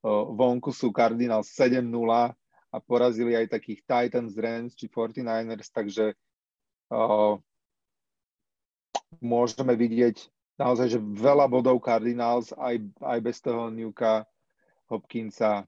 Uh, 0.00 0.32
vonku 0.32 0.72
sú 0.72 0.88
Cardinals 0.96 1.52
7-0 1.52 1.84
a 2.68 2.76
porazili 2.78 3.32
aj 3.32 3.54
takých 3.54 3.80
Titans, 3.84 4.36
Rams 4.36 4.76
či 4.76 4.92
49ers, 4.92 5.68
takže 5.72 6.12
uh, 6.92 7.34
môžeme 9.24 9.72
vidieť 9.72 10.28
naozaj, 10.60 10.96
že 10.96 11.00
veľa 11.00 11.48
bodov 11.48 11.80
Cardinals 11.80 12.52
aj, 12.56 12.82
aj 13.00 13.18
bez 13.24 13.40
toho 13.40 13.72
Newka 13.72 14.28
Hopkinsa. 14.92 15.64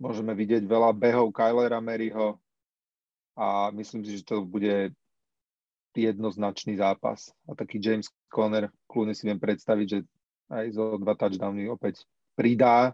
Môžeme 0.00 0.32
vidieť 0.32 0.64
veľa 0.64 0.96
behov 0.96 1.30
Kylera 1.30 1.78
Maryho, 1.78 2.40
a 3.40 3.70
myslím 3.72 4.04
si, 4.04 4.20
že 4.20 4.28
to 4.28 4.44
bude 4.44 4.92
jednoznačný 5.96 6.76
zápas. 6.76 7.32
A 7.48 7.56
taký 7.56 7.80
James 7.80 8.12
Conner, 8.28 8.68
kľudne 8.84 9.16
si 9.16 9.26
viem 9.26 9.40
predstaviť, 9.40 9.86
že 9.88 9.98
aj 10.52 10.66
zo 10.76 11.00
dva 11.00 11.16
touchdowny 11.16 11.64
opäť 11.72 12.04
pridá 12.36 12.92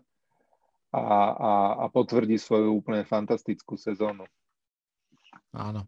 a, 0.95 1.03
a, 1.33 1.53
a 1.83 1.85
potvrdí 1.91 2.39
svoju 2.39 2.79
úplne 2.79 3.03
fantastickú 3.03 3.75
sezónu. 3.75 4.25
Áno. 5.55 5.85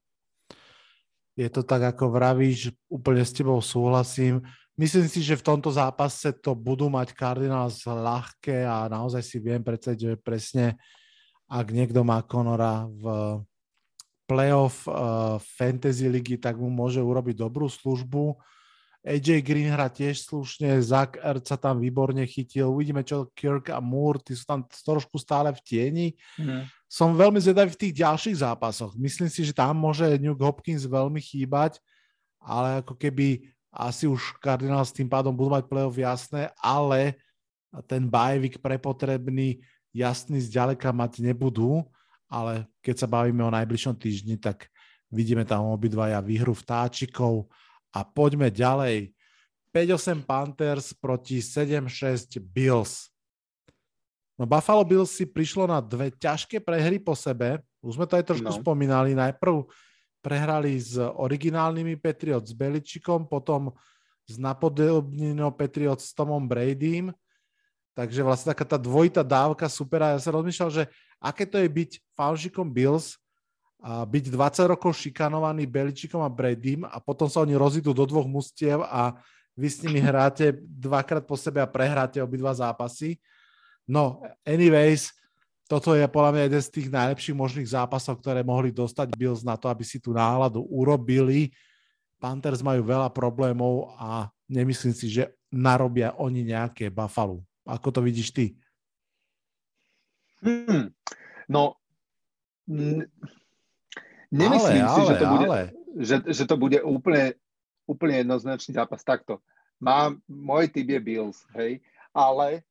Je 1.39 1.47
to 1.47 1.63
tak, 1.63 1.95
ako 1.95 2.11
vravíš, 2.11 2.75
úplne 2.91 3.23
s 3.23 3.31
tebou 3.31 3.63
súhlasím. 3.63 4.43
Myslím 4.75 5.07
si, 5.07 5.23
že 5.23 5.39
v 5.39 5.47
tomto 5.47 5.71
zápase 5.71 6.35
to 6.39 6.55
budú 6.55 6.91
mať 6.91 7.15
Cardinals 7.15 7.83
ľahké 7.87 8.67
a 8.67 8.91
naozaj 8.91 9.23
si 9.23 9.39
viem 9.39 9.63
predstaviť, 9.63 9.99
že 9.99 10.13
presne 10.19 10.79
ak 11.49 11.73
niekto 11.73 12.05
má 12.05 12.21
Conora 12.27 12.85
v 12.87 13.05
playoff 14.29 14.85
uh, 14.85 15.41
Fantasy 15.41 16.07
ligy, 16.13 16.37
tak 16.37 16.61
mu 16.61 16.69
môže 16.69 17.01
urobiť 17.01 17.41
dobrú 17.41 17.65
službu. 17.67 18.37
AJ 19.07 19.47
Green 19.47 19.71
hrá 19.71 19.87
tiež 19.87 20.27
slušne, 20.27 20.83
Zach 20.83 21.15
Ertz 21.23 21.55
sa 21.55 21.57
tam 21.57 21.79
výborne 21.79 22.21
chytil, 22.27 22.69
uvidíme 22.69 23.07
čo 23.07 23.31
Kirk 23.33 23.71
a 23.71 23.79
Moore, 23.79 24.21
tí 24.21 24.35
sú 24.35 24.45
tam 24.45 24.67
trošku 24.67 25.17
stále 25.23 25.55
v 25.55 25.61
tieni. 25.63 26.07
Mm. 26.35 26.67
Som 26.91 27.15
veľmi 27.15 27.39
zvedavý 27.39 27.71
v 27.73 27.81
tých 27.89 27.95
ďalších 28.03 28.43
zápasoch. 28.43 28.99
Myslím 28.99 29.31
si, 29.31 29.47
že 29.47 29.55
tam 29.55 29.79
môže 29.79 30.05
Nuke 30.19 30.43
Hopkins 30.43 30.83
veľmi 30.85 31.23
chýbať, 31.23 31.79
ale 32.43 32.83
ako 32.83 32.99
keby 32.99 33.47
asi 33.71 34.11
už 34.11 34.41
Cardinals 34.43 34.91
tým 34.91 35.07
pádom 35.07 35.31
budú 35.31 35.55
mať 35.55 35.65
playoff 35.71 35.95
jasné, 35.95 36.51
ale 36.59 37.15
ten 37.87 38.09
bajvik 38.09 38.59
prepotrebný 38.59 39.63
jasný 39.95 40.43
zďaleka 40.43 40.91
mať 40.91 41.23
nebudú 41.23 41.87
ale 42.29 42.69
keď 42.85 42.95
sa 43.05 43.09
bavíme 43.09 43.41
o 43.41 43.51
najbližšom 43.53 43.97
týždni, 43.97 44.37
tak 44.37 44.69
vidíme 45.09 45.43
tam 45.49 45.73
obidvaja 45.73 46.21
výhru 46.21 46.53
vtáčikov 46.53 47.49
a 47.93 48.05
poďme 48.05 48.53
ďalej. 48.53 49.13
5-8 49.73 50.25
Panthers 50.25 50.97
proti 50.97 51.45
7-6 51.45 52.41
Bills. 52.41 53.13
No 54.39 54.47
Buffalo 54.47 54.87
Bills 54.87 55.13
si 55.13 55.27
prišlo 55.27 55.67
na 55.67 55.83
dve 55.83 56.15
ťažké 56.15 56.63
prehry 56.63 57.03
po 57.03 57.13
sebe. 57.19 57.59
Už 57.83 57.99
sme 57.99 58.07
to 58.07 58.17
aj 58.17 58.25
trošku 58.33 58.49
no. 58.49 58.55
spomínali. 58.55 59.13
Najprv 59.13 59.67
prehrali 60.23 60.79
s 60.79 60.95
originálnymi 60.99 61.99
Patriots 61.99 62.51
s 62.51 62.55
Beličikom, 62.55 63.27
potom 63.27 63.75
s 64.29 64.39
napodobnenou 64.39 65.51
Patriots 65.55 66.11
s 66.11 66.15
Tomom 66.15 66.47
Bradym. 66.47 67.11
Takže 67.99 68.23
vlastne 68.23 68.55
taká 68.55 68.63
tá 68.63 68.79
dvojitá 68.79 69.27
dávka 69.27 69.67
super. 69.67 70.07
A 70.07 70.15
ja 70.15 70.21
sa 70.23 70.31
rozmýšľal, 70.31 70.71
že 70.71 70.85
aké 71.19 71.43
to 71.43 71.59
je 71.59 71.67
byť 71.67 71.91
fanšikom 72.15 72.71
Bills, 72.71 73.19
a 73.79 74.03
byť 74.03 74.25
20 74.35 74.73
rokov 74.75 74.99
šikanovaný 74.99 75.71
Beličikom 75.71 76.19
a 76.19 76.31
Bradym 76.31 76.83
a 76.83 76.99
potom 76.99 77.31
sa 77.31 77.47
oni 77.47 77.55
rozídu 77.55 77.95
do 77.95 78.03
dvoch 78.03 78.27
mustiev 78.27 78.83
a 78.83 79.15
vy 79.55 79.69
s 79.71 79.83
nimi 79.87 80.03
hráte 80.03 80.55
dvakrát 80.59 81.23
po 81.23 81.39
sebe 81.39 81.63
a 81.63 81.71
prehráte 81.71 82.19
obidva 82.19 82.55
zápasy. 82.55 83.19
No, 83.87 84.23
anyways, 84.43 85.15
toto 85.71 85.95
je 85.95 86.07
podľa 86.11 86.31
mňa 86.35 86.43
jeden 86.47 86.63
z 86.63 86.73
tých 86.75 86.89
najlepších 86.91 87.37
možných 87.39 87.69
zápasov, 87.71 88.19
ktoré 88.19 88.43
mohli 88.43 88.75
dostať 88.75 89.15
Bills 89.15 89.43
na 89.47 89.55
to, 89.55 89.71
aby 89.71 89.87
si 89.87 90.03
tú 90.03 90.15
náladu 90.15 90.63
urobili. 90.67 91.55
Panthers 92.19 92.63
majú 92.63 92.83
veľa 92.83 93.11
problémov 93.15 93.95
a 93.95 94.27
nemyslím 94.51 94.95
si, 94.95 95.07
že 95.07 95.31
narobia 95.55 96.19
oni 96.19 96.51
nejaké 96.51 96.91
Buffalo. 96.91 97.47
Ako 97.63 97.95
to 97.95 98.01
vidíš 98.03 98.35
ty? 98.35 98.47
Hmm. 100.43 100.91
No, 101.47 101.79
nemyslím 104.31 104.85
ale, 104.85 104.93
si, 104.95 105.01
ale, 105.01 105.09
že, 105.09 105.15
to 105.15 105.27
bude, 105.27 105.47
ale. 105.47 105.61
Že, 105.99 106.17
že 106.31 106.45
to 106.45 106.57
bude 106.57 106.79
úplne, 106.85 107.25
úplne 107.89 108.15
jednoznačný 108.25 108.73
zápas. 108.77 109.01
Takto. 109.05 109.41
Mám, 109.79 110.21
môj 110.27 110.69
typ 110.75 110.91
je 110.91 111.01
Bills, 111.01 111.47
hej, 111.55 111.79
ale 112.11 112.67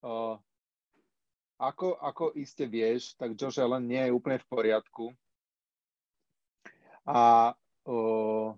uh, 0.00 0.40
ako, 1.60 2.00
ako 2.00 2.24
iste 2.40 2.64
vieš, 2.64 3.12
tak 3.20 3.36
Josh 3.36 3.60
Allen 3.60 3.84
nie 3.84 4.00
je 4.08 4.16
úplne 4.16 4.40
v 4.40 4.48
poriadku. 4.48 5.12
A 7.04 7.52
uh, 7.84 8.56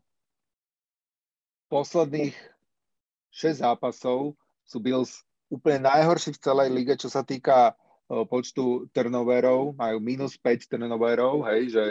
posledných 1.66 2.36
6 3.34 3.64
zápasov 3.64 4.38
sú 4.62 4.78
Bills 4.78 5.26
úplne 5.50 5.90
najhorší 5.90 6.38
v 6.38 6.42
celej 6.46 6.68
lige, 6.70 6.94
čo 6.94 7.10
sa 7.10 7.26
týka 7.26 7.74
počtu 8.28 8.86
turnoverov, 8.92 9.72
majú 9.78 9.96
minus 10.02 10.36
5 10.36 10.68
turnoverov, 10.68 11.48
hej, 11.48 11.72
že 11.72 11.84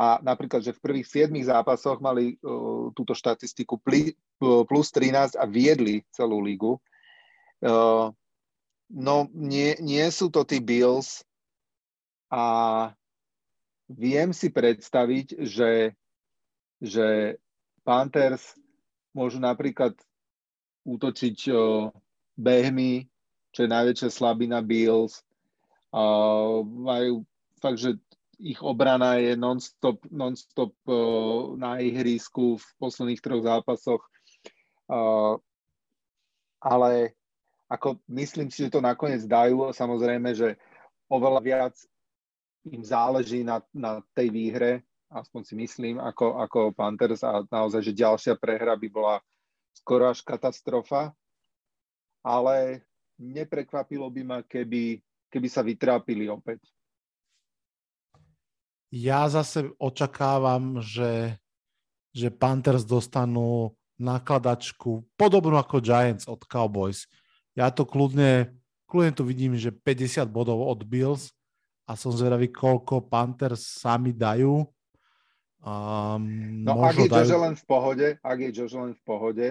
a 0.00 0.18
napríklad, 0.24 0.64
že 0.64 0.72
v 0.72 0.82
prvých 0.82 1.28
7 1.28 1.36
zápasoch 1.46 2.00
mali 2.00 2.40
uh, 2.40 2.88
túto 2.96 3.12
štatistiku 3.12 3.76
pli, 3.76 4.16
plus 4.40 4.88
13 4.90 5.36
a 5.38 5.44
viedli 5.46 6.02
celú 6.10 6.40
ligu. 6.42 6.80
Uh, 7.62 8.10
no, 8.90 9.30
nie, 9.30 9.78
nie 9.78 10.02
sú 10.10 10.32
to 10.32 10.42
tí 10.42 10.58
Bills 10.58 11.22
a 12.32 12.90
viem 13.86 14.34
si 14.34 14.50
predstaviť, 14.50 15.44
že, 15.46 15.94
že 16.80 17.38
Panthers 17.84 18.56
môžu 19.12 19.38
napríklad 19.38 19.94
útočiť 20.82 21.38
uh, 21.52 21.92
behmi, 22.34 23.06
čo 23.52 23.68
je 23.68 23.68
najväčšia 23.70 24.08
slabina 24.10 24.64
Bills. 24.64 25.22
Majú 26.64 27.22
fakt, 27.60 27.78
že 27.78 28.00
ich 28.42 28.58
obrana 28.58 29.22
je 29.22 29.38
non-stop, 29.38 30.02
non-stop 30.10 30.74
uh, 30.90 31.54
na 31.54 31.78
ihrisku 31.78 32.58
v 32.58 32.66
posledných 32.82 33.22
troch 33.22 33.46
zápasoch. 33.46 34.02
Ale 36.58 37.14
ako 37.70 38.02
myslím 38.12 38.50
si, 38.52 38.66
že 38.66 38.74
to 38.74 38.84
nakoniec 38.84 39.24
dajú. 39.24 39.70
Samozrejme, 39.72 40.34
že 40.36 40.60
oveľa 41.08 41.40
viac 41.40 41.74
im 42.68 42.84
záleží 42.84 43.46
na, 43.46 43.64
na 43.72 44.04
tej 44.12 44.28
výhre, 44.30 44.72
aspoň 45.08 45.40
si 45.42 45.54
myslím, 45.58 45.96
ako, 45.98 46.38
ako 46.42 46.58
Panthers 46.76 47.24
a 47.24 47.42
naozaj, 47.48 47.80
že 47.82 47.96
ďalšia 47.96 48.34
prehra 48.38 48.76
by 48.76 48.88
bola 48.92 49.16
skoro 49.72 50.12
až 50.12 50.20
katastrofa. 50.22 51.14
Ale 52.22 52.86
neprekvapilo 53.18 54.06
by 54.10 54.22
ma, 54.22 54.38
keby, 54.46 55.02
keby 55.32 55.48
sa 55.48 55.64
vytrápili 55.64 56.28
opäť. 56.28 56.60
Ja 58.92 59.24
zase 59.32 59.72
očakávam, 59.80 60.84
že, 60.84 61.40
že 62.12 62.28
Panthers 62.28 62.84
dostanú 62.84 63.72
nakladačku 63.96 65.08
podobnú 65.16 65.56
ako 65.56 65.80
Giants 65.80 66.28
od 66.28 66.44
Cowboys. 66.44 67.08
Ja 67.56 67.72
to 67.72 67.88
kľudne, 67.88 68.52
kľudne 68.84 69.12
tu 69.16 69.24
vidím, 69.24 69.56
že 69.56 69.72
50 69.72 70.28
bodov 70.28 70.60
od 70.60 70.84
Bills 70.84 71.32
a 71.88 71.96
som 71.96 72.12
zvedavý, 72.12 72.52
koľko 72.52 73.08
Panthers 73.08 73.64
sami 73.80 74.12
dajú. 74.12 74.68
Um, 75.62 76.60
no 76.66 76.84
ak 76.84 77.00
je 77.00 77.08
dajú... 77.08 77.38
len 77.40 77.54
v 77.56 77.64
pohode, 77.64 78.06
ak 78.20 78.38
je 78.44 78.50
Jože 78.52 78.76
len 78.76 78.92
v 78.92 79.02
pohode, 79.08 79.48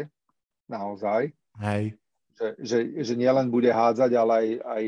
naozaj, 0.70 1.34
Hej. 1.60 2.00
Že, 2.42 2.50
že, 2.58 2.78
že 3.06 3.14
nielen 3.14 3.54
bude 3.54 3.70
hádzať, 3.70 4.12
ale 4.18 4.34
aj, 4.34 4.48
aj 4.66 4.86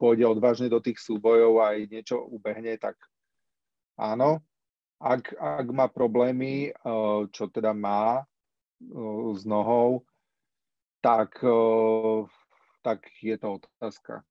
pôjde 0.00 0.24
odvážne 0.24 0.72
do 0.72 0.80
tých 0.80 0.96
súbojov 1.04 1.60
a 1.60 1.76
aj 1.76 1.80
niečo 1.92 2.16
ubehne, 2.16 2.72
tak 2.80 2.96
áno, 4.00 4.40
ak, 4.96 5.36
ak 5.36 5.66
má 5.68 5.92
problémy, 5.92 6.72
eh, 6.72 7.20
čo 7.28 7.52
teda 7.52 7.76
má 7.76 8.24
eh, 8.24 9.28
s 9.36 9.44
nohou, 9.44 10.08
tak, 11.04 11.38
tak 12.82 12.98
je 13.22 13.38
to 13.38 13.62
otázka. 13.62 14.26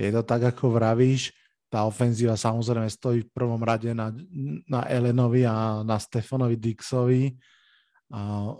Je 0.00 0.08
to 0.08 0.24
tak, 0.24 0.48
ako 0.48 0.72
vravíš, 0.72 1.36
tá 1.70 1.86
ofenzíva 1.86 2.34
samozrejme 2.34 2.90
stojí 2.90 3.22
v 3.22 3.32
prvom 3.36 3.62
rade 3.62 3.94
na, 3.94 4.10
na 4.66 4.82
Elenovi 4.90 5.46
a 5.46 5.86
na 5.86 6.02
Stefanovi 6.02 6.58
Dixovi. 6.58 7.30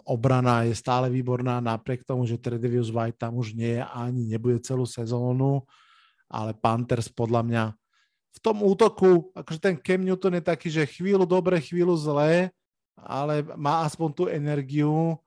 Obrana 0.07 0.63
je 0.63 0.79
stále 0.79 1.11
výborná, 1.11 1.59
napriek 1.59 2.07
tomu, 2.07 2.23
že 2.23 2.39
Tredevius 2.39 2.95
White 2.95 3.19
tam 3.19 3.35
už 3.35 3.59
nie 3.59 3.79
je 3.79 3.83
ani 3.83 4.31
nebude 4.31 4.63
celú 4.63 4.87
sezónu, 4.87 5.67
ale 6.31 6.55
Panthers 6.55 7.11
podľa 7.11 7.43
mňa 7.43 7.65
v 8.31 8.39
tom 8.39 8.63
útoku, 8.63 9.35
akože 9.35 9.59
ten 9.59 9.75
Cam 9.83 10.07
Newton 10.07 10.39
je 10.39 10.45
taký, 10.47 10.69
že 10.71 10.87
chvíľu 10.87 11.27
dobre, 11.27 11.59
chvíľu 11.59 11.99
zlé, 11.99 12.55
ale 12.95 13.43
má 13.59 13.83
aspoň 13.83 14.09
tú 14.15 14.25
energiu. 14.31 15.19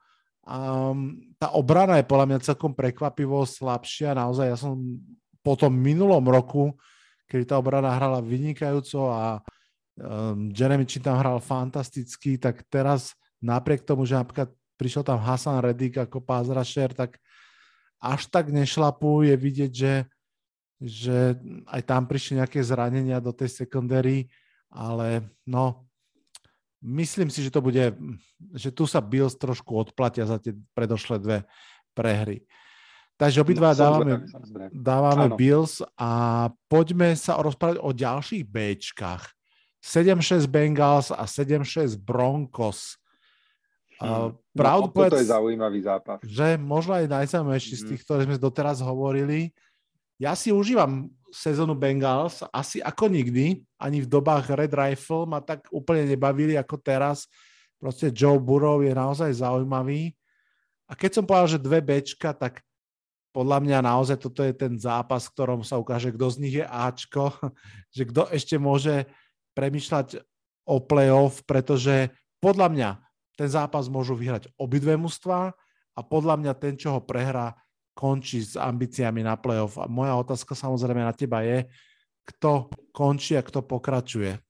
Um, 0.43 1.19
tá 1.35 1.51
obrana 1.51 1.99
je 1.99 2.07
podľa 2.07 2.27
mňa 2.31 2.47
celkom 2.47 2.71
prekvapivo 2.71 3.43
slabšia. 3.43 4.15
Naozaj 4.15 4.47
ja 4.47 4.55
som 4.55 4.79
po 5.43 5.59
tom 5.59 5.75
minulom 5.75 6.23
roku, 6.23 6.71
keď 7.27 7.43
tá 7.43 7.55
obrana 7.59 7.91
hrala 7.91 8.23
vynikajúco 8.23 9.11
a 9.11 9.43
um, 9.99 10.47
Jeremy 10.55 10.87
Chin 10.87 11.03
tam 11.03 11.19
hral 11.19 11.43
fantasticky, 11.43 12.39
tak 12.39 12.63
teraz 12.71 13.11
napriek 13.43 13.83
tomu, 13.83 14.07
že 14.07 14.15
napríklad 14.15 14.49
prišiel 14.79 15.03
tam 15.03 15.19
Hasan 15.19 15.59
Reddick 15.59 15.99
ako 15.99 16.23
rusher, 16.55 16.95
tak 16.95 17.19
až 17.99 18.31
tak 18.31 18.49
nešlapú 18.49 19.27
je 19.27 19.35
vidieť, 19.35 19.71
že 19.71 19.93
že 20.83 21.39
aj 21.71 21.81
tam 21.87 22.03
prišli 22.03 22.43
nejaké 22.43 22.59
zranenia 22.59 23.23
do 23.23 23.31
tej 23.31 23.47
secondary, 23.63 24.27
ale 24.67 25.23
no, 25.47 25.87
myslím 26.83 27.31
si, 27.31 27.39
že 27.39 27.53
to 27.53 27.63
bude, 27.63 27.95
že 28.51 28.69
tu 28.75 28.83
sa 28.83 28.99
Bills 28.99 29.39
trošku 29.39 29.71
odplatia 29.71 30.27
za 30.27 30.43
tie 30.43 30.51
predošlé 30.75 31.23
dve 31.23 31.37
prehry. 31.95 32.43
Takže 33.15 33.39
obidva 33.39 33.71
no, 33.71 33.79
dávame, 33.79 34.13
dávame 34.75 35.27
Bills 35.39 35.79
a 35.95 36.51
poďme 36.67 37.15
sa 37.15 37.39
rozprávať 37.39 37.79
o 37.79 37.95
ďalších 37.95 38.43
Bčkách. 38.43 39.23
7-6 39.79 40.47
Bengals 40.47 41.11
a 41.15 41.23
7-6 41.23 41.95
Broncos. 41.95 42.99
Hmm. 44.03 44.35
Pravdu 44.51 44.91
no, 44.91 44.93
povedz, 44.93 45.13
to 45.15 45.23
je 45.23 45.31
zaujímavý 45.31 45.79
zápas. 45.79 46.19
Že 46.27 46.59
možno 46.59 46.99
aj 46.99 47.07
najzaujímavejší 47.07 47.73
hmm. 47.73 47.81
z 47.81 47.87
tých, 47.87 48.01
ktoré 48.03 48.27
sme 48.27 48.35
doteraz 48.35 48.83
hovorili 48.83 49.55
ja 50.21 50.37
si 50.37 50.53
užívam 50.53 51.09
sezónu 51.33 51.73
Bengals 51.73 52.45
asi 52.53 52.79
ako 52.79 53.09
nikdy, 53.09 53.65
ani 53.81 54.05
v 54.05 54.07
dobách 54.07 54.53
Red 54.53 54.71
Rifle 54.71 55.25
ma 55.25 55.41
tak 55.41 55.65
úplne 55.73 56.05
nebavili 56.05 56.55
ako 56.55 56.77
teraz. 56.79 57.25
Proste 57.81 58.13
Joe 58.13 58.39
Burrow 58.39 58.79
je 58.79 58.95
naozaj 58.95 59.43
zaujímavý. 59.43 60.15
A 60.87 60.95
keď 60.95 61.19
som 61.19 61.27
povedal, 61.27 61.57
že 61.57 61.65
dve 61.65 61.83
Bčka, 61.83 62.31
tak 62.31 62.63
podľa 63.33 63.65
mňa 63.65 63.77
naozaj 63.83 64.21
toto 64.21 64.45
je 64.45 64.53
ten 64.53 64.77
zápas, 64.77 65.25
v 65.27 65.33
ktorom 65.35 65.61
sa 65.65 65.81
ukáže, 65.81 66.13
kto 66.15 66.25
z 66.29 66.37
nich 66.39 66.55
je 66.61 66.65
Ačko, 66.69 67.33
že 67.95 68.07
kto 68.07 68.29
ešte 68.29 68.55
môže 68.61 69.09
premyšľať 69.57 70.21
o 70.63 70.79
playoff, 70.79 71.43
pretože 71.43 72.13
podľa 72.39 72.67
mňa 72.71 72.89
ten 73.33 73.49
zápas 73.49 73.89
môžu 73.89 74.13
vyhrať 74.13 74.49
obidve 74.57 74.93
mužstva 74.97 75.53
a 75.93 75.99
podľa 76.01 76.37
mňa 76.41 76.53
ten, 76.57 76.73
čo 76.77 76.97
ho 76.97 77.01
prehrá, 77.01 77.57
končí 77.93 78.41
s 78.41 78.57
ambíciami 78.57 79.21
na 79.21 79.37
playoff. 79.37 79.77
A 79.77 79.85
moja 79.85 80.17
otázka 80.17 80.57
samozrejme 80.57 81.05
na 81.05 81.13
teba 81.13 81.45
je, 81.45 81.69
kto 82.25 82.73
končí 82.89 83.37
a 83.37 83.45
kto 83.45 83.61
pokračuje? 83.61 84.41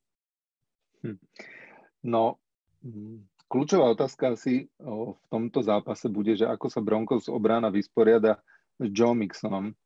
Hm. 1.04 1.18
No, 2.04 2.40
hm, 2.80 3.24
kľúčová 3.48 3.92
otázka 3.92 4.32
asi 4.36 4.68
v 4.80 5.24
tomto 5.28 5.60
zápase 5.60 6.08
bude, 6.08 6.36
že 6.36 6.48
ako 6.48 6.66
sa 6.72 6.80
Broncos 6.80 7.28
obrana 7.28 7.68
vysporiada 7.68 8.40
s 8.80 8.86
Joe 8.88 9.12
Mixonom. 9.12 9.76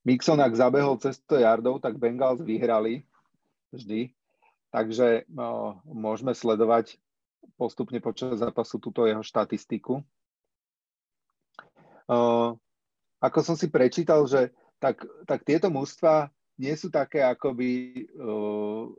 Mixon, 0.00 0.40
ak 0.40 0.56
zabehol 0.56 0.96
cez 0.96 1.20
100 1.28 1.44
yardov, 1.44 1.82
tak 1.84 2.00
Bengals 2.00 2.40
vyhrali 2.40 3.04
vždy. 3.74 4.14
Takže 4.70 5.26
môžeme 5.86 6.30
sledovať 6.30 6.98
postupne 7.58 7.98
počas 7.98 8.38
zápasu 8.38 8.78
túto 8.78 9.04
jeho 9.04 9.20
štatistiku. 9.20 9.98
Ako 13.20 13.38
som 13.44 13.58
si 13.58 13.68
prečítal, 13.68 14.24
že 14.30 14.54
tak, 14.80 15.04
tak 15.28 15.44
tieto 15.44 15.68
mužstva 15.68 16.32
nie 16.60 16.72
sú 16.76 16.88
také, 16.88 17.20
ako 17.24 17.56
by, 17.56 17.72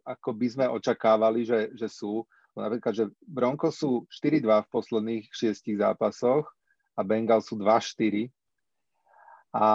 ako 0.05 0.29
by 0.33 0.47
sme 0.49 0.65
očakávali, 0.69 1.45
že, 1.45 1.73
že 1.73 1.89
sú. 1.89 2.25
Napríklad, 2.53 2.93
že 2.93 3.05
Bronco 3.23 3.71
sú 3.71 4.05
4-2 4.11 4.65
v 4.67 4.71
posledných 4.73 5.25
šiestich 5.31 5.79
zápasoch 5.79 6.45
a 6.97 7.01
Bengal 7.01 7.39
sú 7.39 7.55
2-4. 7.57 8.27
A 9.55 9.67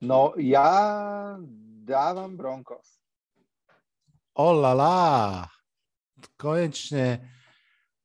no 0.00 0.32
ja 0.38 0.70
dávam 1.84 2.36
Broncos. 2.36 2.95
Olala, 4.36 5.48
konečne 6.36 7.24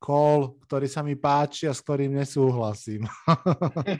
call, 0.02 0.58
ktorý 0.66 0.88
sa 0.88 1.04
mi 1.04 1.14
páči 1.14 1.68
a 1.68 1.76
s 1.76 1.84
ktorým 1.84 2.16
nesúhlasím. 2.16 3.06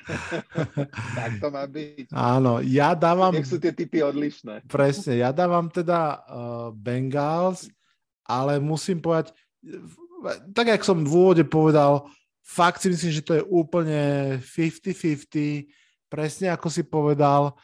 tak 1.16 1.30
to 1.38 1.46
má 1.52 1.68
byť. 1.68 2.10
Áno, 2.10 2.58
ja 2.64 2.96
dávam... 2.98 3.36
Nech 3.36 3.46
sú 3.46 3.62
tie 3.62 3.70
typy 3.70 4.02
odlišné. 4.02 4.66
Presne, 4.66 5.20
ja 5.20 5.30
dávam 5.30 5.68
teda 5.68 6.24
uh, 6.24 6.68
Bengals, 6.74 7.70
ale 8.26 8.58
musím 8.58 8.98
povedať, 8.98 9.36
tak 10.56 10.72
jak 10.72 10.82
som 10.82 11.04
v 11.04 11.12
úvode 11.12 11.44
povedal, 11.46 12.10
fakt 12.40 12.82
si 12.82 12.90
myslím, 12.90 13.12
že 13.14 13.22
to 13.22 13.38
je 13.38 13.44
úplne 13.46 14.00
50-50, 14.42 15.68
presne 16.10 16.50
ako 16.50 16.66
si 16.72 16.82
povedal, 16.82 17.54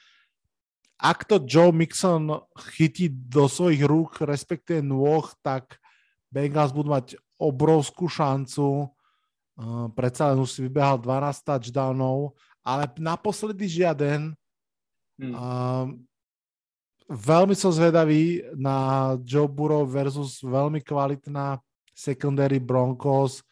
ak 0.99 1.31
to 1.31 1.39
Joe 1.47 1.71
Mixon 1.71 2.43
chytí 2.75 3.07
do 3.07 3.47
svojich 3.47 3.87
rúk, 3.87 4.19
respektíve 4.27 4.83
nôh, 4.83 5.23
tak 5.47 5.79
Bengals 6.27 6.75
budú 6.75 6.91
mať 6.91 7.15
obrovskú 7.39 8.11
šancu. 8.11 8.91
Uh, 9.55 9.87
predsa 9.95 10.35
len 10.35 10.43
už 10.43 10.51
si 10.51 10.61
vybehal 10.67 10.99
12 10.99 11.47
touchdownov, 11.47 12.35
ale 12.67 12.91
naposledy 12.99 13.71
žiaden. 13.71 14.35
Hmm. 15.19 15.35
Uh, 15.35 15.87
veľmi 17.07 17.55
som 17.55 17.71
zvedavý 17.71 18.43
na 18.59 19.15
Joe 19.23 19.47
Burrow 19.47 19.87
versus 19.87 20.43
veľmi 20.43 20.83
kvalitná 20.83 21.63
secondary 21.95 22.59
Broncos. 22.59 23.43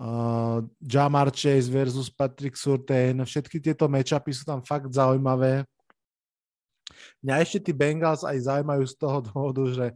uh, 0.00 0.64
Jamar 0.80 1.28
Chase 1.28 1.68
versus 1.68 2.08
Patrick 2.08 2.56
Surtain, 2.56 3.20
všetky 3.24 3.60
tieto 3.60 3.84
matchupy 3.92 4.32
sú 4.32 4.48
tam 4.48 4.64
fakt 4.64 4.88
zaujímavé. 4.88 5.68
Mňa 7.24 7.34
ešte 7.42 7.70
tí 7.70 7.72
Bengals 7.72 8.26
aj 8.26 8.48
zaujímajú 8.48 8.84
z 8.86 8.94
toho 8.98 9.18
dôvodu, 9.22 9.62
že 9.70 9.86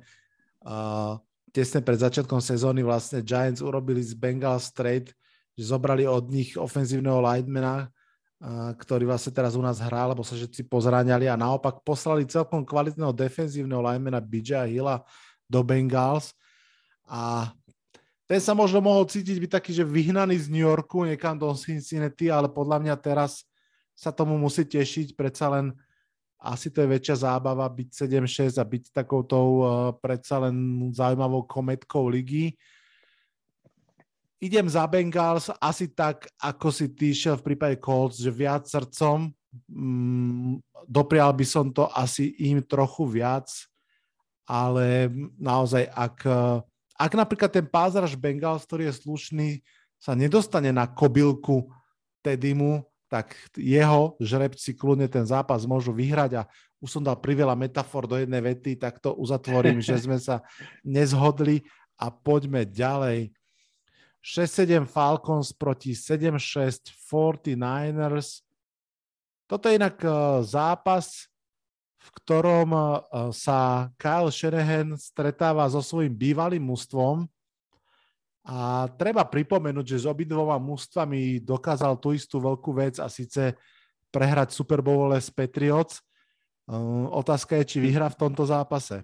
uh, 0.64 1.18
tesne 1.57 1.80
pred 1.80 1.97
začiatkom 1.97 2.39
sezóny 2.39 2.84
vlastne 2.84 3.24
Giants 3.24 3.64
urobili 3.64 4.05
z 4.05 4.12
Bengals 4.12 4.68
trade, 4.76 5.16
že 5.57 5.72
zobrali 5.72 6.05
od 6.05 6.28
nich 6.28 6.53
ofenzívneho 6.61 7.24
linemana, 7.24 7.89
ktorý 8.76 9.09
vlastne 9.09 9.32
teraz 9.32 9.57
u 9.57 9.64
nás 9.64 9.80
hrá, 9.80 10.12
lebo 10.12 10.20
sa 10.20 10.37
všetci 10.37 10.68
pozráňali 10.68 11.24
a 11.24 11.41
naopak 11.41 11.80
poslali 11.80 12.28
celkom 12.28 12.68
kvalitného 12.68 13.09
defenzívneho 13.16 13.80
linemana 13.80 14.20
BJ 14.20 14.68
Hilla 14.68 15.01
do 15.49 15.64
Bengals. 15.64 16.37
A 17.09 17.49
ten 18.28 18.43
sa 18.43 18.53
možno 18.53 18.84
mohol 18.84 19.09
cítiť 19.09 19.41
byť 19.41 19.51
taký, 19.57 19.72
že 19.72 19.89
vyhnaný 19.89 20.37
z 20.37 20.53
New 20.53 20.66
Yorku 20.66 21.09
niekam 21.09 21.41
do 21.41 21.49
Cincinnati, 21.57 22.28
ale 22.28 22.53
podľa 22.53 22.84
mňa 22.84 22.95
teraz 23.01 23.49
sa 23.97 24.12
tomu 24.12 24.37
musí 24.37 24.68
tešiť, 24.68 25.16
predsa 25.16 25.49
len 25.49 25.72
asi 26.37 26.68
to 26.68 26.84
je 26.84 26.89
väčšia 26.93 27.16
zábava 27.26 27.64
byť 27.64 27.89
7-6 28.07 28.61
a 28.61 28.64
byť 28.64 28.84
takoutou 28.93 29.49
uh, 29.61 29.68
predsa 29.97 30.45
len 30.45 30.89
zaujímavou 30.93 31.49
kometkou 31.49 32.12
ligy. 32.12 32.55
Idem 34.37 34.68
za 34.68 34.84
Bengals 34.84 35.49
asi 35.57 35.89
tak, 35.89 36.28
ako 36.37 36.68
si 36.68 36.93
ty 36.93 37.16
v 37.16 37.43
prípade 37.43 37.80
Colts, 37.80 38.20
že 38.20 38.28
viac 38.28 38.68
srdcom. 38.68 39.32
Mm, 39.64 40.61
doprial 40.84 41.32
by 41.32 41.47
som 41.49 41.72
to 41.72 41.89
asi 41.89 42.37
im 42.45 42.61
trochu 42.61 43.09
viac, 43.09 43.49
ale 44.45 45.09
naozaj, 45.41 45.89
ak, 45.89 46.16
ak 47.01 47.12
napríklad 47.16 47.49
ten 47.49 47.64
pázraž 47.64 48.12
Bengals, 48.12 48.68
ktorý 48.68 48.93
je 48.93 49.01
slušný, 49.01 49.49
sa 49.97 50.12
nedostane 50.12 50.68
na 50.68 50.84
kobylku 50.84 51.72
Tedimu, 52.20 52.84
tak 53.07 53.38
jeho 53.54 54.18
žrebci 54.18 54.74
kľudne 54.74 55.07
ten 55.07 55.22
zápas 55.22 55.62
môžu 55.62 55.94
vyhrať 55.94 56.42
a 56.42 56.48
už 56.82 56.98
som 56.98 57.02
dal 57.02 57.16
priveľa 57.16 57.57
metafor 57.57 58.04
do 58.04 58.18
jednej 58.18 58.42
vety, 58.42 58.76
tak 58.76 59.00
to 59.00 59.14
uzatvorím, 59.16 59.80
že 59.80 59.96
sme 59.96 60.18
sa 60.20 60.44
nezhodli 60.84 61.64
a 61.96 62.12
poďme 62.12 62.68
ďalej. 62.68 63.32
6-7 64.26 64.90
Falcons 64.90 65.54
proti 65.54 65.94
7-6 65.94 66.90
49ers. 67.07 68.42
Toto 69.46 69.70
je 69.70 69.78
inak 69.78 70.02
e, 70.02 70.11
zápas, 70.42 71.30
v 72.02 72.09
ktorom 72.18 72.74
e, 72.74 72.82
sa 73.30 73.86
Kyle 73.94 74.34
Shanahan 74.34 74.98
stretáva 74.98 75.70
so 75.70 75.78
svojím 75.78 76.11
bývalým 76.11 76.66
mužstvom, 76.66 77.30
a 78.47 78.86
treba 78.94 79.26
pripomenúť, 79.26 79.99
že 79.99 80.03
s 80.03 80.07
obidvoma 80.07 80.55
mústvami 80.62 81.42
dokázal 81.42 81.99
tú 81.99 82.14
istú 82.14 82.38
veľkú 82.38 82.70
vec 82.78 83.03
a 83.03 83.11
síce 83.11 83.59
prehrať 84.14 84.55
Super 84.55 84.86
Bowl 84.86 85.11
s 85.11 85.34
Patriots. 85.34 85.99
Uh, 86.70 87.11
otázka 87.11 87.59
je, 87.59 87.74
či 87.74 87.78
vyhrá 87.82 88.07
v 88.07 88.18
tomto 88.22 88.47
zápase. 88.47 89.03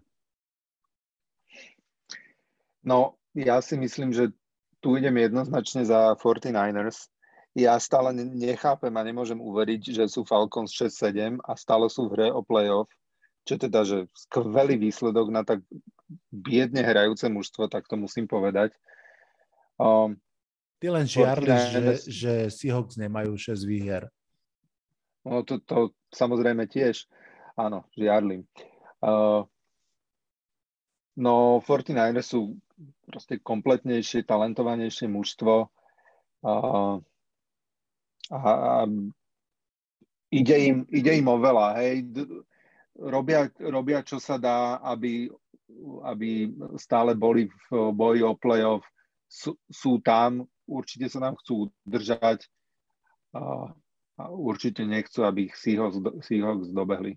No, 2.87 3.19
ja 3.35 3.59
si 3.59 3.75
myslím, 3.75 4.15
že 4.15 4.31
tu 4.79 4.95
idem 4.95 5.15
jednoznačne 5.19 5.83
za 5.87 6.15
49ers. 6.19 7.11
Ja 7.59 7.75
stále 7.83 8.15
nechápem 8.15 8.95
a 8.95 9.03
nemôžem 9.03 9.39
uveriť, 9.43 10.03
že 10.03 10.05
sú 10.07 10.23
Falcons 10.23 10.71
6-7 10.71 11.43
a 11.43 11.53
stále 11.59 11.91
sú 11.91 12.07
v 12.07 12.15
hre 12.15 12.29
o 12.31 12.47
playoff. 12.47 12.91
Čo 13.43 13.59
teda, 13.59 13.83
že 13.83 14.07
skvelý 14.15 14.79
výsledok 14.79 15.35
na 15.35 15.43
tak 15.43 15.67
biedne 16.31 16.87
hrajúce 16.87 17.27
mužstvo, 17.27 17.67
tak 17.67 17.91
to 17.91 17.99
musím 17.99 18.31
povedať. 18.31 18.71
Um, 19.81 20.21
Ty 20.83 20.87
len 20.91 21.07
žiarliš, 21.07 21.63
že, 21.71 21.83
že 22.11 22.33
Seahawks 22.51 22.99
nemajú 22.99 23.39
6 23.39 23.63
výher. 23.71 24.11
No 25.23 25.47
to, 25.47 25.63
to 25.63 25.95
samozrejme 26.11 26.67
tiež. 26.67 27.07
Áno, 27.55 27.87
žiarlim. 27.95 28.43
Uh, 28.99 29.47
no 31.15 31.63
49ers 31.63 32.35
sú 32.35 32.59
proste 33.07 33.39
kompletnejšie, 33.39 34.27
talentovanejšie 34.27 35.07
mužstvo. 35.07 35.71
Uh, 36.43 36.99
a, 38.35 38.39
a 38.43 38.75
ide, 40.35 40.57
im, 40.67 40.83
ide 40.91 41.13
im 41.15 41.29
o 41.31 41.39
veľa. 41.39 41.79
Hej. 41.79 42.11
Robia, 42.99 43.47
robia, 43.63 44.03
čo 44.03 44.19
sa 44.19 44.35
dá, 44.35 44.83
aby, 44.83 45.31
aby 46.11 46.51
stále 46.75 47.15
boli 47.15 47.47
v 47.71 47.95
boji 47.95 48.27
o 48.27 48.35
playoff 48.35 48.83
sú, 49.33 49.57
sú 49.73 49.97
tam, 50.05 50.45
určite 50.69 51.09
sa 51.09 51.25
nám 51.25 51.41
chcú 51.41 51.73
držať 51.89 52.45
a, 53.33 53.73
a 54.21 54.23
určite 54.29 54.85
nechcú, 54.85 55.25
aby 55.25 55.49
ich 55.49 55.57
Seahawks, 55.57 55.97
Seahawks 56.29 56.69
dobehli. 56.69 57.17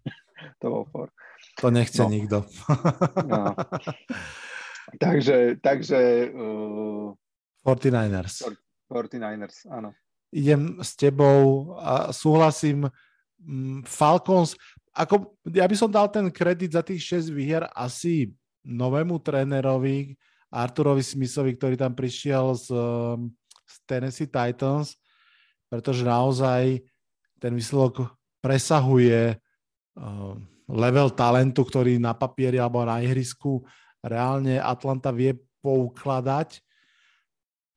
to 0.64 0.66
bol 0.72 0.88
for. 0.88 1.12
To 1.60 1.68
nechce 1.68 2.00
no. 2.00 2.08
nikto. 2.08 2.48
no. 3.28 3.52
Takže, 4.90 5.62
takže 5.62 6.34
uh, 6.34 7.14
49ers. 7.62 8.42
49ers, 8.90 9.70
áno. 9.70 9.94
Idem 10.34 10.82
s 10.82 10.98
tebou 10.98 11.78
a 11.78 12.10
súhlasím. 12.10 12.90
Mm, 13.38 13.86
Falcons, 13.86 14.58
ako, 14.90 15.38
ja 15.46 15.70
by 15.70 15.76
som 15.78 15.86
dal 15.86 16.10
ten 16.10 16.26
kredit 16.34 16.74
za 16.74 16.82
tých 16.82 17.22
6 17.22 17.30
výher 17.30 17.70
asi 17.70 18.34
novému 18.66 19.22
trénerovi, 19.22 20.18
Arturovi 20.50 21.00
Smithovi, 21.00 21.54
ktorý 21.54 21.78
tam 21.78 21.94
prišiel 21.94 22.58
z, 22.58 22.74
um, 22.74 23.30
z 23.64 23.74
Tennessee 23.86 24.26
Titans, 24.26 24.98
pretože 25.70 26.02
naozaj 26.02 26.82
ten 27.38 27.52
výsledok 27.54 28.10
presahuje 28.42 29.38
um, 29.94 30.42
level 30.66 31.14
talentu, 31.14 31.62
ktorý 31.62 32.02
na 32.02 32.14
papieri 32.14 32.58
alebo 32.58 32.82
na 32.82 32.98
ihrisku 32.98 33.62
reálne 34.02 34.58
Atlanta 34.58 35.14
vie 35.14 35.38
poukladať. 35.62 36.58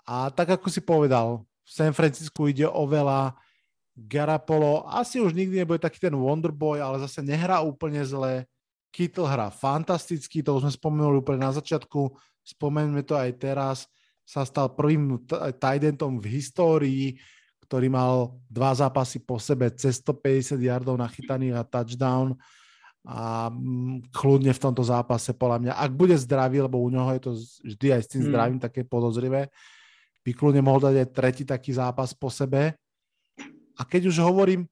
A 0.04 0.34
tak 0.34 0.60
ako 0.60 0.68
si 0.68 0.82
povedal, 0.84 1.46
v 1.64 1.70
San 1.72 1.94
Francisco 1.96 2.50
ide 2.50 2.68
o 2.68 2.84
veľa, 2.84 3.38
Garapolo 3.94 4.90
asi 4.90 5.22
už 5.22 5.38
nikdy 5.38 5.62
nebude 5.62 5.78
taký 5.78 6.02
ten 6.02 6.18
Wonderboy, 6.18 6.82
ale 6.82 6.98
zase 7.06 7.22
nehrá 7.22 7.62
úplne 7.62 8.02
zle. 8.02 8.50
Kittle 8.94 9.26
hrá 9.26 9.50
fantasticky, 9.50 10.46
to 10.46 10.54
už 10.54 10.70
sme 10.70 10.74
spomenuli 10.78 11.18
úplne 11.18 11.50
na 11.50 11.52
začiatku 11.52 12.14
spomeňme 12.44 13.02
to 13.08 13.16
aj 13.16 13.32
teraz, 13.40 13.78
sa 14.24 14.44
stal 14.48 14.72
prvým 14.72 15.20
tajdentom 15.60 16.20
v 16.20 16.26
histórii, 16.40 17.06
ktorý 17.68 17.88
mal 17.92 18.40
dva 18.48 18.72
zápasy 18.76 19.24
po 19.24 19.40
sebe 19.40 19.72
cez 19.76 20.00
150 20.00 20.60
yardov 20.60 20.96
nachytaných 21.00 21.60
a 21.60 21.68
touchdown 21.68 22.36
a 23.04 23.52
mm, 23.52 24.16
kľudne 24.16 24.56
v 24.56 24.64
tomto 24.64 24.84
zápase, 24.84 25.36
podľa 25.36 25.58
mňa, 25.60 25.74
ak 25.76 25.92
bude 25.92 26.16
zdravý, 26.16 26.64
lebo 26.64 26.80
u 26.80 26.88
neho 26.88 27.08
je 27.20 27.22
to 27.24 27.32
vždy 27.68 27.88
aj 28.00 28.02
s 28.04 28.12
tým 28.16 28.22
hmm. 28.24 28.30
zdravím 28.32 28.60
také 28.64 28.88
podozrivé, 28.88 29.52
by 30.24 30.32
kľudne 30.32 30.64
mohol 30.64 30.88
dať 30.88 31.04
aj 31.04 31.08
tretí 31.12 31.44
taký 31.44 31.76
zápas 31.76 32.16
po 32.16 32.32
sebe. 32.32 32.80
A 33.76 33.82
keď 33.84 34.08
už 34.08 34.24
hovorím 34.24 34.64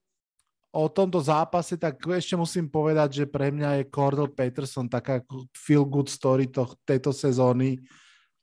o 0.71 0.87
tomto 0.87 1.19
zápase, 1.19 1.75
tak 1.75 1.99
ešte 1.99 2.39
musím 2.39 2.71
povedať, 2.71 3.23
že 3.23 3.25
pre 3.27 3.51
mňa 3.51 3.83
je 3.83 3.91
Cordell 3.91 4.31
Peterson 4.31 4.87
taká 4.87 5.19
feel 5.51 5.83
good 5.83 6.07
story 6.07 6.47
to, 6.47 6.63
tejto 6.87 7.11
sezóny. 7.11 7.75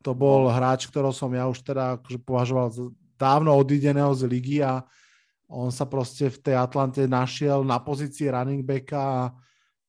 To 0.04 0.12
bol 0.12 0.46
hráč, 0.52 0.86
ktorého 0.86 1.10
som 1.10 1.32
ja 1.32 1.48
už 1.48 1.64
teda 1.64 1.98
akože 1.98 2.20
považoval 2.22 2.68
za 2.68 2.84
dávno 3.18 3.56
odideného 3.56 4.12
z 4.14 4.22
ligy 4.28 4.62
a 4.62 4.84
on 5.48 5.72
sa 5.72 5.88
proste 5.88 6.28
v 6.28 6.38
tej 6.38 6.54
Atlante 6.60 7.08
našiel 7.08 7.64
na 7.64 7.80
pozícii 7.80 8.28
running 8.28 8.62
backa 8.62 9.00
a 9.00 9.20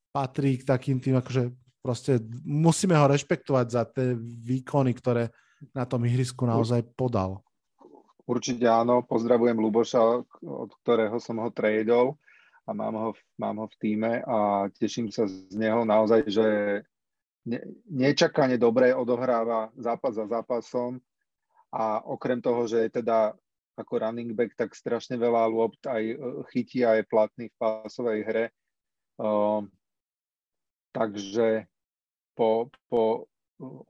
patrí 0.10 0.58
k 0.58 0.66
takým 0.66 0.98
tým, 0.98 1.20
akože 1.20 1.52
proste 1.84 2.24
musíme 2.48 2.96
ho 2.96 3.06
rešpektovať 3.12 3.68
za 3.68 3.84
tie 3.86 4.16
výkony, 4.48 4.96
ktoré 4.96 5.30
na 5.76 5.84
tom 5.84 6.08
ihrisku 6.08 6.48
naozaj 6.48 6.88
podal. 6.96 7.44
Určite 8.24 8.64
áno, 8.66 9.04
pozdravujem 9.04 9.60
Luboša, 9.60 10.24
od 10.46 10.72
ktorého 10.82 11.20
som 11.20 11.44
ho 11.44 11.52
tradeol 11.52 12.16
a 12.70 12.74
mám 12.74 12.94
ho, 12.94 13.12
mám 13.42 13.58
ho 13.58 13.68
v 13.68 13.76
týme 13.82 14.22
a 14.22 14.70
teším 14.78 15.10
sa 15.10 15.26
z 15.26 15.58
neho 15.58 15.82
naozaj, 15.82 16.30
že 16.30 16.48
ne, 17.50 17.60
nečakane 17.90 18.62
dobre 18.62 18.94
odohráva 18.94 19.74
zápas 19.74 20.14
za 20.14 20.30
zápasom 20.30 21.02
a 21.74 22.06
okrem 22.06 22.38
toho, 22.38 22.70
že 22.70 22.86
je 22.86 23.02
teda 23.02 23.34
ako 23.74 24.06
running 24.06 24.38
back, 24.38 24.54
tak 24.54 24.78
strašne 24.78 25.18
veľa 25.18 25.50
lopt 25.50 25.82
aj 25.88 26.04
e, 26.04 26.16
chytí 26.52 26.86
a 26.86 27.00
je 27.00 27.04
platný 27.08 27.48
v 27.48 27.58
pásovej 27.58 28.20
hre. 28.28 28.46
Uh, 29.20 29.68
takže 30.96 31.68
po, 32.36 32.72
po 32.88 33.28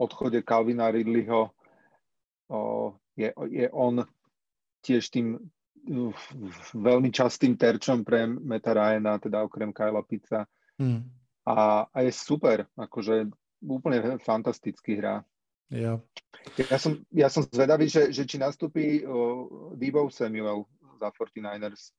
odchode 0.01 0.41
Calvina 0.41 0.89
Ridleyho 0.89 1.53
uh, 2.49 2.89
je, 3.13 3.29
je 3.49 3.67
on 3.69 4.01
tiež 4.81 5.05
tým 5.13 5.37
veľmi 6.77 7.09
častým 7.09 7.57
terčom 7.57 8.05
pre 8.05 8.29
Meta 8.29 8.77
Ryana, 8.77 9.17
teda 9.17 9.41
okrem 9.41 9.73
Kyla 9.73 10.05
Pizza. 10.05 10.45
Hmm. 10.77 11.09
A, 11.49 11.89
a 11.89 11.97
je 12.05 12.13
super, 12.13 12.69
akože 12.77 13.33
úplne 13.65 14.21
fantastický 14.21 15.01
hra. 15.01 15.25
Jo. 15.69 16.01
Ja 16.57 16.77
som, 16.81 16.97
ja 17.13 17.29
som 17.29 17.45
zvedavý, 17.45 17.89
že, 17.89 18.09
že 18.09 18.25
či 18.25 18.41
nastúpi 18.41 19.01
uh, 19.05 19.73
Debo 19.77 20.09
Samuel 20.09 20.65
za 20.97 21.09
49ers. 21.13 21.93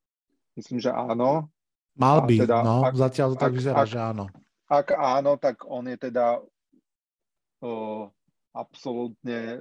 Myslím, 0.58 0.78
že 0.82 0.90
áno. 0.90 1.50
Mal 1.98 2.18
by, 2.26 2.36
teda, 2.46 2.62
no, 2.62 2.86
ak, 2.86 2.94
zatiaľ 2.94 3.34
to 3.34 3.38
tak 3.42 3.50
ak, 3.50 3.56
vyzerá, 3.58 3.78
ak, 3.82 3.90
že 3.90 3.98
áno. 3.98 4.24
Ak 4.70 4.88
áno, 4.94 5.34
tak 5.38 5.66
on 5.66 5.86
je 5.90 5.98
teda 5.98 6.38
uh, 7.62 8.04
absolútne 8.54 9.58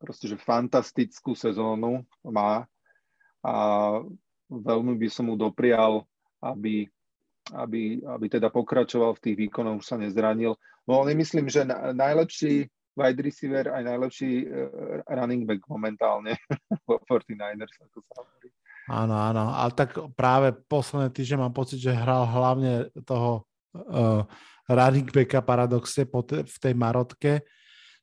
proste, 0.00 0.28
že 0.28 0.40
fantastickú 0.40 1.32
sezónu 1.32 2.04
má 2.24 2.68
a 3.44 3.54
veľmi 4.48 4.96
by 4.96 5.08
som 5.12 5.28
mu 5.28 5.36
doprial, 5.36 6.08
aby, 6.40 6.88
aby, 7.52 8.00
aby 8.00 8.26
teda 8.32 8.48
pokračoval 8.48 9.20
v 9.20 9.22
tých 9.30 9.36
výkonoch, 9.46 9.84
už 9.84 9.86
sa 9.86 10.00
nezranil. 10.00 10.56
No 10.88 11.04
nemyslím, 11.04 11.52
že 11.52 11.68
najlepší 11.92 12.68
wide 12.94 13.20
receiver 13.20 13.68
aj 13.74 13.82
najlepší 13.84 14.46
uh, 14.46 15.02
running 15.10 15.44
back 15.44 15.60
momentálne 15.66 16.38
vo 16.88 16.96
49ers, 17.04 17.74
ako 17.90 17.98
sa 18.06 18.14
hovorí. 18.22 18.48
Áno, 18.84 19.16
áno, 19.16 19.44
ale 19.48 19.72
tak 19.72 19.96
práve 20.12 20.52
posledné 20.52 21.08
týždne 21.08 21.48
mám 21.48 21.56
pocit, 21.56 21.80
že 21.80 21.96
hral 21.96 22.28
hlavne 22.28 22.92
toho 23.08 23.48
uh, 23.72 24.22
running 24.68 25.08
backa 25.08 25.40
paradoxne 25.40 26.04
po 26.04 26.20
te, 26.20 26.44
v 26.44 26.56
tej 26.60 26.74
marotke. 26.76 27.48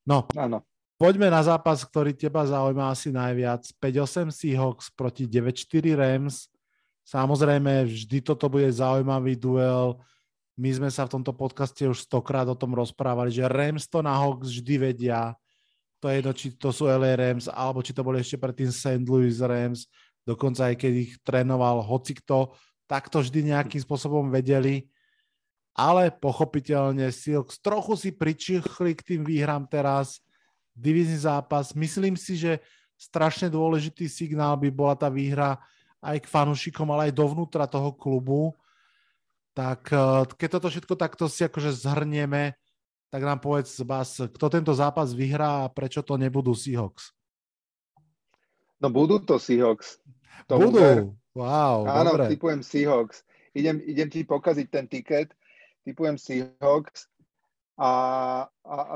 No, 0.10 0.26
áno. 0.34 0.66
Poďme 1.02 1.34
na 1.34 1.42
zápas, 1.42 1.82
ktorý 1.82 2.14
teba 2.14 2.46
zaujíma 2.46 2.94
asi 2.94 3.10
najviac. 3.10 3.66
5-8 3.82 4.30
Seahawks 4.30 4.94
proti 4.94 5.26
9-4 5.26 5.98
Rams. 5.98 6.46
Samozrejme, 7.02 7.90
vždy 7.90 8.22
toto 8.22 8.46
bude 8.46 8.70
zaujímavý 8.70 9.34
duel 9.34 9.98
my 10.62 10.70
sme 10.70 10.90
sa 10.94 11.10
v 11.10 11.18
tomto 11.18 11.34
podcaste 11.34 11.90
už 11.90 12.06
stokrát 12.06 12.46
o 12.46 12.54
tom 12.54 12.78
rozprávali, 12.78 13.34
že 13.34 13.50
Rams 13.50 13.90
to 13.90 14.06
na 14.06 14.14
Hawks 14.14 14.54
vždy 14.54 14.94
vedia. 14.94 15.34
To 15.98 16.06
je 16.06 16.22
jedno, 16.22 16.34
či 16.38 16.48
to 16.54 16.70
sú 16.70 16.86
LA 16.86 17.18
Rams, 17.18 17.50
alebo 17.50 17.82
či 17.82 17.98
to 17.98 18.06
boli 18.06 18.22
ešte 18.22 18.38
predtým 18.38 18.70
St. 18.70 19.02
Louis 19.10 19.42
Rams, 19.42 19.90
dokonca 20.22 20.70
aj 20.70 20.76
keď 20.78 20.94
ich 20.94 21.14
trénoval 21.26 21.82
hocikto, 21.82 22.54
tak 22.86 23.10
to 23.10 23.26
vždy 23.26 23.50
nejakým 23.50 23.82
spôsobom 23.82 24.30
vedeli. 24.30 24.86
Ale 25.74 26.14
pochopiteľne 26.14 27.10
Silks 27.10 27.58
trochu 27.58 27.98
si 27.98 28.10
pričichli 28.14 28.94
k 28.94 29.02
tým 29.02 29.22
výhram 29.26 29.66
teraz. 29.66 30.22
Divizný 30.72 31.20
zápas. 31.22 31.76
Myslím 31.76 32.16
si, 32.16 32.40
že 32.40 32.64
strašne 32.96 33.52
dôležitý 33.52 34.08
signál 34.08 34.56
by 34.56 34.70
bola 34.72 34.96
tá 34.96 35.10
výhra 35.12 35.60
aj 36.02 36.24
k 36.24 36.32
fanúšikom, 36.32 36.88
ale 36.90 37.10
aj 37.10 37.18
dovnútra 37.18 37.66
toho 37.70 37.94
klubu 37.94 38.56
tak 39.52 39.92
eh, 39.92 40.24
keď 40.26 40.50
toto 40.60 40.68
všetko 40.72 40.94
takto 40.96 41.24
si 41.28 41.44
akože 41.44 41.72
zhrnieme, 41.76 42.56
tak 43.12 43.22
nám 43.28 43.44
povedz, 43.44 43.76
Bas, 43.84 44.16
kto 44.16 44.46
tento 44.48 44.72
zápas 44.72 45.12
vyhrá 45.12 45.68
a 45.68 45.72
prečo 45.72 46.00
to 46.00 46.16
nebudú 46.16 46.56
Seahawks? 46.56 47.12
No 48.80 48.88
budú 48.88 49.20
to 49.20 49.36
Seahawks. 49.36 50.00
To 50.48 50.56
budú? 50.58 50.80
Ver. 50.80 51.00
Wow, 51.36 51.88
Áno, 51.88 52.16
dobre. 52.16 52.32
typujem 52.32 52.64
Seahawks. 52.64 53.24
Idem, 53.52 53.84
idem 53.84 54.08
ti 54.08 54.24
pokaziť 54.24 54.68
ten 54.72 54.88
tiket, 54.88 55.36
typujem 55.84 56.16
Seahawks, 56.16 57.12
a, 57.76 57.92
a, 58.64 58.76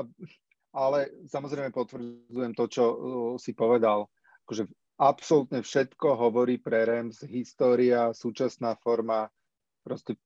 ale 0.76 1.24
samozrejme 1.24 1.72
potvrdzujem 1.72 2.52
to, 2.52 2.64
čo 2.68 2.84
uh, 2.84 2.96
si 3.40 3.56
povedal. 3.56 4.12
Akože 4.44 4.68
absolútne 5.00 5.64
všetko 5.64 6.20
hovorí 6.20 6.60
pre 6.60 6.84
Rams, 6.84 7.24
história, 7.24 8.12
súčasná 8.12 8.76
forma, 8.76 9.32
proste 9.80 10.20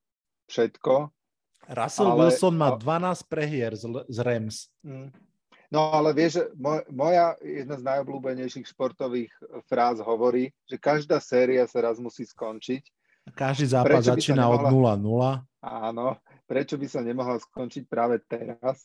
všetko. 0.51 1.07
Russell 1.71 2.11
ale, 2.11 2.27
Wilson 2.27 2.55
má 2.59 2.75
12 2.75 3.31
prehier 3.31 3.71
z, 3.79 3.87
z 4.11 4.17
Rams. 4.19 4.67
Mm. 4.83 5.15
No 5.71 5.87
ale 5.95 6.11
vieš, 6.11 6.51
moj, 6.59 6.83
moja 6.91 7.39
jedna 7.39 7.79
z 7.79 7.87
najobľúbenejších 7.87 8.67
športových 8.75 9.31
fráz 9.71 10.03
hovorí, 10.03 10.51
že 10.67 10.75
každá 10.75 11.23
séria 11.23 11.63
sa 11.63 11.79
raz 11.79 11.95
musí 11.95 12.27
skončiť. 12.27 12.83
Každý 13.31 13.71
zápas 13.71 14.03
začína 14.03 14.51
od 14.51 14.67
0-0. 14.67 14.99
Áno, 15.63 16.19
prečo 16.43 16.75
by 16.75 16.87
sa 16.91 16.99
nemohla 16.99 17.39
skončiť 17.39 17.87
práve 17.87 18.19
teraz? 18.27 18.83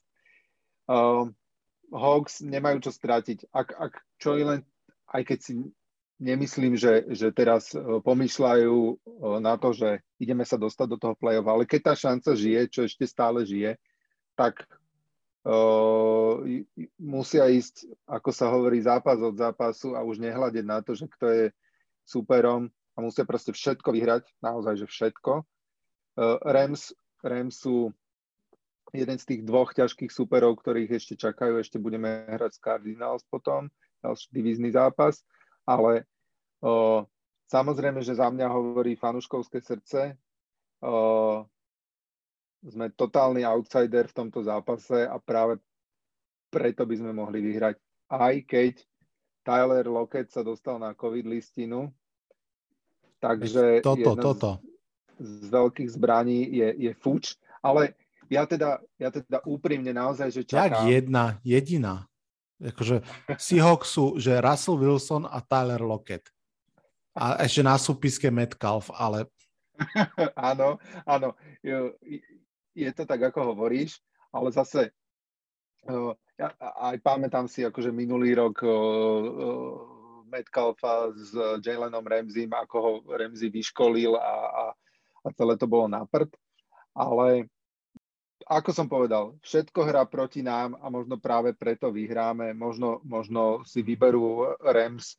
Um, 0.86 1.34
Hawks 1.92 2.42
nemajú 2.42 2.82
čo 2.82 2.90
strátiť. 2.90 3.50
Ak, 3.54 3.74
ak 3.74 3.92
čo 4.18 4.34
len, 4.34 4.62
aj 5.10 5.22
keď 5.22 5.38
si 5.42 5.52
nemyslím, 6.16 6.74
že, 6.74 7.04
že 7.12 7.28
teraz 7.30 7.76
e, 7.76 7.78
pomýšľajú 8.00 8.76
e, 8.76 8.94
na 9.38 9.54
to, 9.60 9.76
že 9.76 10.00
ideme 10.16 10.42
sa 10.48 10.56
dostať 10.56 10.86
do 10.96 10.98
toho 10.98 11.14
play-off, 11.14 11.46
ale 11.46 11.68
keď 11.68 11.92
tá 11.92 11.94
šanca 11.94 12.32
žije, 12.32 12.60
čo 12.72 12.80
ešte 12.88 13.04
stále 13.04 13.44
žije, 13.44 13.76
tak 14.36 14.68
uh, 15.48 16.44
musia 17.00 17.48
ísť, 17.48 17.88
ako 18.04 18.30
sa 18.36 18.52
hovorí, 18.52 18.84
zápas 18.84 19.16
od 19.16 19.32
zápasu 19.32 19.96
a 19.96 20.04
už 20.04 20.20
nehľadiť 20.20 20.64
na 20.68 20.84
to, 20.84 20.92
že 20.92 21.08
kto 21.08 21.26
je 21.32 21.44
superom 22.04 22.68
a 22.68 22.98
musia 23.00 23.24
proste 23.24 23.56
všetko 23.56 23.96
vyhrať, 23.96 24.28
naozaj, 24.44 24.84
že 24.84 24.86
všetko. 24.92 25.40
Uh, 26.20 26.36
Rams, 26.44 26.92
Rams 27.24 27.56
sú 27.56 27.96
jeden 28.94 29.18
z 29.18 29.24
tých 29.24 29.42
dvoch 29.42 29.74
ťažkých 29.74 30.12
superov, 30.12 30.58
ktorých 30.62 30.98
ešte 30.98 31.14
čakajú, 31.18 31.58
ešte 31.58 31.80
budeme 31.80 32.26
hrať 32.30 32.52
s 32.54 32.62
Cardinals 32.62 33.24
potom, 33.26 33.66
ďalší 34.02 34.28
divízny 34.30 34.70
zápas 34.70 35.26
ale 35.66 36.06
o, 36.62 37.02
samozrejme, 37.50 38.00
že 38.00 38.14
za 38.14 38.30
mňa 38.30 38.46
hovorí 38.46 38.94
fanuškovské 38.94 39.58
srdce. 39.58 40.14
O, 40.80 41.42
sme 42.66 42.90
totálny 42.94 43.42
outsider 43.42 44.06
v 44.06 44.16
tomto 44.16 44.42
zápase 44.46 45.06
a 45.06 45.18
práve 45.18 45.58
preto 46.50 46.86
by 46.86 46.94
sme 46.98 47.12
mohli 47.12 47.42
vyhrať. 47.42 47.76
Aj 48.06 48.34
keď 48.46 48.80
Tyler 49.42 49.86
Lockett 49.90 50.30
sa 50.30 50.42
dostal 50.46 50.78
na 50.78 50.94
COVID 50.94 51.26
listinu, 51.26 51.90
takže 53.18 53.82
toto, 53.82 54.14
toto. 54.18 54.50
Z, 55.18 55.46
z 55.46 55.46
veľkých 55.50 55.90
zbraní 55.90 56.46
je, 56.50 56.90
je 56.90 56.92
fuč, 56.98 57.38
ale 57.62 57.94
ja 58.30 58.44
teda, 58.46 58.80
ja 58.98 59.08
teda 59.10 59.42
úprimne 59.46 59.90
naozaj, 59.92 60.28
že 60.32 60.42
čakám... 60.46 60.86
Jak 60.86 60.92
jedna, 60.92 61.24
jediná. 61.42 62.06
Akože 62.56 63.04
Seahawks 63.36 63.92
sú, 63.92 64.16
že 64.16 64.40
Russell 64.40 64.80
Wilson 64.80 65.28
a 65.28 65.44
Tyler 65.44 65.82
Lockett. 65.84 66.24
A 67.16 67.40
ešte 67.44 67.64
na 67.64 67.76
súpiske 67.76 68.28
Metcalf, 68.32 68.88
ale... 68.92 69.28
áno, 70.50 70.80
áno. 71.04 71.36
Je 72.72 72.90
to 72.96 73.04
tak, 73.04 73.28
ako 73.28 73.52
hovoríš, 73.52 74.00
ale 74.32 74.52
zase 74.52 74.92
ja 76.36 76.52
aj 76.60 76.96
pamätám 77.00 77.48
si 77.48 77.64
akože 77.64 77.88
minulý 77.88 78.36
rok 78.36 78.60
Metcalfa 80.28 81.14
s 81.16 81.32
Jalenom 81.64 82.04
Ramsey, 82.04 82.44
ako 82.50 82.76
ho 82.76 82.92
Ramsey 83.14 83.48
vyškolil 83.48 84.18
a, 84.18 84.34
a, 84.50 84.64
a 85.24 85.26
celé 85.32 85.54
to 85.56 85.64
bolo 85.70 85.86
na 85.88 86.04
prd. 86.04 86.34
Ale 86.92 87.48
ako 88.44 88.70
som 88.74 88.86
povedal, 88.86 89.40
všetko 89.40 89.80
hrá 89.88 90.04
proti 90.04 90.44
nám 90.44 90.76
a 90.76 90.92
možno 90.92 91.16
práve 91.16 91.56
preto 91.56 91.88
vyhráme. 91.88 92.52
Možno, 92.52 93.00
možno 93.08 93.64
si 93.64 93.80
vyberú 93.80 94.58
Rams 94.60 95.16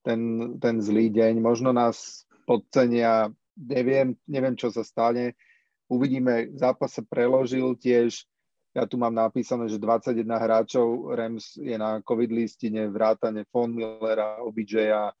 ten, 0.00 0.54
ten 0.56 0.80
zlý 0.80 1.12
deň, 1.12 1.44
možno 1.44 1.76
nás 1.76 2.24
podcenia, 2.48 3.28
neviem, 3.56 4.16
neviem, 4.24 4.56
čo 4.56 4.72
sa 4.72 4.80
stane. 4.80 5.36
Uvidíme, 5.92 6.56
zápas 6.56 6.96
sa 6.96 7.02
preložil 7.04 7.76
tiež, 7.76 8.24
ja 8.74 8.90
tu 8.90 8.98
mám 8.98 9.14
napísané, 9.14 9.70
že 9.70 9.78
21 9.78 10.26
hráčov 10.26 11.14
Rams 11.14 11.54
je 11.54 11.78
na 11.78 12.02
COVID 12.02 12.30
listine, 12.34 12.90
vrátane 12.90 13.46
Von 13.54 13.70
Millera, 13.70 14.42
OBJ-a, 14.42 15.14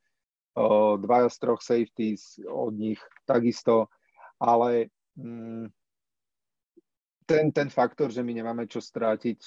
dvaja 0.98 1.28
z 1.30 1.36
troch 1.38 1.62
safeties 1.62 2.42
od 2.46 2.74
nich 2.74 2.98
takisto, 3.26 3.86
ale 4.42 4.90
mm, 5.14 5.70
ten, 7.24 7.52
ten 7.52 7.68
faktor, 7.72 8.12
že 8.12 8.20
my 8.20 8.32
nemáme 8.36 8.68
čo 8.68 8.80
strátiť, 8.80 9.40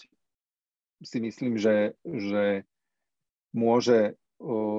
si 1.01 1.17
myslím, 1.21 1.61
že, 1.61 1.93
že 2.03 2.65
môže 3.53 4.17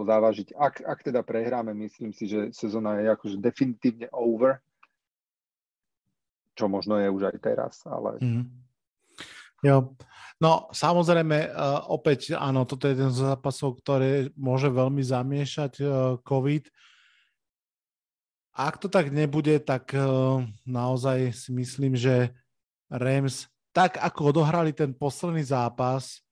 závažiť. 0.07 0.55
Ak, 0.55 0.82
ak 0.82 1.03
teda 1.03 1.26
prehráme, 1.26 1.74
myslím 1.74 2.14
si, 2.14 2.30
že 2.30 2.55
sezóna 2.55 3.03
je 3.03 3.11
akože 3.11 3.36
definitívne 3.42 4.07
over, 4.14 4.62
čo 6.55 6.70
možno 6.70 6.99
je 6.99 7.11
už 7.11 7.34
aj 7.34 7.38
teraz, 7.42 7.74
ale... 7.86 8.18
Mm. 8.18 8.46
Jo. 9.59 9.94
No, 10.38 10.70
samozrejme, 10.70 11.51
uh, 11.51 11.90
opäť, 11.90 12.38
áno, 12.38 12.62
toto 12.62 12.86
je 12.86 12.94
jeden 12.94 13.11
z 13.11 13.26
zápasov, 13.26 13.82
ktorý 13.82 14.30
môže 14.38 14.70
veľmi 14.70 15.03
zamiešať 15.03 15.72
uh, 15.82 15.90
COVID. 16.22 16.70
Ak 18.55 18.78
to 18.78 18.86
tak 18.86 19.11
nebude, 19.11 19.59
tak 19.59 19.90
uh, 19.99 20.46
naozaj 20.62 21.34
si 21.34 21.51
myslím, 21.51 21.99
že 21.99 22.30
Rams, 22.89 23.47
tak 23.72 24.01
ako 24.01 24.32
odohrali 24.32 24.72
ten 24.72 24.97
posledný 24.97 25.45
zápas 25.45 26.24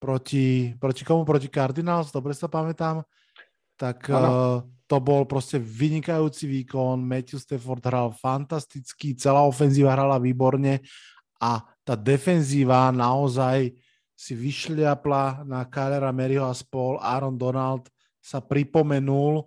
proti, 0.00 0.72
proti 0.80 1.04
komu? 1.04 1.24
Proti 1.28 1.48
Cardinals, 1.52 2.12
dobre 2.12 2.32
sa 2.32 2.48
pamätám, 2.48 3.04
tak 3.76 4.08
uh, 4.08 4.64
to 4.88 4.96
bol 5.00 5.28
proste 5.28 5.60
vynikajúci 5.60 6.48
výkon. 6.48 7.00
Matthew 7.00 7.40
Stafford 7.40 7.84
hral 7.84 8.10
fantasticky, 8.16 9.16
celá 9.16 9.44
ofenzíva 9.44 9.92
hrala 9.92 10.16
výborne 10.20 10.80
a 11.40 11.60
tá 11.84 11.94
defenzíva 11.96 12.88
naozaj 12.88 13.76
si 14.14 14.32
vyšliapla 14.32 15.44
na 15.44 15.66
Kylera 15.66 16.14
Maryho 16.14 16.46
a 16.46 16.54
spol, 16.54 16.96
Aaron 17.02 17.34
Donald 17.34 17.90
sa 18.24 18.40
pripomenul 18.40 19.44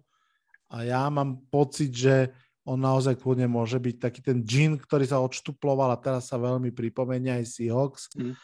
a 0.67 0.83
ja 0.83 1.07
mám 1.07 1.39
pocit, 1.47 1.89
že 1.89 2.29
on 2.67 2.83
naozaj 2.83 3.15
kľudne 3.15 3.47
môže 3.47 3.79
byť 3.79 3.95
taký 3.95 4.19
ten 4.19 4.43
džin, 4.43 4.75
ktorý 4.75 5.07
sa 5.07 5.23
odštuploval 5.23 5.95
a 5.95 6.01
teraz 6.03 6.27
sa 6.27 6.35
veľmi 6.35 6.75
pripomenia 6.75 7.39
aj 7.39 7.47
Seahawks. 7.47 8.11
Mm. 8.19 8.35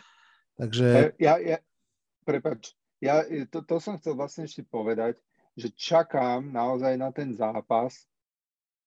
Takže... 0.55 0.87
Ja, 1.19 1.35
ja, 1.43 1.59
prepač, 2.23 2.71
ja 3.03 3.27
to, 3.51 3.67
to 3.67 3.83
som 3.83 3.99
chcel 3.99 4.15
vlastne 4.15 4.47
ešte 4.47 4.63
povedať, 4.63 5.19
že 5.59 5.75
čakám 5.75 6.47
naozaj 6.55 6.95
na 6.95 7.11
ten 7.11 7.35
zápas, 7.35 8.07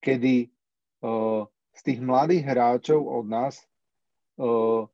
kedy 0.01 0.49
uh, 1.05 1.45
z 1.77 1.81
tých 1.85 2.01
mladých 2.01 2.49
hráčov 2.49 3.05
od 3.05 3.29
nás 3.29 3.61
uh, 4.41 4.89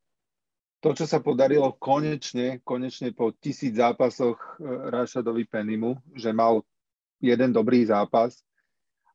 to, 0.83 0.91
čo 0.99 1.07
sa 1.07 1.23
podarilo 1.23 1.71
konečne, 1.79 2.59
konečne 2.67 3.15
po 3.15 3.31
tisíc 3.31 3.79
zápasoch 3.79 4.37
uh, 4.37 4.91
Rašadovi 4.91 5.47
Penimu, 5.47 6.03
že 6.19 6.35
mal 6.35 6.67
jeden 7.23 7.55
dobrý 7.55 7.87
zápas 7.87 8.43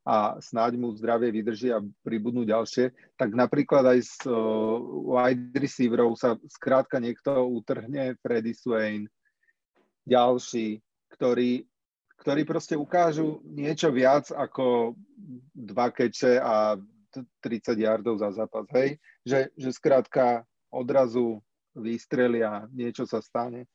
a 0.08 0.40
snáď 0.40 0.80
mu 0.80 0.96
zdravie 0.96 1.36
vydrží 1.36 1.76
a 1.76 1.84
pribudnú 2.00 2.48
ďalšie, 2.48 2.96
tak 3.20 3.36
napríklad 3.36 3.84
aj 3.92 4.00
z 4.08 4.16
uh, 4.32 4.80
wide 5.04 5.52
receiverov 5.52 6.16
sa 6.16 6.40
skrátka 6.48 6.96
niekto 7.04 7.36
utrhne, 7.44 8.16
Freddy 8.24 8.56
Swain, 8.56 9.12
ďalší, 10.08 10.80
ktorí, 11.12 11.68
ktorí 12.24 12.42
proste 12.48 12.80
ukážu 12.80 13.44
niečo 13.44 13.92
viac 13.92 14.32
ako 14.32 14.96
dva 15.52 15.92
keče 15.92 16.40
a 16.40 16.80
30 17.44 17.76
yardov 17.76 18.24
za 18.24 18.32
zápas, 18.32 18.64
hej? 18.80 18.96
Že, 19.28 19.52
že 19.60 19.70
skrátka 19.76 20.48
odrazu 20.72 21.44
vystrelia, 21.76 22.64
niečo 22.72 23.04
sa 23.04 23.20
stane. 23.20 23.68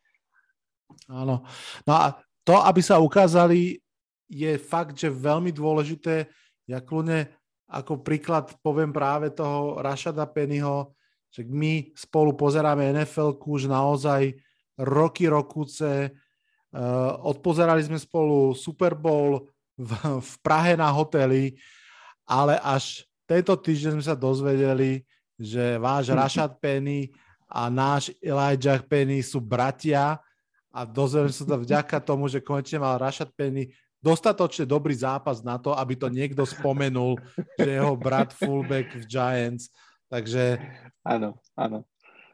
Áno. 1.12 1.44
No 1.84 1.92
a 1.92 2.16
to, 2.40 2.56
aby 2.56 2.80
sa 2.80 3.04
ukázali, 3.04 3.84
je 4.32 4.56
fakt, 4.56 4.96
že 4.96 5.12
veľmi 5.12 5.52
dôležité. 5.52 6.24
Ja 6.64 6.80
kľudne 6.80 7.28
ako 7.68 8.00
príklad 8.00 8.48
poviem 8.64 8.92
práve 8.92 9.28
toho 9.32 9.80
Rašada 9.84 10.24
Pennyho, 10.24 10.96
že 11.28 11.44
my 11.44 11.92
spolu 11.92 12.32
pozeráme 12.36 12.92
NFL 12.96 13.36
už 13.40 13.68
naozaj 13.68 14.36
roky, 14.80 15.28
rokuce. 15.28 16.12
Uh, 16.72 17.12
odpozerali 17.28 17.84
sme 17.84 18.00
spolu 18.00 18.56
Super 18.56 18.96
Bowl 18.96 19.44
v, 19.76 19.90
v 20.20 20.32
Prahe 20.40 20.76
na 20.76 20.88
hoteli, 20.88 21.56
ale 22.24 22.56
až 22.60 23.04
tento 23.28 23.52
týždeň 23.56 24.00
sme 24.00 24.04
sa 24.04 24.16
dozvedeli, 24.16 25.04
že 25.36 25.76
váš 25.76 26.12
Rashad 26.16 26.56
Penny 26.60 27.12
a 27.48 27.68
náš 27.68 28.12
Elijah 28.20 28.80
Penny 28.84 29.20
sú 29.20 29.40
bratia 29.40 30.20
a 30.72 30.80
dozvedeli 30.88 31.32
sa 31.32 31.44
to 31.44 31.56
vďaka 31.60 32.00
tomu, 32.00 32.28
že 32.28 32.40
konečne 32.40 32.80
mal 32.80 32.96
Rashad 32.96 33.32
Penny 33.36 33.68
dostatočne 34.02 34.66
dobrý 34.66 34.92
zápas 34.98 35.40
na 35.40 35.56
to, 35.56 35.72
aby 35.72 35.94
to 35.94 36.10
niekto 36.10 36.42
spomenul, 36.42 37.16
že 37.54 37.78
jeho 37.78 37.94
brat 37.94 38.34
fullback 38.34 38.90
v 38.98 39.06
Giants. 39.06 39.70
Takže 40.10 40.60
áno, 41.06 41.38
áno. 41.56 41.86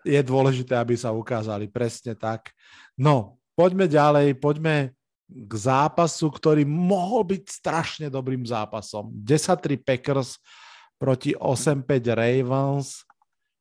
je 0.03 0.19
dôležité, 0.25 0.75
aby 0.75 0.99
sa 0.99 1.15
ukázali 1.15 1.71
presne 1.71 2.17
tak. 2.17 2.51
No, 2.99 3.39
poďme 3.55 3.87
ďalej, 3.87 4.35
poďme 4.41 4.97
k 5.29 5.53
zápasu, 5.53 6.33
ktorý 6.33 6.65
mohol 6.65 7.23
byť 7.29 7.43
strašne 7.45 8.07
dobrým 8.09 8.43
zápasom. 8.49 9.13
10-3 9.13 9.77
Packers 9.77 10.41
proti 10.97 11.37
8-5 11.37 11.85
Ravens. 12.17 13.05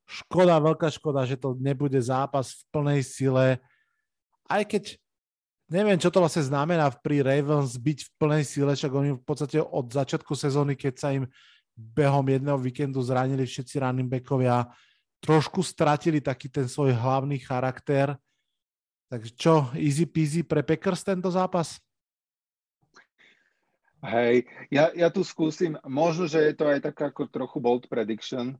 Škoda, 0.07 0.63
veľká 0.63 0.87
škoda, 0.87 1.27
že 1.27 1.35
to 1.35 1.59
nebude 1.59 1.99
zápas 1.99 2.55
v 2.55 2.61
plnej 2.71 3.01
sile. 3.03 3.59
Aj 4.47 4.63
keď 4.63 4.95
neviem, 5.71 5.99
čo 5.99 6.11
to 6.11 6.23
vlastne 6.23 6.43
znamená 6.43 6.89
pri 7.03 7.23
Ravens 7.23 7.75
byť 7.75 7.99
v 8.07 8.13
plnej 8.19 8.43
sile, 8.43 8.73
však 8.73 8.91
oni 8.91 9.11
v 9.15 9.23
podstate 9.23 9.59
od 9.59 9.87
začiatku 9.91 10.33
sezóny, 10.35 10.75
keď 10.75 10.93
sa 10.95 11.11
im 11.13 11.27
behom 11.77 12.25
jedného 12.25 12.57
víkendu 12.57 12.99
zranili 13.05 13.45
všetci 13.45 13.77
running 13.77 14.09
backovia, 14.09 14.65
trošku 15.21 15.61
stratili 15.61 16.23
taký 16.23 16.49
ten 16.49 16.65
svoj 16.65 16.93
hlavný 16.93 17.37
charakter 17.37 18.17
Takže 19.07 19.29
čo, 19.39 19.71
easy 19.79 20.03
peasy 20.03 20.43
pre 20.43 20.59
Packers 20.67 20.99
tento 20.99 21.31
zápas? 21.31 21.79
Hej, 24.03 24.45
ja, 24.67 24.91
ja 24.93 25.07
tu 25.09 25.23
skúsim, 25.23 25.79
možno, 25.87 26.27
že 26.27 26.51
je 26.51 26.53
to 26.53 26.67
aj 26.67 26.79
taká 26.83 27.09
ako 27.09 27.31
trochu 27.31 27.57
bold 27.57 27.87
prediction, 27.87 28.59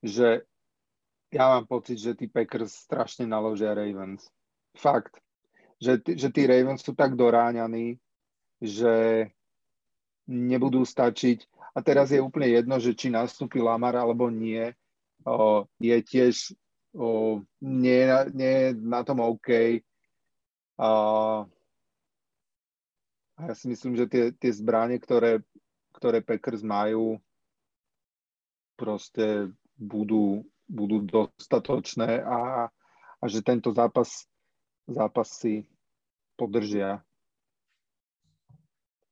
že 0.00 0.46
ja 1.34 1.44
mám 1.50 1.66
pocit, 1.66 1.98
že 1.98 2.14
tí 2.14 2.30
Packers 2.30 2.86
strašne 2.86 3.26
naložia 3.26 3.74
Ravens. 3.74 4.30
Fakt. 4.78 5.18
Že, 5.82 5.98
že 6.14 6.28
tí 6.30 6.46
Ravens 6.46 6.86
sú 6.86 6.94
tak 6.94 7.18
doráňaní, 7.18 7.98
že 8.62 9.26
nebudú 10.30 10.86
stačiť. 10.86 11.42
A 11.74 11.82
teraz 11.82 12.14
je 12.14 12.22
úplne 12.22 12.52
jedno, 12.52 12.78
že 12.78 12.94
či 12.94 13.10
nastúpi 13.10 13.58
Lamar 13.58 13.98
alebo 13.98 14.30
nie. 14.30 14.70
O, 15.26 15.66
je 15.82 15.96
tiež 15.98 16.54
o, 16.94 17.40
nie, 17.58 18.06
nie 18.30 18.76
na 18.78 19.02
tom 19.02 19.18
OK. 19.24 19.82
A, 20.78 20.90
a 23.38 23.40
ja 23.50 23.54
si 23.58 23.66
myslím, 23.66 23.98
že 23.98 24.06
tie, 24.06 24.24
tie 24.30 24.52
zbranie, 24.54 25.02
ktoré, 25.02 25.42
ktoré 25.96 26.22
Packers 26.22 26.62
majú, 26.62 27.18
proste 28.76 29.50
budú, 29.78 30.42
budú 30.66 31.06
dostatočné 31.06 32.22
a, 32.22 32.66
a 33.18 33.24
že 33.30 33.42
tento 33.46 33.70
zápas, 33.70 34.26
zápas 34.90 35.28
si 35.38 35.64
podržia. 36.42 36.98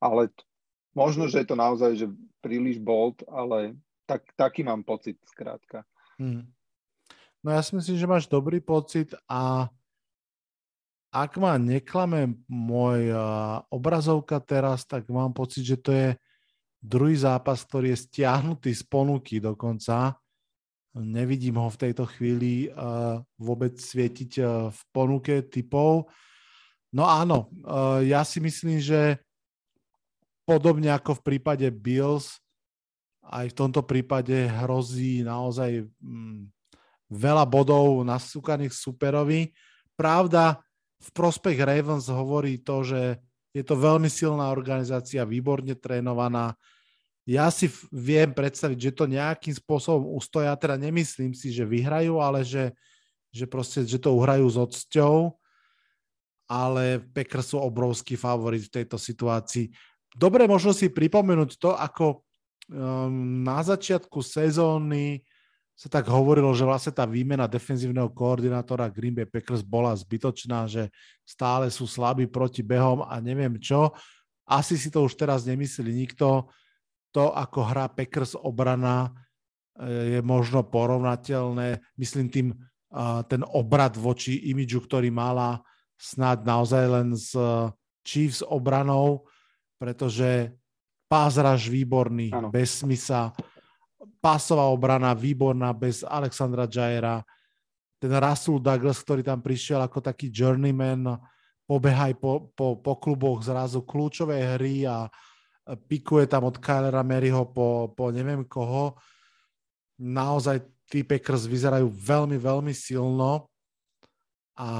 Ale 0.02 0.34
t- 0.34 0.42
možno, 0.90 1.30
že 1.30 1.46
je 1.46 1.46
to 1.46 1.54
naozaj 1.54 1.94
že 1.94 2.10
príliš 2.42 2.82
bold, 2.82 3.22
ale 3.30 3.78
tak, 4.10 4.26
taký 4.34 4.66
mám 4.66 4.82
pocit 4.82 5.14
skrátka. 5.22 5.86
Hmm. 6.18 6.50
No 7.46 7.54
ja 7.54 7.62
si 7.62 7.78
myslím, 7.78 7.94
že 7.94 8.10
máš 8.10 8.26
dobrý 8.26 8.58
pocit 8.58 9.14
a 9.30 9.70
ak 11.10 11.42
ma 11.42 11.58
neklame 11.58 12.38
môj 12.46 13.10
obrazovka 13.70 14.38
teraz, 14.38 14.86
tak 14.86 15.06
mám 15.10 15.34
pocit, 15.34 15.66
že 15.66 15.78
to 15.78 15.90
je 15.90 16.08
druhý 16.78 17.18
zápas, 17.18 17.60
ktorý 17.66 17.92
je 17.92 18.04
stiahnutý 18.06 18.70
z 18.70 18.84
ponuky 18.86 19.42
dokonca. 19.42 20.14
Nevidím 20.94 21.58
ho 21.58 21.66
v 21.66 21.80
tejto 21.86 22.06
chvíli 22.06 22.70
vôbec 23.42 23.74
svietiť 23.78 24.32
v 24.70 24.80
ponuke 24.94 25.46
typov. 25.50 26.10
No 26.90 27.06
áno, 27.06 27.46
ja 28.02 28.26
si 28.26 28.42
myslím, 28.42 28.82
že 28.82 29.22
podobne 30.42 30.90
ako 30.90 31.22
v 31.22 31.24
prípade 31.34 31.66
Bills, 31.70 32.42
aj 33.30 33.54
v 33.54 33.58
tomto 33.62 33.86
prípade 33.86 34.50
hrozí 34.50 35.22
naozaj 35.22 35.86
mm, 36.02 36.50
veľa 37.14 37.46
bodov 37.46 38.02
nasúkaných 38.02 38.74
superovi. 38.74 39.54
Pravda, 39.94 40.58
v 40.98 41.08
prospech 41.14 41.62
Ravens 41.62 42.10
hovorí 42.10 42.58
to, 42.58 42.82
že 42.82 43.22
je 43.54 43.62
to 43.62 43.78
veľmi 43.78 44.10
silná 44.10 44.50
organizácia, 44.50 45.22
výborne 45.22 45.78
trénovaná. 45.78 46.58
Ja 47.22 47.46
si 47.54 47.70
viem 47.94 48.34
predstaviť, 48.34 48.90
že 48.90 48.96
to 48.96 49.04
nejakým 49.06 49.54
spôsobom 49.54 50.10
ustoja, 50.18 50.50
teda 50.58 50.74
nemyslím 50.74 51.30
si, 51.30 51.54
že 51.54 51.62
vyhrajú, 51.62 52.18
ale 52.18 52.42
že, 52.42 52.74
že 53.30 53.46
proste, 53.46 53.86
že 53.86 54.02
to 54.02 54.18
uhrajú 54.18 54.50
s 54.50 54.58
odsťou, 54.58 55.38
ale 56.50 56.98
Packers 57.14 57.54
sú 57.54 57.62
obrovský 57.62 58.18
favorit 58.18 58.66
v 58.66 58.82
tejto 58.82 58.98
situácii. 58.98 59.70
Dobre, 60.10 60.50
možno 60.50 60.74
si 60.74 60.90
pripomenúť 60.90 61.54
to, 61.62 61.70
ako 61.78 62.26
um, 62.66 63.46
na 63.46 63.62
začiatku 63.62 64.18
sezóny 64.18 65.22
sa 65.78 65.88
tak 65.88 66.10
hovorilo, 66.10 66.50
že 66.52 66.66
vlastne 66.66 66.92
tá 66.92 67.06
výmena 67.06 67.46
defenzívneho 67.46 68.10
koordinátora 68.12 68.90
Green 68.92 69.14
Bay 69.14 69.24
Packers 69.24 69.64
bola 69.64 69.94
zbytočná, 69.94 70.66
že 70.66 70.90
stále 71.24 71.70
sú 71.70 71.88
slabí 71.88 72.26
proti 72.28 72.60
behom 72.60 73.06
a 73.06 73.16
neviem 73.22 73.56
čo. 73.56 73.94
Asi 74.44 74.74
si 74.74 74.90
to 74.90 75.06
už 75.06 75.14
teraz 75.14 75.46
nemyslí 75.46 75.88
nikto. 75.88 76.50
To, 77.14 77.32
ako 77.32 77.64
hrá 77.64 77.86
Packers 77.88 78.34
obrana, 78.34 79.14
eh, 79.78 80.18
je 80.18 80.20
možno 80.20 80.66
porovnateľné. 80.66 81.78
Myslím 81.94 82.26
tým 82.28 82.52
eh, 82.52 83.20
ten 83.30 83.40
obrad 83.46 83.94
voči 83.94 84.50
imidžu, 84.50 84.84
ktorý 84.84 85.08
mala 85.14 85.62
snad 86.00 86.48
naozaj 86.48 86.84
len 86.88 87.08
s 87.12 87.36
eh, 87.36 87.68
Chiefs 88.00 88.40
obranou, 88.40 89.28
pretože 89.76 90.56
pázraž 91.04 91.68
výborný, 91.68 92.32
ano. 92.32 92.48
bez 92.48 92.80
smysla 92.80 93.36
pásová 94.20 94.68
obrana 94.68 95.12
výborná 95.12 95.72
bez 95.76 96.00
Alexandra 96.04 96.64
Jajera, 96.64 97.20
ten 98.00 98.12
Russell 98.16 98.60
Douglas, 98.60 99.04
ktorý 99.04 99.20
tam 99.20 99.44
prišiel 99.44 99.84
ako 99.84 100.00
taký 100.00 100.32
journeyman, 100.32 101.20
pobehaj 101.68 102.16
po, 102.16 102.48
po, 102.56 102.80
po 102.80 102.96
kluboch 102.96 103.44
zrazu 103.44 103.84
kľúčové 103.84 104.56
hry 104.56 104.88
a 104.88 105.04
pikuje 105.76 106.24
tam 106.24 106.48
od 106.48 106.56
Kylera 106.56 107.04
Maryho 107.04 107.52
po, 107.52 107.92
po 107.92 108.08
neviem 108.08 108.48
koho. 108.48 108.96
Naozaj 110.00 110.64
tí 110.88 111.04
Packers 111.04 111.44
vyzerajú 111.44 111.86
veľmi, 111.92 112.40
veľmi 112.40 112.72
silno 112.72 113.52
a 114.56 114.70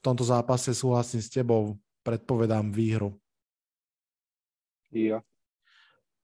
v 0.00 0.08
tomto 0.08 0.24
zápase 0.24 0.72
súhlasím 0.72 1.20
s 1.20 1.28
tebou, 1.28 1.76
predpovedám 2.00 2.72
výhru. 2.72 3.20
Ja. 4.88 5.20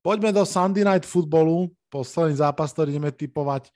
Poďme 0.01 0.33
do 0.33 0.49
Sunday 0.49 0.81
Night 0.81 1.05
Footballu. 1.05 1.69
Posledný 1.93 2.41
zápas, 2.41 2.73
ktorý 2.73 2.97
ideme 2.97 3.13
typovať. 3.13 3.69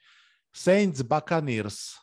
Saints 0.49 1.05
Buccaneers. 1.05 2.01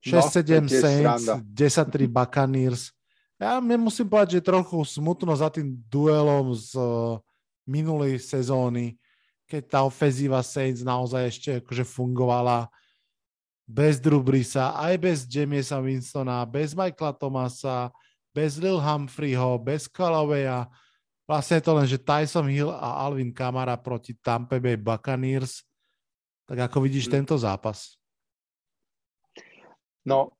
6-7 0.00 0.64
No, 0.64 0.70
Saints, 0.72 0.72
sranda. 0.72 1.34
10-3 1.44 2.08
Buccaneers. 2.18 2.96
Ja 3.38 3.60
musím 3.60 4.08
povedať, 4.10 4.40
že 4.40 4.48
trochu 4.48 4.82
smutno 4.82 5.30
za 5.36 5.52
tým 5.52 5.78
duelom 5.86 6.56
z 6.56 6.74
uh, 6.74 7.20
minulej 7.68 8.18
sezóny, 8.18 8.98
keď 9.46 9.62
tá 9.70 9.78
ofenzíva 9.86 10.40
Saints 10.42 10.82
naozaj 10.82 11.22
ešte 11.30 11.50
akože 11.62 11.84
fungovala 11.86 12.66
bez 13.68 14.00
Drew 14.00 14.24
Breesa, 14.24 14.72
aj 14.80 14.96
bez 14.96 15.18
Jamiesa 15.28 15.76
Winstona, 15.76 16.40
bez 16.48 16.72
Michaela 16.72 17.12
Thomasa, 17.12 17.92
bez 18.32 18.56
Lil 18.56 18.80
Humphreyho, 18.80 19.60
bez 19.60 19.84
Callawaya. 19.84 20.64
Vlastne 21.28 21.60
je 21.60 21.64
to 21.68 21.72
len, 21.76 21.84
že 21.84 22.00
Tyson 22.00 22.48
Hill 22.48 22.72
a 22.72 23.04
Alvin 23.04 23.28
Kamara 23.28 23.76
proti 23.76 24.16
Tampa 24.16 24.56
Bay 24.56 24.80
Buccaneers. 24.80 25.60
Tak 26.48 26.72
ako 26.72 26.88
vidíš 26.88 27.12
Mm. 27.12 27.14
tento 27.20 27.36
zápas? 27.36 28.00
No, 30.08 30.32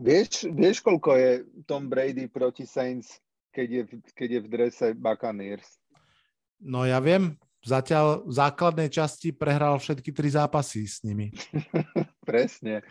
vieš, 0.00 0.48
vieš, 0.48 0.80
koľko 0.80 1.12
je 1.12 1.30
Tom 1.68 1.92
Brady 1.92 2.24
proti 2.32 2.64
Saints, 2.64 3.20
keď 3.52 3.68
je, 3.68 3.82
keď 4.16 4.28
je 4.32 4.40
v 4.40 4.48
drese 4.48 4.86
Buccaneers? 4.96 5.68
No 6.56 6.88
ja 6.88 6.96
viem, 7.04 7.36
zatiaľ 7.64 8.26
v 8.26 8.32
základnej 8.32 8.88
časti 8.92 9.34
prehral 9.34 9.78
všetky 9.78 10.10
tri 10.14 10.28
zápasy 10.30 10.86
s 10.86 11.02
nimi. 11.02 11.34
Presne. 12.28 12.84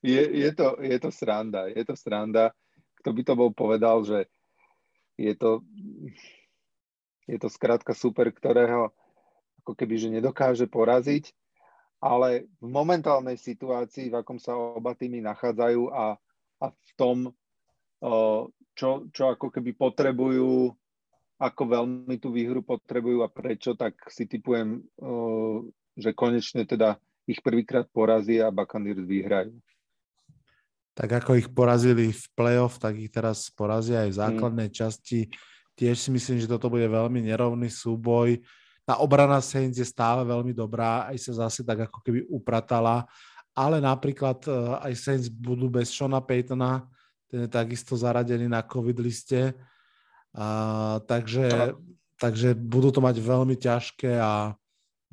Je, 0.00 0.22
je, 0.22 0.50
to, 0.54 0.78
je 0.80 0.96
to 1.00 1.10
sranda. 1.10 1.68
Je 1.68 1.82
to 1.84 1.94
sranda. 1.98 2.54
Kto 3.02 3.10
by 3.12 3.22
to 3.26 3.34
bol 3.36 3.50
povedal, 3.52 4.06
že 4.06 4.30
je 5.20 5.34
to, 5.36 5.62
je 7.28 7.38
to 7.38 7.48
skrátka 7.50 7.92
super, 7.92 8.32
ktorého 8.32 8.90
ako 9.64 9.72
keby, 9.72 9.96
že 9.96 10.12
nedokáže 10.12 10.68
poraziť, 10.68 11.32
ale 12.04 12.52
v 12.60 12.68
momentálnej 12.68 13.40
situácii, 13.40 14.12
v 14.12 14.20
akom 14.20 14.36
sa 14.36 14.52
oba 14.52 14.92
týmy 14.92 15.24
nachádzajú 15.24 15.88
a, 15.88 16.20
a 16.60 16.66
v 16.68 16.90
tom, 17.00 17.32
čo, 18.76 19.08
čo 19.08 19.24
ako 19.32 19.48
keby 19.48 19.72
potrebujú, 19.72 20.68
ako 21.38 21.62
veľmi 21.66 22.16
tú 22.22 22.30
výhru 22.30 22.62
potrebujú 22.62 23.26
a 23.26 23.28
prečo, 23.28 23.74
tak 23.74 23.98
si 24.06 24.24
typujem, 24.24 24.82
že 25.98 26.10
konečne 26.14 26.62
teda 26.62 26.98
ich 27.24 27.40
prvýkrát 27.40 27.88
porazí 27.90 28.38
a 28.38 28.52
Buccaneers 28.52 29.02
vyhrajú. 29.02 29.56
Tak 30.94 31.10
ako 31.24 31.34
ich 31.34 31.50
porazili 31.50 32.14
v 32.14 32.24
playoff, 32.38 32.78
tak 32.78 32.94
ich 32.94 33.10
teraz 33.10 33.50
porazia 33.50 34.06
aj 34.06 34.10
v 34.14 34.20
základnej 34.20 34.68
časti. 34.70 35.26
Tiež 35.74 35.98
si 35.98 36.14
myslím, 36.14 36.38
že 36.38 36.46
toto 36.46 36.70
bude 36.70 36.86
veľmi 36.86 37.18
nerovný 37.18 37.66
súboj. 37.66 38.38
Tá 38.86 39.02
obrana 39.02 39.42
Saints 39.42 39.80
je 39.80 39.86
stále 39.88 40.22
veľmi 40.22 40.54
dobrá, 40.54 41.10
aj 41.10 41.18
sa 41.18 41.48
zase 41.48 41.66
tak 41.66 41.90
ako 41.90 41.98
keby 42.04 42.20
upratala, 42.30 43.08
ale 43.56 43.82
napríklad 43.82 44.38
eh, 44.46 44.54
aj 44.86 44.92
Saints 44.94 45.26
budú 45.32 45.66
bez 45.66 45.90
Shona 45.90 46.22
Paytona, 46.22 46.86
ten 47.26 47.46
je 47.46 47.50
takisto 47.50 47.98
zaradený 47.98 48.46
na 48.46 48.62
COVID 48.62 49.02
liste, 49.02 49.56
a, 50.34 50.98
takže, 51.06 51.72
takže 52.18 52.58
budú 52.58 52.90
to 52.90 52.98
mať 52.98 53.22
veľmi 53.22 53.54
ťažké 53.54 54.18
a 54.18 54.58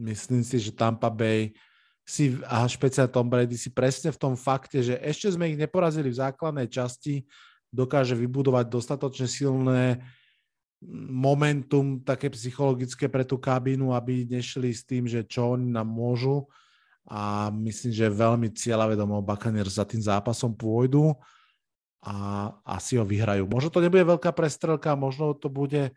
myslím 0.02 0.42
si, 0.42 0.58
že 0.58 0.74
Tampa 0.74 1.14
Bay 1.14 1.54
si, 2.02 2.42
a 2.50 2.66
špeciálne 2.66 3.14
Tom 3.14 3.30
Brady 3.30 3.56
si 3.56 3.70
presne 3.70 4.10
v 4.10 4.18
tom 4.18 4.34
fakte, 4.34 4.82
že 4.82 4.98
ešte 5.00 5.32
sme 5.32 5.54
ich 5.54 5.58
neporazili 5.58 6.10
v 6.10 6.20
základnej 6.20 6.68
časti, 6.68 7.24
dokáže 7.72 8.18
vybudovať 8.18 8.66
dostatočne 8.68 9.30
silné 9.30 10.02
momentum 11.14 12.02
také 12.02 12.28
psychologické 12.34 13.06
pre 13.06 13.22
tú 13.22 13.38
kabínu, 13.38 13.94
aby 13.94 14.26
nešli 14.26 14.74
s 14.74 14.82
tým, 14.82 15.06
že 15.06 15.22
čo 15.22 15.54
oni 15.54 15.70
nám 15.70 15.88
môžu. 15.88 16.50
A 17.06 17.54
myslím, 17.54 17.94
že 17.94 18.10
veľmi 18.10 18.50
cieľavedomo 18.50 19.22
Buccaneers 19.22 19.78
za 19.78 19.86
tým 19.86 20.02
zápasom 20.02 20.54
pôjdu 20.58 21.14
a 22.02 22.50
asi 22.66 22.98
ho 22.98 23.06
vyhrajú. 23.06 23.46
Možno 23.46 23.70
to 23.70 23.80
nebude 23.82 24.02
veľká 24.02 24.34
prestrelka, 24.34 24.98
možno 24.98 25.38
to 25.38 25.54
bude 25.54 25.94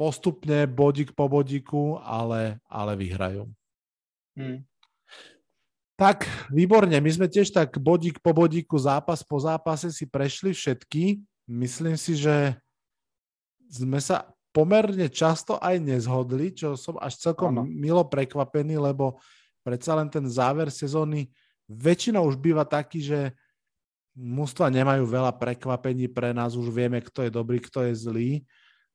postupne 0.00 0.64
bodík 0.64 1.12
po 1.12 1.28
bodíku, 1.28 2.00
ale, 2.00 2.56
ale 2.66 2.96
vyhrajú. 2.96 3.44
Hmm. 4.32 4.64
Tak, 6.00 6.24
výborne. 6.48 6.96
My 6.98 7.10
sme 7.12 7.28
tiež 7.28 7.52
tak 7.52 7.76
bodík 7.76 8.18
po 8.24 8.32
bodíku, 8.32 8.80
zápas 8.80 9.20
po 9.20 9.36
zápase 9.36 9.92
si 9.92 10.08
prešli 10.08 10.56
všetky. 10.56 11.20
Myslím 11.44 12.00
si, 12.00 12.16
že 12.16 12.56
sme 13.68 14.00
sa 14.00 14.32
pomerne 14.56 15.08
často 15.12 15.60
aj 15.60 15.80
nezhodli, 15.80 16.56
čo 16.56 16.76
som 16.80 16.96
až 16.96 17.20
celkom 17.20 17.60
Áno. 17.60 17.68
milo 17.68 18.04
prekvapený, 18.08 18.80
lebo 18.80 19.20
predsa 19.60 19.96
len 19.96 20.08
ten 20.08 20.24
záver 20.28 20.72
sezóny 20.72 21.28
väčšinou 21.68 22.24
už 22.28 22.36
býva 22.40 22.64
taký, 22.64 23.04
že 23.04 23.20
mústva 24.16 24.68
nemajú 24.68 25.08
veľa 25.08 25.32
prekvapení 25.36 26.08
pre 26.08 26.36
nás, 26.36 26.56
už 26.56 26.68
vieme, 26.68 27.00
kto 27.00 27.26
je 27.26 27.30
dobrý, 27.32 27.58
kto 27.60 27.88
je 27.88 27.94
zlý. 27.96 28.30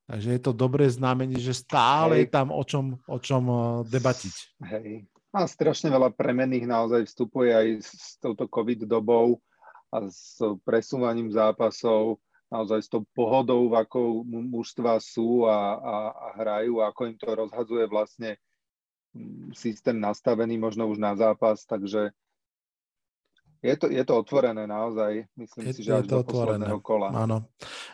Takže 0.08 0.28
je 0.34 0.40
to 0.40 0.56
dobré 0.56 0.88
znamenie, 0.88 1.36
že 1.36 1.52
stále 1.52 2.16
Hej. 2.16 2.20
je 2.24 2.28
tam 2.32 2.48
o 2.48 2.64
čom, 2.64 2.96
o 3.04 3.18
čom 3.20 3.44
debatiť. 3.84 4.34
Hej. 4.64 5.04
A 5.36 5.44
strašne 5.44 5.92
veľa 5.92 6.16
premenných 6.16 6.64
naozaj 6.64 7.04
vstupuje 7.04 7.52
aj 7.52 7.66
s 7.84 8.16
touto 8.16 8.48
COVID 8.48 8.88
dobou 8.88 9.44
a 9.92 10.08
s 10.08 10.40
presúvaním 10.64 11.28
zápasov, 11.28 12.16
naozaj 12.48 12.80
s 12.80 12.88
tou 12.88 13.04
pohodou, 13.12 13.68
v 13.68 13.84
akou 13.84 14.24
mu- 14.24 14.48
mužstva 14.48 14.96
sú 15.04 15.44
a, 15.44 15.76
a, 15.76 15.96
a 16.16 16.26
hrajú, 16.40 16.80
a 16.80 16.88
ako 16.88 17.00
im 17.12 17.16
to 17.20 17.28
rozhadzuje 17.28 17.84
vlastne 17.84 18.40
mm, 19.12 19.52
systém 19.52 20.00
nastavený 20.00 20.56
možno 20.56 20.88
už 20.88 20.96
na 20.96 21.12
zápas, 21.12 21.68
takže 21.68 22.16
je 23.58 23.74
to, 23.74 23.86
je 23.90 24.02
to 24.06 24.14
otvorené 24.14 24.64
naozaj, 24.66 25.26
myslím 25.34 25.64
Je- 25.66 25.74
si, 25.74 25.82
že 25.82 25.90
je 25.90 26.06
to 26.06 26.22
posledného 26.22 26.78
kola. 26.78 27.10
Áno. 27.10 27.50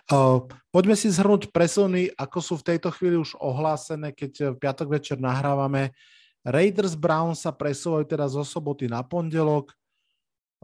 Uh, 0.09 0.45
poďme 0.69 0.97
si 0.97 1.09
zhrnúť 1.09 1.49
presuny, 1.49 2.13
ako 2.15 2.39
sú 2.41 2.55
v 2.61 2.75
tejto 2.75 2.93
chvíli 2.93 3.17
už 3.17 3.37
ohlásené, 3.41 4.13
keď 4.13 4.55
v 4.55 4.61
piatok 4.61 4.89
večer 4.93 5.17
nahrávame. 5.17 5.97
Raiders 6.45 6.93
Browns 6.93 7.45
sa 7.45 7.53
presúvajú 7.57 8.05
teda 8.05 8.29
zo 8.29 8.45
soboty 8.45 8.85
na 8.85 9.01
pondelok, 9.01 9.73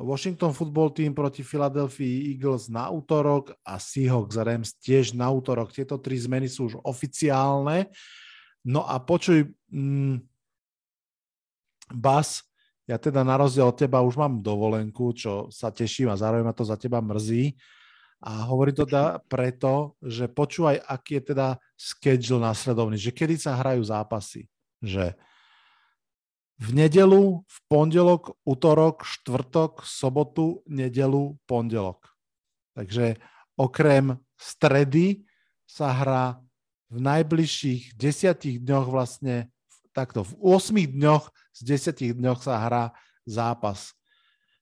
Washington 0.00 0.56
Football 0.56 0.96
Team 0.96 1.12
proti 1.12 1.44
Philadelphia 1.44 2.32
Eagles 2.32 2.72
na 2.72 2.88
útorok 2.88 3.52
a 3.60 3.76
Seahawks 3.76 4.40
Rams 4.40 4.72
tiež 4.80 5.12
na 5.12 5.28
útorok. 5.28 5.76
Tieto 5.76 6.00
tri 6.00 6.16
zmeny 6.16 6.48
sú 6.48 6.72
už 6.72 6.80
oficiálne. 6.80 7.92
No 8.64 8.80
a 8.88 8.96
počuj, 8.96 9.52
mm, 9.68 10.24
Bas, 11.92 12.40
ja 12.90 12.98
teda 12.98 13.22
na 13.22 13.38
rozdiel 13.38 13.70
od 13.70 13.78
teba 13.78 14.02
už 14.02 14.18
mám 14.18 14.42
dovolenku, 14.42 15.14
čo 15.14 15.46
sa 15.54 15.70
teším 15.70 16.10
a 16.10 16.18
zároveň 16.18 16.42
ma 16.42 16.50
to 16.50 16.66
za 16.66 16.74
teba 16.74 16.98
mrzí. 16.98 17.54
A 18.20 18.50
hovorím 18.50 18.82
to 18.82 18.84
teda 18.84 19.22
preto, 19.30 19.94
že 20.02 20.26
počúvaj, 20.26 20.82
aký 20.82 21.22
je 21.22 21.32
teda 21.32 21.48
schedule 21.78 22.42
následovný, 22.42 22.98
že 22.98 23.14
kedy 23.14 23.38
sa 23.38 23.56
hrajú 23.56 23.80
zápasy. 23.86 24.50
Že 24.82 25.14
v 26.60 26.68
nedelu, 26.76 27.40
v 27.40 27.56
pondelok, 27.70 28.36
útorok, 28.44 29.06
štvrtok, 29.06 29.86
sobotu, 29.86 30.60
nedelu, 30.68 31.38
pondelok. 31.48 32.12
Takže 32.76 33.16
okrem 33.56 34.20
stredy 34.36 35.24
sa 35.64 35.94
hrá 35.94 36.24
v 36.92 36.98
najbližších 37.00 37.96
desiatich 37.96 38.60
dňoch 38.60 38.86
vlastne, 38.90 39.48
takto, 39.92 40.26
v 40.26 40.32
8 40.38 40.96
dňoch 40.96 41.24
z 41.54 41.60
10 42.14 42.18
dňoch 42.18 42.40
sa 42.40 42.62
hrá 42.64 42.84
zápas. 43.28 43.92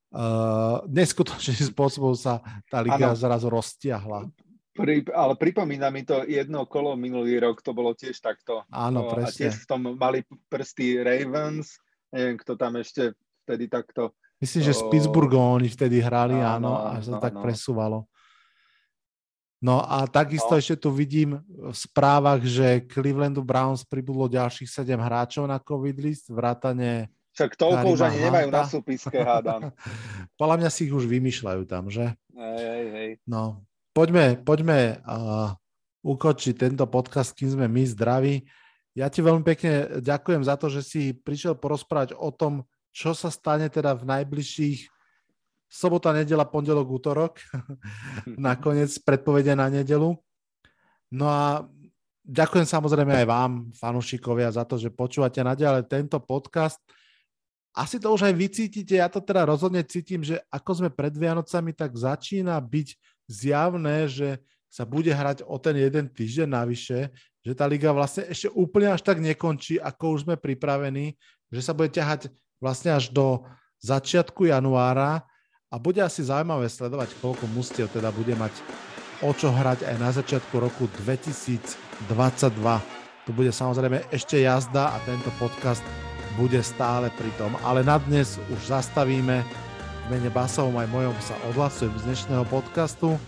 Uh, 0.09 0.81
neskutočným 0.89 1.69
spôsobom 1.77 2.17
sa 2.17 2.41
tá 2.73 2.81
liga 2.81 3.13
Áno. 3.13 3.19
zrazu 3.19 3.53
roztiahla. 3.53 4.29
Pri, 4.73 5.03
ale 5.11 5.35
pripomína 5.35 5.91
mi 5.91 6.07
to 6.07 6.23
jedno 6.23 6.63
kolo 6.71 6.95
minulý 6.95 7.43
rok, 7.43 7.61
to 7.61 7.75
bolo 7.75 7.93
tiež 7.99 8.15
takto. 8.23 8.63
Áno, 8.71 9.05
O, 9.05 9.11
A 9.11 9.27
presne. 9.27 9.51
tiež 9.51 9.67
v 9.67 9.67
tom 9.67 9.83
mali 9.99 10.23
prsty 10.47 11.03
Ravens, 11.03 11.83
neviem, 12.15 12.39
kto 12.39 12.55
tam 12.55 12.79
ešte 12.79 13.13
vtedy 13.43 13.67
takto. 13.67 14.15
Myslím, 14.39 14.71
že 14.71 14.79
s 14.79 14.87
Pittsburghom 14.87 15.59
oni 15.59 15.67
vtedy 15.67 15.99
hrali, 15.99 16.39
áno, 16.39 16.79
áno, 16.79 16.95
a 16.95 17.03
sa 17.03 17.19
áno, 17.19 17.23
tak 17.23 17.35
presúvalo. 17.43 18.07
No 19.59 19.83
a 19.83 20.07
takisto 20.07 20.55
No. 20.55 20.59
ešte 20.63 20.79
tu 20.79 20.95
vidím 20.95 21.43
v 21.51 21.75
správach, 21.75 22.39
že 22.47 22.87
Clevelandu 22.87 23.43
Browns 23.43 23.83
pribudlo 23.83 24.31
ďalších 24.31 24.71
7 24.71 24.95
hráčov 24.95 25.51
na 25.51 25.59
COVID 25.59 25.99
list, 25.99 26.31
vrátane... 26.31 27.11
Však 27.35 27.59
toľko 27.59 27.87
už 27.95 28.01
ani 28.07 28.19
nemajú 28.23 28.49
na 28.51 28.63
súpiske, 28.67 29.19
hádam. 29.19 29.75
Podľa 30.41 30.57
mňa 30.63 30.71
si 30.71 30.87
ich 30.87 30.95
už 30.95 31.07
vymýšľajú 31.11 31.63
tam, 31.67 31.91
že? 31.91 32.15
Hej, 32.35 32.63
hej, 32.63 32.87
hej. 32.95 33.11
No, 33.27 33.63
poďme, 33.95 34.39
poďme 34.43 35.03
uh, 35.03 35.55
ukočiť 36.07 36.55
tento 36.55 36.87
podcast, 36.87 37.35
kým 37.35 37.59
sme 37.59 37.67
my 37.67 37.83
zdraví. 37.83 38.47
Ja 38.95 39.11
ti 39.11 39.23
veľmi 39.23 39.43
pekne 39.43 40.03
ďakujem 40.03 40.43
za 40.47 40.55
to, 40.59 40.71
že 40.71 40.83
si 40.83 41.03
prišiel 41.15 41.59
porozprávať 41.59 42.15
o 42.15 42.31
tom, 42.31 42.67
čo 42.91 43.15
sa 43.15 43.31
stane 43.31 43.71
teda 43.71 43.95
v 43.95 44.07
najbližších 44.07 44.98
sobota, 45.69 46.17
nedela, 46.17 46.49
pondelok, 46.49 46.89
útorok. 46.89 47.33
Nakoniec 48.41 48.91
predpovedia 49.05 49.53
na 49.53 49.69
nedelu. 49.69 50.17
No 51.13 51.25
a 51.29 51.69
ďakujem 52.25 52.65
samozrejme 52.65 53.25
aj 53.25 53.27
vám, 53.29 53.53
fanúšikovia, 53.77 54.53
za 54.53 54.65
to, 54.65 54.81
že 54.81 54.93
počúvate 54.93 55.41
naďalej 55.45 55.89
tento 55.89 56.17
podcast. 56.21 56.81
Asi 57.77 58.01
to 58.01 58.11
už 58.11 58.27
aj 58.27 58.35
vycítite, 58.35 58.99
ja 58.99 59.07
to 59.07 59.21
teda 59.23 59.47
rozhodne 59.47 59.85
cítim, 59.85 60.25
že 60.25 60.41
ako 60.51 60.83
sme 60.83 60.91
pred 60.91 61.15
Vianocami, 61.15 61.77
tak 61.77 61.95
začína 61.95 62.59
byť 62.59 62.89
zjavné, 63.29 64.09
že 64.09 64.41
sa 64.69 64.85
bude 64.85 65.13
hrať 65.13 65.45
o 65.49 65.57
ten 65.57 65.81
jeden 65.81 66.11
týždeň 66.13 66.49
navyše, 66.49 67.09
že 67.41 67.53
tá 67.57 67.65
liga 67.65 67.89
vlastne 67.95 68.29
ešte 68.29 68.53
úplne 68.53 68.93
až 68.93 69.01
tak 69.01 69.23
nekončí, 69.23 69.81
ako 69.81 70.19
už 70.19 70.21
sme 70.29 70.37
pripravení, 70.37 71.17
že 71.49 71.61
sa 71.65 71.73
bude 71.73 71.89
ťahať 71.89 72.29
vlastne 72.61 72.93
až 72.93 73.09
do 73.09 73.47
začiatku 73.81 74.51
januára 74.51 75.25
a 75.69 75.77
bude 75.77 76.01
asi 76.01 76.25
zaujímavé 76.25 76.65
sledovať, 76.69 77.13
koľko 77.21 77.45
mustiev 77.53 77.93
teda 77.93 78.09
bude 78.09 78.33
mať 78.33 78.53
o 79.21 79.35
čo 79.37 79.53
hrať 79.53 79.85
aj 79.85 79.97
na 80.01 80.11
začiatku 80.15 80.55
roku 80.57 80.89
2022. 81.05 82.09
Tu 83.29 83.31
bude 83.37 83.53
samozrejme 83.53 84.09
ešte 84.09 84.41
jazda 84.41 84.97
a 84.97 84.99
tento 85.05 85.29
podcast 85.37 85.85
bude 86.41 86.63
stále 86.65 87.13
pri 87.13 87.29
tom. 87.37 87.53
Ale 87.61 87.85
na 87.85 88.01
dnes 88.01 88.41
už 88.49 88.73
zastavíme. 88.73 89.45
V 90.09 90.17
mene 90.17 90.33
Basovom 90.33 90.73
aj 90.81 90.89
mojom 90.89 91.13
sa 91.21 91.37
odhlasujem 91.53 91.93
z 92.01 92.03
dnešného 92.09 92.45
podcastu. 92.49 93.21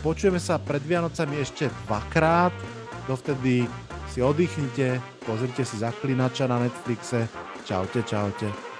Počujeme 0.00 0.40
sa 0.40 0.56
pred 0.56 0.80
Vianocami 0.80 1.44
ešte 1.44 1.68
dvakrát. 1.84 2.56
Dovtedy 3.04 3.68
si 4.08 4.24
oddychnite, 4.24 4.96
pozrite 5.28 5.68
si 5.68 5.76
Zaklinača 5.76 6.48
na 6.48 6.64
Netflixe. 6.64 7.28
Čaute, 7.68 8.00
čaute. 8.08 8.71